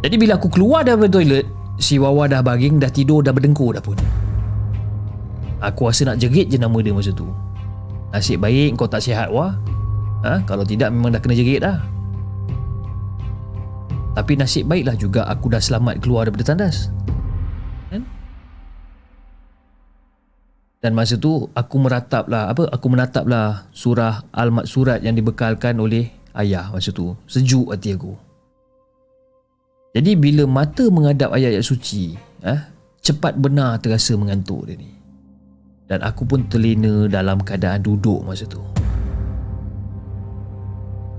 Jadi 0.01 0.17
bila 0.17 0.41
aku 0.41 0.49
keluar 0.49 0.89
daripada 0.89 1.21
toilet 1.21 1.45
Si 1.77 2.01
Wawa 2.01 2.29
dah 2.29 2.41
baring 2.41 2.81
Dah 2.81 2.89
tidur 2.89 3.21
Dah 3.21 3.37
berdengkur 3.37 3.77
dah 3.77 3.85
pun 3.85 3.97
Aku 5.61 5.89
rasa 5.89 6.09
nak 6.09 6.21
jerit 6.21 6.49
je 6.53 6.57
nama 6.61 6.77
dia 6.81 6.93
masa 6.93 7.13
tu 7.13 7.29
Nasib 8.13 8.41
baik 8.41 8.81
kau 8.81 8.89
tak 8.89 9.05
sihat 9.05 9.29
Wah 9.29 9.57
ha? 10.25 10.41
Kalau 10.49 10.65
tidak 10.65 10.93
memang 10.93 11.13
dah 11.13 11.21
kena 11.21 11.37
jerit 11.37 11.61
dah 11.61 11.97
tapi 14.17 14.33
nasib 14.33 14.65
baiklah 14.65 14.97
juga 14.97 15.29
aku 15.29 15.53
dah 15.53 15.61
selamat 15.61 16.01
keluar 16.01 16.25
daripada 16.25 16.49
tandas. 16.49 16.89
Kan? 17.93 18.09
Dan 20.81 20.97
masa 20.97 21.21
tu 21.21 21.53
aku 21.53 21.77
merataplah 21.77 22.49
apa 22.49 22.65
aku 22.73 22.87
menataplah 22.89 23.69
surah 23.77 24.25
Al-Maksurat 24.33 25.05
yang 25.05 25.13
dibekalkan 25.13 25.77
oleh 25.77 26.09
ayah 26.33 26.73
masa 26.73 26.97
tu. 26.97 27.13
Sejuk 27.29 27.69
hati 27.69 27.93
aku. 27.93 28.17
Jadi 29.97 30.13
bila 30.13 30.45
mata 30.45 30.85
menghadap 30.93 31.33
ayat-ayat 31.33 31.65
suci, 31.65 32.13
eh, 32.45 32.61
cepat 33.01 33.41
benar 33.41 33.81
terasa 33.81 34.13
mengantuk 34.13 34.69
dia 34.69 34.77
ni. 34.77 34.93
Dan 35.89 36.05
aku 36.05 36.29
pun 36.29 36.45
terlena 36.53 37.09
dalam 37.09 37.41
keadaan 37.41 37.81
duduk 37.81 38.21
masa 38.21 38.45
tu. 38.45 38.61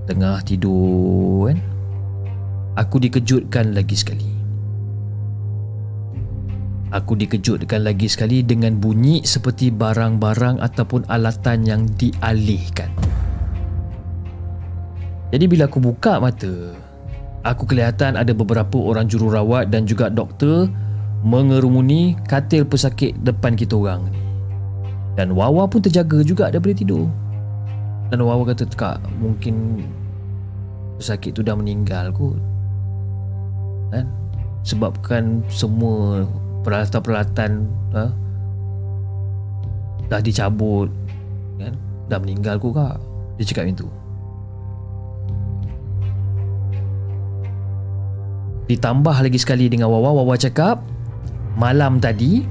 Tengah 0.06 0.38
tidur 0.46 1.50
kan 1.50 1.58
aku 2.78 3.02
dikejutkan 3.02 3.74
lagi 3.74 3.98
sekali. 3.98 4.30
Aku 6.94 7.18
dikejutkan 7.18 7.82
lagi 7.82 8.06
sekali 8.06 8.46
dengan 8.46 8.78
bunyi 8.78 9.26
seperti 9.26 9.74
barang-barang 9.74 10.62
ataupun 10.62 11.10
alatan 11.10 11.66
yang 11.66 11.82
dialihkan. 11.98 12.94
Jadi 15.34 15.44
bila 15.50 15.66
aku 15.66 15.82
buka 15.82 16.22
mata, 16.22 16.72
aku 17.42 17.68
kelihatan 17.68 18.18
ada 18.18 18.32
beberapa 18.34 18.78
orang 18.78 19.06
jururawat 19.06 19.70
dan 19.70 19.86
juga 19.86 20.10
doktor 20.10 20.66
mengerumuni 21.22 22.14
katil 22.26 22.62
pesakit 22.66 23.14
depan 23.22 23.58
kita 23.58 23.74
orang. 23.74 24.06
Ni. 24.10 24.18
Dan 25.18 25.34
Wawa 25.34 25.66
pun 25.66 25.82
terjaga 25.82 26.22
juga 26.22 26.46
daripada 26.50 26.78
tidur. 26.78 27.10
Dan 28.08 28.22
Wawa 28.22 28.46
kata, 28.46 28.70
Kak, 28.70 29.02
mungkin 29.18 29.82
pesakit 30.98 31.34
tu 31.34 31.42
dah 31.42 31.58
meninggal 31.58 32.14
kot. 32.14 32.38
Kan? 33.90 34.06
Sebabkan 34.62 35.42
semua 35.50 36.26
peralatan-peralatan 36.62 37.50
ha, 37.94 38.10
dah 40.06 40.20
dicabut. 40.22 40.90
Kan? 41.58 41.74
Dah 42.06 42.18
meninggal 42.22 42.56
kau 42.62 42.72
kak. 42.72 42.96
Dia 43.38 43.44
cakap 43.46 43.68
macam 43.68 43.78
tu 43.86 43.88
ditambah 48.68 49.16
lagi 49.24 49.38
sekali 49.40 49.72
dengan 49.72 49.88
Wawa 49.88 50.22
Wawa 50.22 50.36
cakap 50.36 50.84
malam 51.56 51.98
tadi 51.98 52.44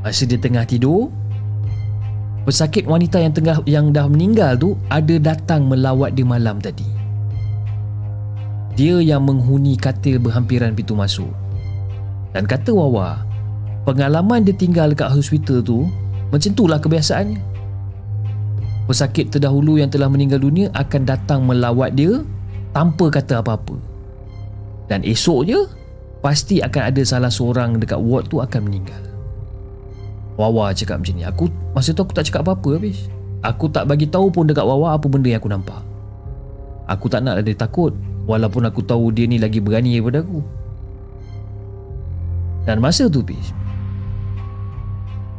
masa 0.00 0.24
dia 0.24 0.40
tengah 0.40 0.64
tidur 0.64 1.10
pesakit 2.48 2.88
wanita 2.88 3.20
yang 3.20 3.34
tengah 3.36 3.60
yang 3.68 3.92
dah 3.92 4.08
meninggal 4.08 4.56
tu 4.56 4.78
ada 4.88 5.18
datang 5.20 5.68
melawat 5.68 6.16
di 6.16 6.24
malam 6.24 6.56
tadi 6.56 7.00
dia 8.80 8.96
yang 9.02 9.28
menghuni 9.28 9.76
katil 9.76 10.16
berhampiran 10.16 10.72
pintu 10.72 10.96
masuk. 10.96 11.28
Dan 12.32 12.48
kata 12.48 12.72
Wawa, 12.72 13.26
pengalaman 13.84 14.40
dia 14.40 14.56
tinggal 14.56 14.96
dekat 14.96 15.12
hospital 15.12 15.60
tu 15.60 15.84
macam 16.32 16.48
itulah 16.48 16.80
kebiasaannya. 16.80 17.42
Pesakit 18.88 19.30
terdahulu 19.30 19.76
yang 19.76 19.92
telah 19.92 20.08
meninggal 20.08 20.40
dunia 20.40 20.72
akan 20.72 21.02
datang 21.04 21.44
melawat 21.44 21.92
dia 21.92 22.24
tanpa 22.72 23.12
kata 23.12 23.44
apa-apa. 23.44 23.89
Dan 24.90 25.06
esoknya, 25.06 25.70
pasti 26.18 26.58
akan 26.58 26.82
ada 26.90 27.02
salah 27.06 27.30
seorang 27.30 27.78
dekat 27.78 28.02
ward 28.02 28.26
tu 28.26 28.42
akan 28.42 28.66
meninggal. 28.66 28.98
Wawa 30.34 30.74
cakap 30.74 30.98
macam 30.98 31.14
ni. 31.14 31.22
Aku 31.22 31.46
masa 31.70 31.94
tu 31.94 32.02
aku 32.02 32.10
tak 32.10 32.26
cakap 32.26 32.42
apa-apa 32.42 32.82
habis. 32.82 33.06
Aku 33.46 33.70
tak 33.70 33.86
bagi 33.86 34.10
tahu 34.10 34.34
pun 34.34 34.50
dekat 34.50 34.66
Wawa 34.66 34.98
apa 34.98 35.06
benda 35.06 35.30
yang 35.30 35.38
aku 35.38 35.48
nampak. 35.48 35.80
Aku 36.90 37.06
tak 37.06 37.22
nak 37.22 37.38
ada 37.38 37.52
takut 37.54 37.94
Walaupun 38.26 38.66
aku 38.66 38.82
tahu 38.82 39.14
dia 39.14 39.30
ni 39.30 39.38
lagi 39.38 39.62
berani 39.62 39.94
daripada 39.94 40.26
aku 40.26 40.42
Dan 42.66 42.82
masa 42.82 43.06
tu 43.06 43.22
Pis 43.22 43.54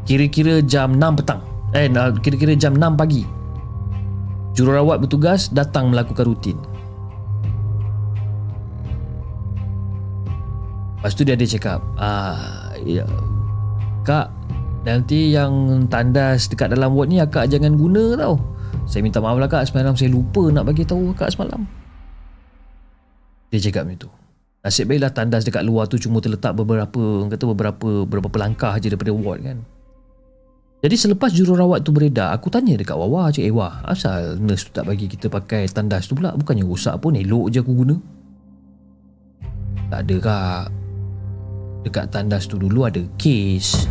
Kira-kira 0.07 0.63
jam 0.63 0.95
6 0.95 1.19
petang 1.19 1.43
Eh 1.75 1.91
kira-kira 2.23 2.55
jam 2.55 2.79
6 2.79 2.95
pagi 2.95 3.27
Jururawat 4.55 5.03
bertugas 5.03 5.51
datang 5.51 5.91
melakukan 5.91 6.23
rutin 6.23 6.57
Lepas 11.01 11.17
tu 11.17 11.25
dia 11.25 11.33
ada 11.33 11.45
cakap 11.49 11.81
ah, 11.97 12.77
ya, 12.85 13.09
Kak 14.05 14.29
Nanti 14.85 15.33
yang 15.33 15.85
tandas 15.89 16.45
dekat 16.45 16.77
dalam 16.77 16.93
ward 16.93 17.09
ni 17.09 17.17
Akak 17.17 17.49
jangan 17.49 17.73
guna 17.73 18.13
tau 18.13 18.37
Saya 18.85 19.01
minta 19.01 19.17
maaf 19.17 19.41
lah 19.41 19.49
kak 19.49 19.65
Semalam 19.65 19.97
saya 19.97 20.13
lupa 20.13 20.45
nak 20.53 20.69
bagi 20.69 20.85
tahu 20.85 21.09
akak 21.17 21.33
semalam 21.33 21.65
dia 23.51 23.59
cakap 23.59 23.83
macam 23.83 24.07
tu. 24.07 24.09
Nasib 24.63 24.87
baiklah 24.87 25.11
tandas 25.11 25.43
dekat 25.43 25.67
luar 25.67 25.91
tu 25.91 25.99
cuma 25.99 26.23
terletak 26.23 26.55
beberapa 26.55 27.27
kata 27.27 27.43
beberapa 27.51 28.07
beberapa 28.07 28.37
langkah 28.39 28.71
je 28.79 28.87
daripada 28.87 29.11
ward 29.11 29.43
kan. 29.43 29.59
Jadi 30.81 30.95
selepas 30.97 31.29
jururawat 31.29 31.85
tu 31.85 31.93
beredar, 31.93 32.33
aku 32.33 32.49
tanya 32.49 32.73
dekat 32.73 32.97
Wawa 32.97 33.29
cik 33.29 33.45
eh 33.45 33.53
wah, 33.53 33.85
asal 33.85 34.41
nurse 34.41 34.65
tu 34.65 34.71
tak 34.73 34.89
bagi 34.89 35.05
kita 35.05 35.29
pakai 35.29 35.69
tandas 35.69 36.09
tu 36.09 36.17
pula? 36.17 36.33
Bukannya 36.33 36.65
rosak 36.65 36.97
pun, 36.97 37.13
elok 37.13 37.53
je 37.53 37.61
aku 37.61 37.73
guna. 37.85 37.95
Tak 39.93 40.01
ada 40.09 40.15
kak. 40.17 40.65
Dekat 41.81 42.13
tandas 42.13 42.45
tu 42.45 42.61
dulu 42.61 42.85
ada 42.85 43.01
case. 43.17 43.89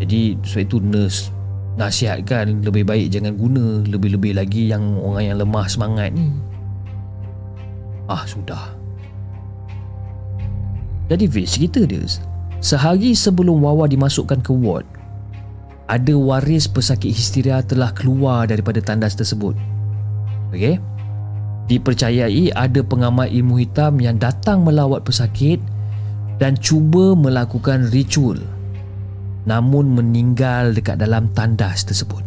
Jadi 0.00 0.36
sebab 0.40 0.62
itu 0.64 0.76
nurse 0.80 1.32
nasihatkan 1.76 2.60
lebih 2.60 2.84
baik 2.84 3.08
jangan 3.12 3.36
guna. 3.36 3.84
Lebih-lebih 3.88 4.36
lagi 4.36 4.68
yang 4.68 5.00
orang 5.00 5.32
yang 5.32 5.38
lemah 5.40 5.66
semangat 5.68 6.12
ni. 6.12 6.28
Ah 8.08 8.24
sudah. 8.28 8.80
Jadi 11.10 11.26
Fiz 11.26 11.58
cerita 11.58 11.82
dia 11.82 12.06
Sehari 12.62 13.18
sebelum 13.18 13.66
Wawa 13.66 13.90
dimasukkan 13.90 14.46
ke 14.46 14.54
ward 14.54 14.86
Ada 15.90 16.14
waris 16.14 16.70
pesakit 16.70 17.10
histeria 17.10 17.66
telah 17.66 17.90
keluar 17.90 18.46
daripada 18.46 18.78
tandas 18.78 19.18
tersebut. 19.18 19.58
Okey? 20.54 20.78
Dipercayai 21.66 22.54
ada 22.54 22.80
pengamal 22.86 23.26
ilmu 23.26 23.58
hitam 23.58 23.98
yang 23.98 24.18
datang 24.22 24.62
melawat 24.62 25.02
pesakit 25.02 25.58
dan 26.40 26.56
cuba 26.56 27.12
melakukan 27.12 27.92
ritual 27.92 28.40
namun 29.44 29.92
meninggal 29.92 30.72
dekat 30.72 30.96
dalam 31.00 31.28
tandas 31.36 31.84
tersebut. 31.84 32.24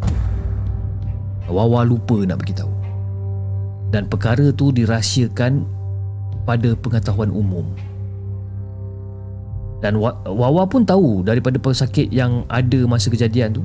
Wawa 1.50 1.86
lupa 1.86 2.22
nak 2.26 2.42
beritahu. 2.42 2.74
dan 3.94 4.10
perkara 4.10 4.50
tu 4.50 4.74
dirahsiakan 4.74 5.70
pada 6.50 6.74
pengetahuan 6.74 7.30
umum. 7.30 7.62
Dan 9.86 10.02
Wa- 10.02 10.18
Wawa 10.26 10.66
pun 10.66 10.82
tahu 10.82 11.22
daripada 11.22 11.62
pesakit 11.62 12.10
yang 12.10 12.42
ada 12.50 12.90
masa 12.90 13.14
kejadian 13.14 13.54
tu, 13.54 13.64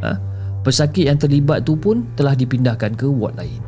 ha, 0.00 0.16
pesakit 0.64 1.12
yang 1.12 1.20
terlibat 1.20 1.68
tu 1.68 1.76
pun 1.76 2.08
telah 2.16 2.32
dipindahkan 2.32 2.96
ke 2.96 3.04
ward 3.04 3.36
lain. 3.36 3.60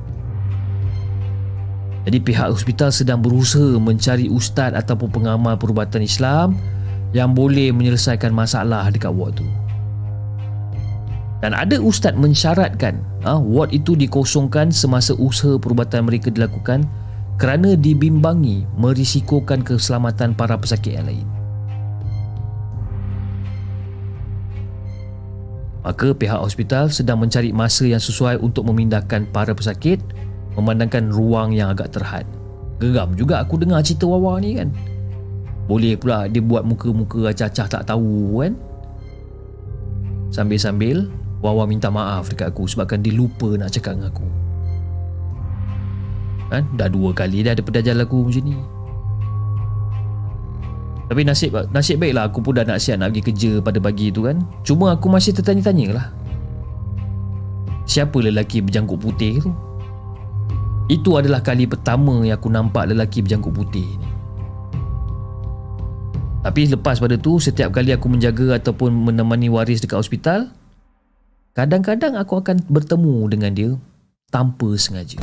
Jadi 2.09 2.25
pihak 2.25 2.49
hospital 2.49 2.89
sedang 2.89 3.21
berusaha 3.21 3.77
mencari 3.77 4.33
ustaz 4.33 4.73
ataupun 4.73 5.13
pengamal 5.13 5.61
perubatan 5.61 6.01
Islam 6.01 6.57
yang 7.13 7.37
boleh 7.37 7.69
menyelesaikan 7.69 8.33
masalah 8.33 8.89
dekat 8.89 9.13
ward 9.13 9.37
tu. 9.37 9.45
Dan 11.45 11.53
ada 11.53 11.77
ustaz 11.77 12.17
mensyaratkan 12.17 13.05
ha, 13.29 13.37
ward 13.37 13.77
itu 13.77 13.93
dikosongkan 13.93 14.73
semasa 14.73 15.13
usaha 15.21 15.61
perubatan 15.61 16.09
mereka 16.09 16.33
dilakukan 16.33 16.89
kerana 17.37 17.77
dibimbangi 17.77 18.65
merisikokan 18.81 19.61
keselamatan 19.61 20.33
para 20.33 20.57
pesakit 20.57 20.97
yang 20.97 21.13
lain. 21.13 21.29
Maka 25.85 26.17
pihak 26.17 26.41
hospital 26.41 26.89
sedang 26.89 27.21
mencari 27.21 27.53
masa 27.53 27.85
yang 27.85 28.01
sesuai 28.01 28.41
untuk 28.41 28.65
memindahkan 28.65 29.29
para 29.29 29.53
pesakit 29.53 30.01
memandangkan 30.59 31.15
ruang 31.15 31.55
yang 31.55 31.71
agak 31.71 31.95
terhad. 31.95 32.27
Geram 32.83 33.15
juga 33.15 33.39
aku 33.39 33.63
dengar 33.63 33.79
cerita 33.87 34.11
Wawa 34.11 34.43
ni 34.43 34.59
kan. 34.59 34.75
Boleh 35.71 35.95
pula 35.95 36.27
dia 36.27 36.43
buat 36.43 36.67
muka-muka 36.67 37.31
acah-acah 37.31 37.67
tak 37.71 37.83
tahu 37.87 38.43
kan. 38.43 38.59
Sambil-sambil 40.35 41.07
Wawa 41.39 41.71
minta 41.71 41.87
maaf 41.87 42.35
dekat 42.35 42.51
aku 42.51 42.67
sebabkan 42.67 42.99
dia 42.99 43.15
lupa 43.15 43.55
nak 43.55 43.71
cakap 43.71 43.95
dengan 43.95 44.11
aku. 44.11 44.27
Kan? 46.51 46.65
Dah 46.75 46.91
dua 46.91 47.15
kali 47.15 47.47
dah 47.47 47.55
ada 47.55 47.63
pedajal 47.63 48.03
aku 48.03 48.27
macam 48.27 48.43
ni. 48.43 48.59
Tapi 51.09 51.25
nasib 51.25 51.57
nasib 51.73 52.03
baiklah 52.03 52.29
aku 52.29 52.43
pun 52.43 52.59
dah 52.59 52.67
nak 52.69 52.83
siap 52.83 53.01
nak 53.01 53.15
pergi 53.15 53.23
kerja 53.33 53.53
pada 53.63 53.79
pagi 53.79 54.11
tu 54.11 54.27
kan. 54.27 54.43
Cuma 54.67 54.93
aku 54.93 55.07
masih 55.07 55.33
tertanya-tanya 55.33 55.87
lah. 55.95 56.07
Siapa 57.89 58.19
lelaki 58.21 58.61
berjangkut 58.61 58.99
putih 59.01 59.41
tu? 59.41 59.51
Itu 60.89 61.21
adalah 61.21 61.45
kali 61.45 61.69
pertama 61.69 62.25
yang 62.25 62.41
aku 62.41 62.49
nampak 62.49 62.89
lelaki 62.89 63.21
berjangkut 63.21 63.53
putih 63.53 63.85
ni. 64.01 64.09
Tapi 66.41 66.65
lepas 66.65 66.97
pada 66.97 67.21
tu, 67.21 67.37
setiap 67.37 67.77
kali 67.77 67.93
aku 67.93 68.09
menjaga 68.09 68.57
ataupun 68.57 68.89
menemani 68.89 69.53
waris 69.53 69.85
dekat 69.85 70.01
hospital, 70.01 70.49
kadang-kadang 71.53 72.17
aku 72.17 72.41
akan 72.41 72.65
bertemu 72.73 73.17
dengan 73.29 73.53
dia 73.53 73.71
tanpa 74.33 74.73
sengaja. 74.81 75.21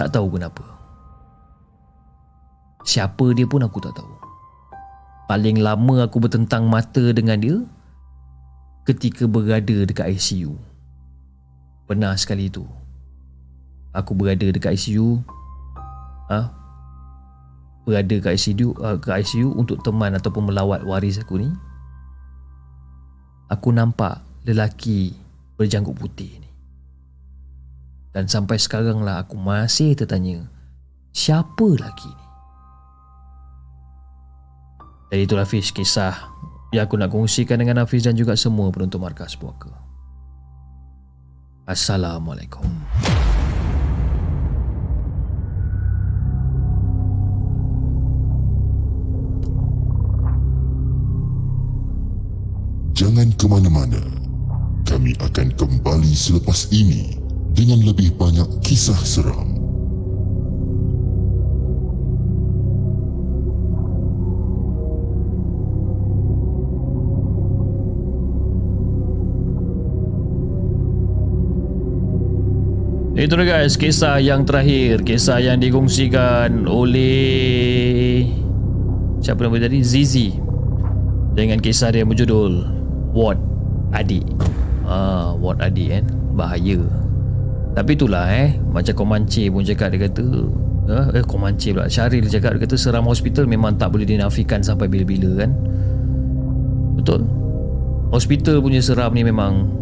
Tak 0.00 0.16
tahu 0.16 0.40
kenapa. 0.40 0.64
Siapa 2.88 3.36
dia 3.36 3.44
pun 3.44 3.60
aku 3.60 3.84
tak 3.84 4.00
tahu. 4.00 4.12
Paling 5.28 5.60
lama 5.60 6.08
aku 6.08 6.24
bertentang 6.24 6.72
mata 6.72 7.12
dengan 7.12 7.36
dia 7.36 7.60
ketika 8.88 9.28
berada 9.28 9.84
dekat 9.84 10.08
ICU. 10.16 10.56
Pernah 11.84 12.16
sekali 12.16 12.48
tu 12.48 12.64
aku 13.92 14.16
berada 14.16 14.48
dekat 14.48 14.76
ICU 14.76 15.20
ha? 16.32 16.62
berada 17.82 18.14
kat 18.22 18.38
ICU, 18.38 18.78
uh, 18.78 18.96
ke 18.98 19.10
ICU 19.10 19.58
untuk 19.58 19.82
teman 19.82 20.14
ataupun 20.14 20.50
melawat 20.50 20.86
waris 20.86 21.18
aku 21.18 21.42
ni. 21.42 21.50
Aku 23.50 23.74
nampak 23.74 24.22
lelaki 24.48 25.12
berjanggut 25.58 25.98
putih 25.98 26.40
ni. 26.40 26.50
Dan 28.12 28.28
sampai 28.28 28.60
sekarang 28.60 29.02
lah 29.02 29.24
aku 29.24 29.36
masih 29.36 29.96
tertanya 29.98 30.46
siapa 31.12 31.64
lelaki 31.64 32.08
ni? 32.08 32.26
Jadi 35.12 35.22
itulah 35.28 35.44
Hafiz 35.44 35.68
kisah 35.68 36.16
yang 36.72 36.88
aku 36.88 36.96
nak 36.96 37.12
kongsikan 37.12 37.60
dengan 37.60 37.84
Hafiz 37.84 38.00
dan 38.00 38.16
juga 38.16 38.32
semua 38.32 38.72
penonton 38.72 38.96
markas 38.96 39.36
puaka. 39.36 39.68
Assalamualaikum 41.68 42.64
Jangan 53.02 53.34
ke 53.34 53.50
mana-mana. 53.50 53.98
Kami 54.86 55.10
akan 55.18 55.58
kembali 55.58 56.14
selepas 56.14 56.70
ini 56.70 57.18
dengan 57.50 57.82
lebih 57.82 58.14
banyak 58.14 58.46
kisah 58.62 58.94
seram. 59.02 59.58
Itu 73.18 73.34
dia 73.34 73.42
guys, 73.42 73.74
kisah 73.74 74.22
yang 74.22 74.46
terakhir, 74.46 75.02
kisah 75.02 75.42
yang 75.42 75.58
dikongsikan 75.58 76.70
oleh 76.70 78.30
siapa 79.18 79.42
nama 79.42 79.58
tadi? 79.58 79.82
Zizi. 79.82 80.30
Dengan 81.34 81.58
kisah 81.58 81.90
dia 81.90 82.06
berjudul 82.06 82.81
Ward 83.12 83.38
Adik. 83.92 84.24
Ah, 84.88 85.36
Ward 85.36 85.60
Adik 85.60 85.88
kan. 85.92 86.04
Bahaya. 86.32 86.80
Tapi 87.72 87.96
itulah 87.96 88.28
eh, 88.28 88.56
macam 88.68 88.92
Komanche 88.92 89.48
pun 89.48 89.64
cakap 89.64 89.96
dia 89.96 90.08
kata, 90.08 90.26
eh, 90.92 91.06
eh 91.20 91.24
Komanche 91.24 91.72
pula. 91.72 91.88
Syaril 91.88 92.28
cakap 92.28 92.56
dia 92.56 92.68
kata 92.68 92.76
seram 92.76 93.08
hospital 93.08 93.48
memang 93.48 93.80
tak 93.80 93.92
boleh 93.92 94.04
dinafikan 94.04 94.60
sampai 94.60 94.88
bila-bila 94.88 95.44
kan. 95.44 95.50
Betul. 96.96 97.24
Hospital 98.12 98.60
punya 98.60 98.84
seram 98.84 99.16
ni 99.16 99.24
memang 99.24 99.72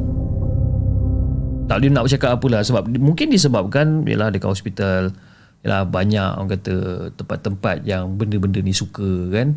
tak 1.66 1.82
boleh 1.82 1.90
nak 1.94 2.02
bercakap 2.06 2.30
apalah 2.34 2.62
sebab 2.66 2.82
mungkin 2.98 3.30
disebabkan 3.30 4.02
yalah 4.02 4.34
dekat 4.34 4.50
hospital 4.50 5.14
yalah 5.62 5.86
banyak 5.86 6.34
orang 6.34 6.50
kata 6.58 6.74
tempat-tempat 7.14 7.86
yang 7.86 8.18
benda-benda 8.18 8.58
ni 8.58 8.74
suka 8.74 9.30
kan 9.30 9.54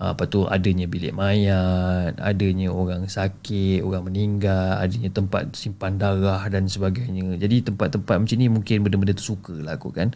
ha, 0.00 0.12
apa 0.12 0.24
tu 0.28 0.44
adanya 0.44 0.84
bilik 0.88 1.12
mayat 1.16 2.16
adanya 2.20 2.72
orang 2.72 3.08
sakit 3.08 3.80
orang 3.84 4.08
meninggal 4.08 4.80
adanya 4.80 5.10
tempat 5.12 5.52
simpan 5.56 5.96
darah 5.96 6.44
dan 6.52 6.68
sebagainya 6.68 7.36
jadi 7.40 7.66
tempat-tempat 7.72 8.16
macam 8.20 8.36
ni 8.36 8.46
mungkin 8.48 8.84
benda-benda 8.84 9.16
tu 9.16 9.36
suka 9.36 9.54
lah 9.56 9.76
kot 9.80 9.96
kan 9.96 10.12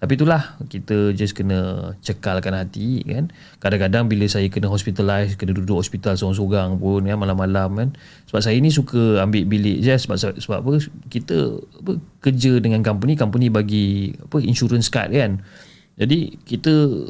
tapi 0.00 0.16
itulah 0.16 0.56
kita 0.72 1.12
just 1.12 1.36
kena 1.36 1.92
cekalkan 2.00 2.56
hati 2.56 3.04
kan. 3.04 3.28
Kadang-kadang 3.60 4.08
bila 4.08 4.24
saya 4.32 4.48
kena 4.48 4.72
hospitalize, 4.72 5.36
kena 5.36 5.52
duduk 5.52 5.76
hospital 5.76 6.16
seorang-seorang 6.16 6.80
pun 6.80 7.04
ya 7.04 7.20
malam-malam 7.20 7.70
kan. 7.76 7.88
Sebab 8.32 8.40
saya 8.40 8.56
ni 8.64 8.72
suka 8.72 9.20
ambil 9.20 9.44
bilik 9.44 9.84
je 9.84 9.92
sebab 9.92 10.40
sebab 10.40 10.58
apa 10.64 10.80
kita 11.12 11.60
apa 11.84 12.00
kerja 12.24 12.56
dengan 12.64 12.80
company, 12.80 13.12
company 13.12 13.52
bagi 13.52 14.16
apa 14.24 14.40
insurance 14.40 14.88
card 14.88 15.12
kan. 15.12 15.44
Jadi 16.00 16.32
kita 16.48 17.04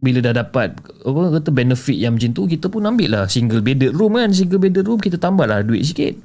bila 0.00 0.24
dah 0.24 0.32
dapat 0.32 0.80
apa 0.80 1.20
kata 1.36 1.52
benefit 1.52 1.96
yang 2.00 2.16
macam 2.16 2.32
tu 2.32 2.48
kita 2.48 2.72
pun 2.72 2.88
ambil 2.88 3.08
lah. 3.12 3.24
Single 3.28 3.60
bedded 3.60 3.92
room 3.92 4.16
kan 4.16 4.32
single 4.32 4.56
bedded 4.56 4.88
room 4.88 4.96
kita 4.96 5.20
tambah 5.20 5.44
lah 5.44 5.60
duit 5.60 5.84
sikit. 5.84 6.16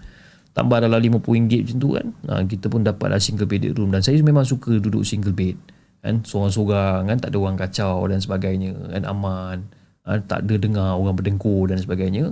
Tambah 0.56 0.80
dalam 0.80 1.03
RM50 1.03 1.68
macam 1.68 1.77
tu 1.84 1.89
kan. 1.91 2.07
Ha, 2.31 2.47
kita 2.47 2.72
pun 2.72 2.88
dapat 2.88 3.07
lah 3.11 3.19
single 3.19 3.43
bedded 3.43 3.76
room. 3.76 3.91
Dan 3.91 3.99
saya 3.99 4.15
memang 4.23 4.47
suka 4.47 4.80
duduk 4.80 5.03
single 5.03 5.35
bed. 5.35 5.60
Kan 5.99 6.23
seorang-seorang 6.23 7.11
kan 7.11 7.18
tak 7.19 7.35
ada 7.35 7.38
orang 7.43 7.60
kacau 7.60 8.07
dan 8.07 8.23
sebagainya. 8.23 8.72
Kan 8.95 9.03
aman. 9.03 9.68
Kan, 10.07 10.23
tak 10.23 10.47
ada 10.47 10.56
dengar 10.56 10.95
orang 10.95 11.19
berdengkur 11.19 11.68
dan 11.68 11.76
sebagainya. 11.76 12.31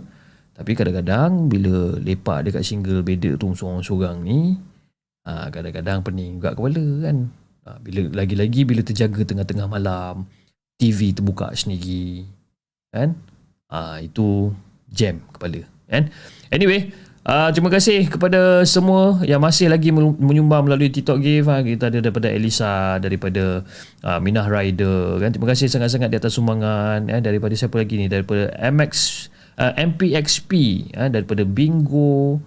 Tapi 0.56 0.72
kadang-kadang 0.80 1.52
bila 1.52 2.00
lepak 2.00 2.48
dekat 2.48 2.64
single 2.64 3.04
bedded 3.04 3.44
room 3.44 3.52
seorang-seorang 3.52 4.24
ni 4.24 4.56
ha, 5.28 5.52
kadang-kadang 5.52 6.00
pening 6.08 6.40
juga 6.40 6.56
kepala 6.56 6.86
kan. 7.04 7.28
Ha, 7.68 7.76
bila 7.84 8.24
lagi-lagi 8.24 8.64
bila 8.64 8.80
terjaga 8.80 9.20
tengah-tengah 9.28 9.68
malam 9.68 10.24
TV 10.84 11.16
terbuka 11.16 11.48
sendiri 11.56 12.28
kan 12.92 13.16
ha, 13.72 14.04
itu 14.04 14.52
jam 14.92 15.24
kepala 15.32 15.64
kan 15.88 16.12
anyway 16.52 16.92
Uh, 17.24 17.48
terima 17.56 17.72
kasih 17.72 18.12
kepada 18.12 18.68
semua 18.68 19.24
yang 19.24 19.40
masih 19.40 19.72
lagi 19.72 19.96
menyumbang 19.96 20.68
melalui 20.68 20.92
TikTok 20.92 21.24
Give. 21.24 21.48
Ha. 21.48 21.64
Kita 21.64 21.88
ada 21.88 22.04
daripada 22.04 22.28
Elisa, 22.28 23.00
daripada 23.00 23.64
uh, 24.04 24.20
Minah 24.20 24.44
Rider. 24.52 25.24
Kan? 25.24 25.32
Terima 25.32 25.48
kasih 25.48 25.72
sangat-sangat 25.72 26.12
di 26.12 26.20
atas 26.20 26.36
sumbangan. 26.36 27.08
Ya. 27.08 27.24
Daripada 27.24 27.56
siapa 27.56 27.80
lagi 27.80 27.96
ni? 27.96 28.12
Daripada 28.12 28.52
MX, 28.60 28.92
uh, 29.56 29.72
MPXP. 29.72 30.52
Ya. 30.92 31.08
Daripada 31.08 31.48
Bingo. 31.48 32.44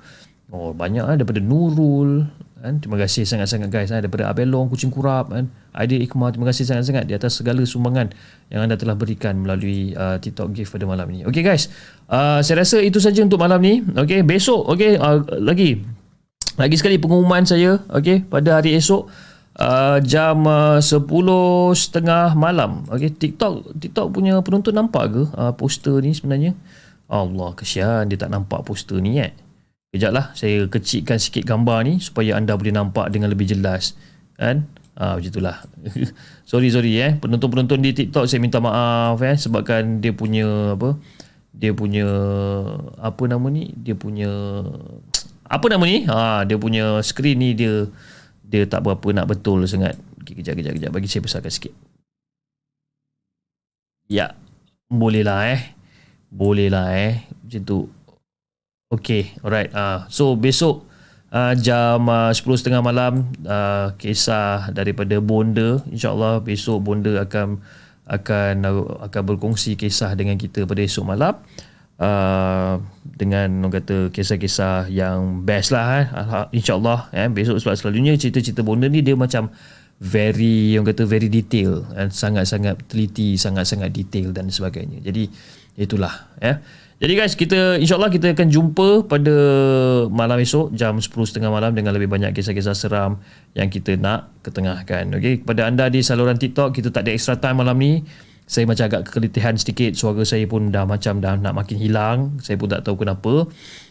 Oh, 0.52 0.76
banyak. 0.76 1.08
Ha. 1.08 1.16
Daripada 1.16 1.40
Nurul. 1.40 2.28
Kan? 2.56 2.80
Terima 2.80 2.96
kasih 2.96 3.28
sangat-sangat 3.28 3.68
guys. 3.68 3.92
Ha. 3.92 4.00
Daripada 4.00 4.32
Abelong, 4.32 4.72
Kucing 4.72 4.88
Kurap. 4.88 5.28
Kan? 5.28 5.52
Aidil 5.76 6.00
Ikhmah. 6.08 6.32
Terima 6.32 6.48
kasih 6.48 6.64
sangat-sangat 6.64 7.04
di 7.04 7.12
atas 7.12 7.36
segala 7.36 7.60
sumbangan 7.68 8.10
yang 8.48 8.64
anda 8.64 8.80
telah 8.80 8.96
berikan 8.96 9.36
melalui 9.44 9.92
uh, 9.92 10.16
TikTok 10.16 10.56
Give 10.56 10.68
pada 10.68 10.88
malam 10.88 11.06
ini. 11.12 11.28
Okay 11.28 11.44
guys. 11.44 11.68
Uh, 12.08 12.40
saya 12.40 12.64
rasa 12.64 12.80
itu 12.80 12.96
saja 12.96 13.20
untuk 13.20 13.36
malam 13.36 13.60
ni. 13.60 13.84
Okay, 13.84 14.24
besok 14.24 14.72
okay 14.72 14.96
uh, 14.96 15.20
lagi 15.36 15.84
lagi 16.56 16.74
sekali 16.80 16.96
pengumuman 16.96 17.44
saya 17.44 17.76
okay 17.92 18.24
pada 18.24 18.56
hari 18.56 18.72
esok 18.80 19.12
uh, 19.60 20.00
jam 20.00 20.40
uh, 20.48 20.80
10.30 20.80 21.12
malam. 22.32 22.88
Okey, 22.88 23.12
TikTok 23.12 23.76
TikTok 23.76 24.06
punya 24.16 24.40
penonton 24.40 24.72
nampak 24.72 25.04
ke 25.12 25.22
uh, 25.36 25.52
poster 25.52 26.00
ni 26.00 26.16
sebenarnya? 26.16 26.56
Allah 27.06 27.54
kesian 27.54 28.08
dia 28.08 28.18
tak 28.18 28.32
nampak 28.32 28.64
poster 28.64 28.98
ni 28.98 29.20
eh. 29.20 29.30
Kejap 29.94 30.12
lah 30.12 30.26
saya 30.34 30.66
kecilkan 30.66 31.18
sikit 31.20 31.46
gambar 31.46 31.86
ni 31.86 32.02
supaya 32.02 32.34
anda 32.34 32.58
boleh 32.58 32.74
nampak 32.74 33.10
dengan 33.10 33.30
lebih 33.30 33.46
jelas. 33.46 33.94
Kan? 34.34 34.66
Ah 34.96 35.20
macam 35.20 35.28
itulah. 35.28 35.60
sorry 36.50 36.72
sorry 36.72 36.96
eh. 36.98 37.12
Penonton-penonton 37.20 37.84
di 37.84 37.92
TikTok 37.92 38.24
saya 38.24 38.40
minta 38.40 38.58
maaf 38.58 39.20
eh 39.20 39.36
sebabkan 39.36 40.00
dia 40.00 40.16
punya 40.16 40.74
apa? 40.74 40.96
Dia 41.56 41.72
punya 41.72 42.04
apa 43.00 43.22
nama 43.28 43.46
ni? 43.48 43.72
Dia 43.76 43.96
punya 43.96 44.28
apa 45.46 45.66
nama 45.70 45.84
ni? 45.86 46.04
Ha, 46.04 46.44
dia 46.44 46.58
punya 46.58 47.00
skrin 47.00 47.38
ni 47.38 47.54
dia 47.54 47.86
dia 48.46 48.66
tak 48.66 48.82
berapa 48.82 49.06
nak 49.14 49.30
betul 49.30 49.64
sangat. 49.64 49.96
Okay, 50.22 50.42
kejap 50.42 50.58
kejap 50.58 50.74
kejap 50.74 50.90
bagi 50.90 51.08
saya 51.08 51.22
besarkan 51.22 51.52
sikit. 51.52 51.72
Ya. 54.06 54.34
Boleh 54.86 55.26
lah 55.26 55.50
eh. 55.50 55.74
Boleh 56.30 56.70
lah 56.70 56.94
eh. 56.94 57.26
Macam 57.42 57.62
tu. 57.62 57.78
Okay, 58.86 59.34
alright. 59.42 59.66
Uh, 59.74 60.06
so 60.06 60.38
besok 60.38 60.86
uh, 61.34 61.58
jam 61.58 62.06
uh, 62.06 62.30
10.30 62.30 62.70
malam 62.86 63.26
uh, 63.42 63.90
kisah 63.98 64.70
daripada 64.70 65.18
Bonda. 65.18 65.82
InsyaAllah 65.90 66.38
besok 66.46 66.86
Bonda 66.86 67.18
akan 67.18 67.66
akan 68.06 68.54
akan 69.10 69.22
berkongsi 69.26 69.74
kisah 69.74 70.14
dengan 70.14 70.38
kita 70.38 70.70
pada 70.70 70.86
esok 70.86 71.02
malam. 71.02 71.34
Uh, 71.98 72.78
dengan 73.02 73.66
orang 73.66 73.82
kata 73.82 74.14
kisah-kisah 74.14 74.86
yang 74.86 75.42
best 75.42 75.74
lah 75.74 75.86
eh. 75.98 76.06
InsyaAllah 76.54 77.10
eh. 77.10 77.26
besok 77.26 77.58
sebab 77.58 77.74
selalunya 77.74 78.14
cerita-cerita 78.14 78.62
Bonda 78.62 78.86
ni 78.86 79.02
dia 79.02 79.18
macam 79.18 79.50
very 79.98 80.78
orang 80.78 80.94
kata 80.94 81.10
very 81.10 81.26
detail 81.26 81.82
dan 81.90 82.14
sangat-sangat 82.14 82.86
teliti, 82.86 83.34
sangat-sangat 83.34 83.90
detail 83.90 84.30
dan 84.30 84.46
sebagainya. 84.46 85.02
Jadi 85.02 85.26
itulah 85.74 86.30
ya. 86.38 86.62
Jadi 86.96 87.12
guys, 87.12 87.36
kita 87.36 87.76
insyaAllah 87.76 88.08
kita 88.08 88.32
akan 88.32 88.48
jumpa 88.48 89.04
pada 89.04 89.34
malam 90.08 90.40
esok 90.40 90.72
jam 90.72 90.96
10.30 90.96 91.44
malam 91.44 91.76
dengan 91.76 91.92
lebih 91.92 92.08
banyak 92.08 92.32
kisah-kisah 92.32 92.72
seram 92.72 93.20
yang 93.52 93.68
kita 93.68 94.00
nak 94.00 94.32
ketengahkan. 94.40 95.12
Okay, 95.12 95.44
kepada 95.44 95.68
anda 95.68 95.92
di 95.92 96.00
saluran 96.00 96.40
TikTok, 96.40 96.72
kita 96.72 96.88
tak 96.88 97.04
ada 97.04 97.12
extra 97.12 97.36
time 97.36 97.60
malam 97.60 97.76
ni. 97.76 98.00
Saya 98.48 98.64
macam 98.64 98.88
agak 98.88 99.12
kekelitihan 99.12 99.52
sedikit, 99.60 99.92
suara 99.92 100.24
saya 100.24 100.48
pun 100.48 100.72
dah 100.72 100.88
macam 100.88 101.20
dah 101.20 101.36
nak 101.36 101.52
makin 101.52 101.76
hilang. 101.76 102.40
Saya 102.40 102.56
pun 102.56 102.72
tak 102.72 102.80
tahu 102.80 103.04
kenapa. 103.04 103.44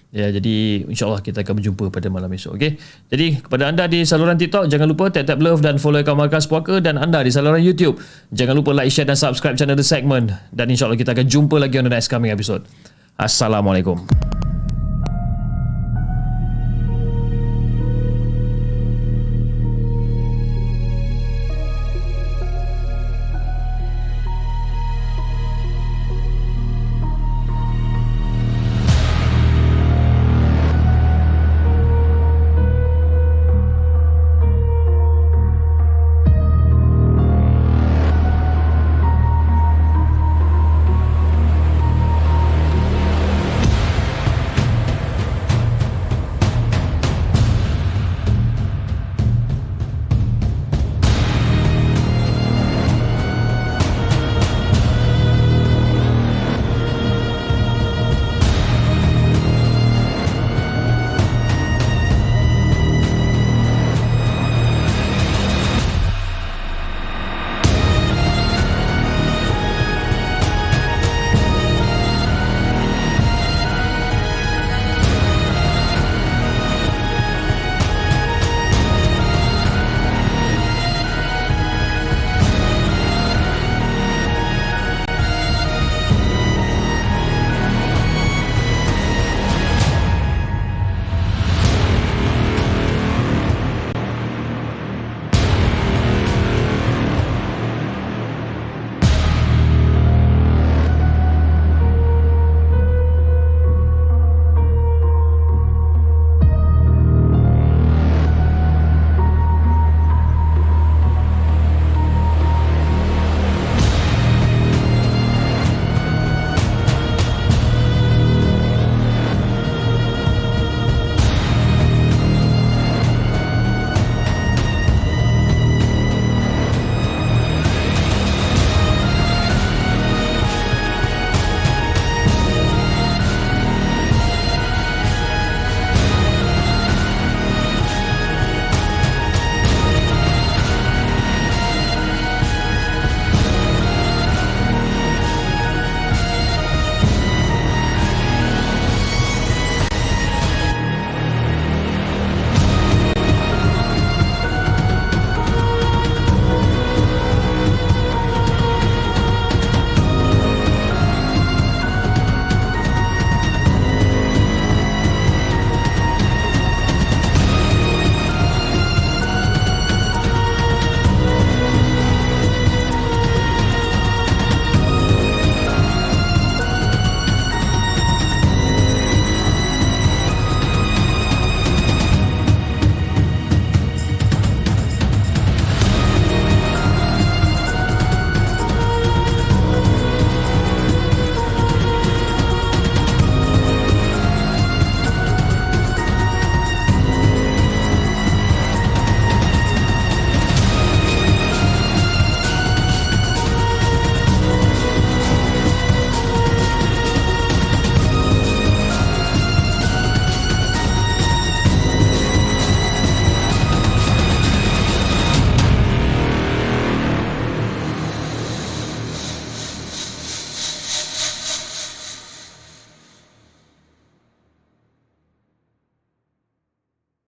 Ya, 0.09 0.33
jadi 0.33 0.87
insyaAllah 0.89 1.21
kita 1.21 1.45
akan 1.45 1.61
berjumpa 1.61 1.93
pada 1.93 2.09
malam 2.09 2.31
esok. 2.33 2.57
Okay? 2.57 2.81
Jadi 3.13 3.45
kepada 3.45 3.69
anda 3.69 3.85
di 3.85 4.01
saluran 4.01 4.33
TikTok, 4.33 4.65
jangan 4.65 4.89
lupa 4.89 5.13
tap-tap 5.13 5.37
love 5.45 5.61
dan 5.61 5.77
follow 5.77 6.01
akaun 6.01 6.17
Markas 6.17 6.49
Puaka. 6.49 6.81
Dan 6.81 6.97
anda 6.97 7.21
di 7.21 7.29
saluran 7.29 7.61
YouTube, 7.61 8.01
jangan 8.33 8.57
lupa 8.57 8.73
like, 8.73 8.89
share 8.89 9.05
dan 9.05 9.19
subscribe 9.19 9.59
channel 9.59 9.77
The 9.77 9.85
Segment. 9.85 10.33
Dan 10.49 10.73
insyaAllah 10.73 10.97
kita 10.97 11.13
akan 11.13 11.29
jumpa 11.29 11.61
lagi 11.61 11.77
on 11.77 11.85
the 11.85 11.93
next 11.93 12.09
coming 12.09 12.33
episode. 12.33 12.65
Assalamualaikum. 13.15 13.95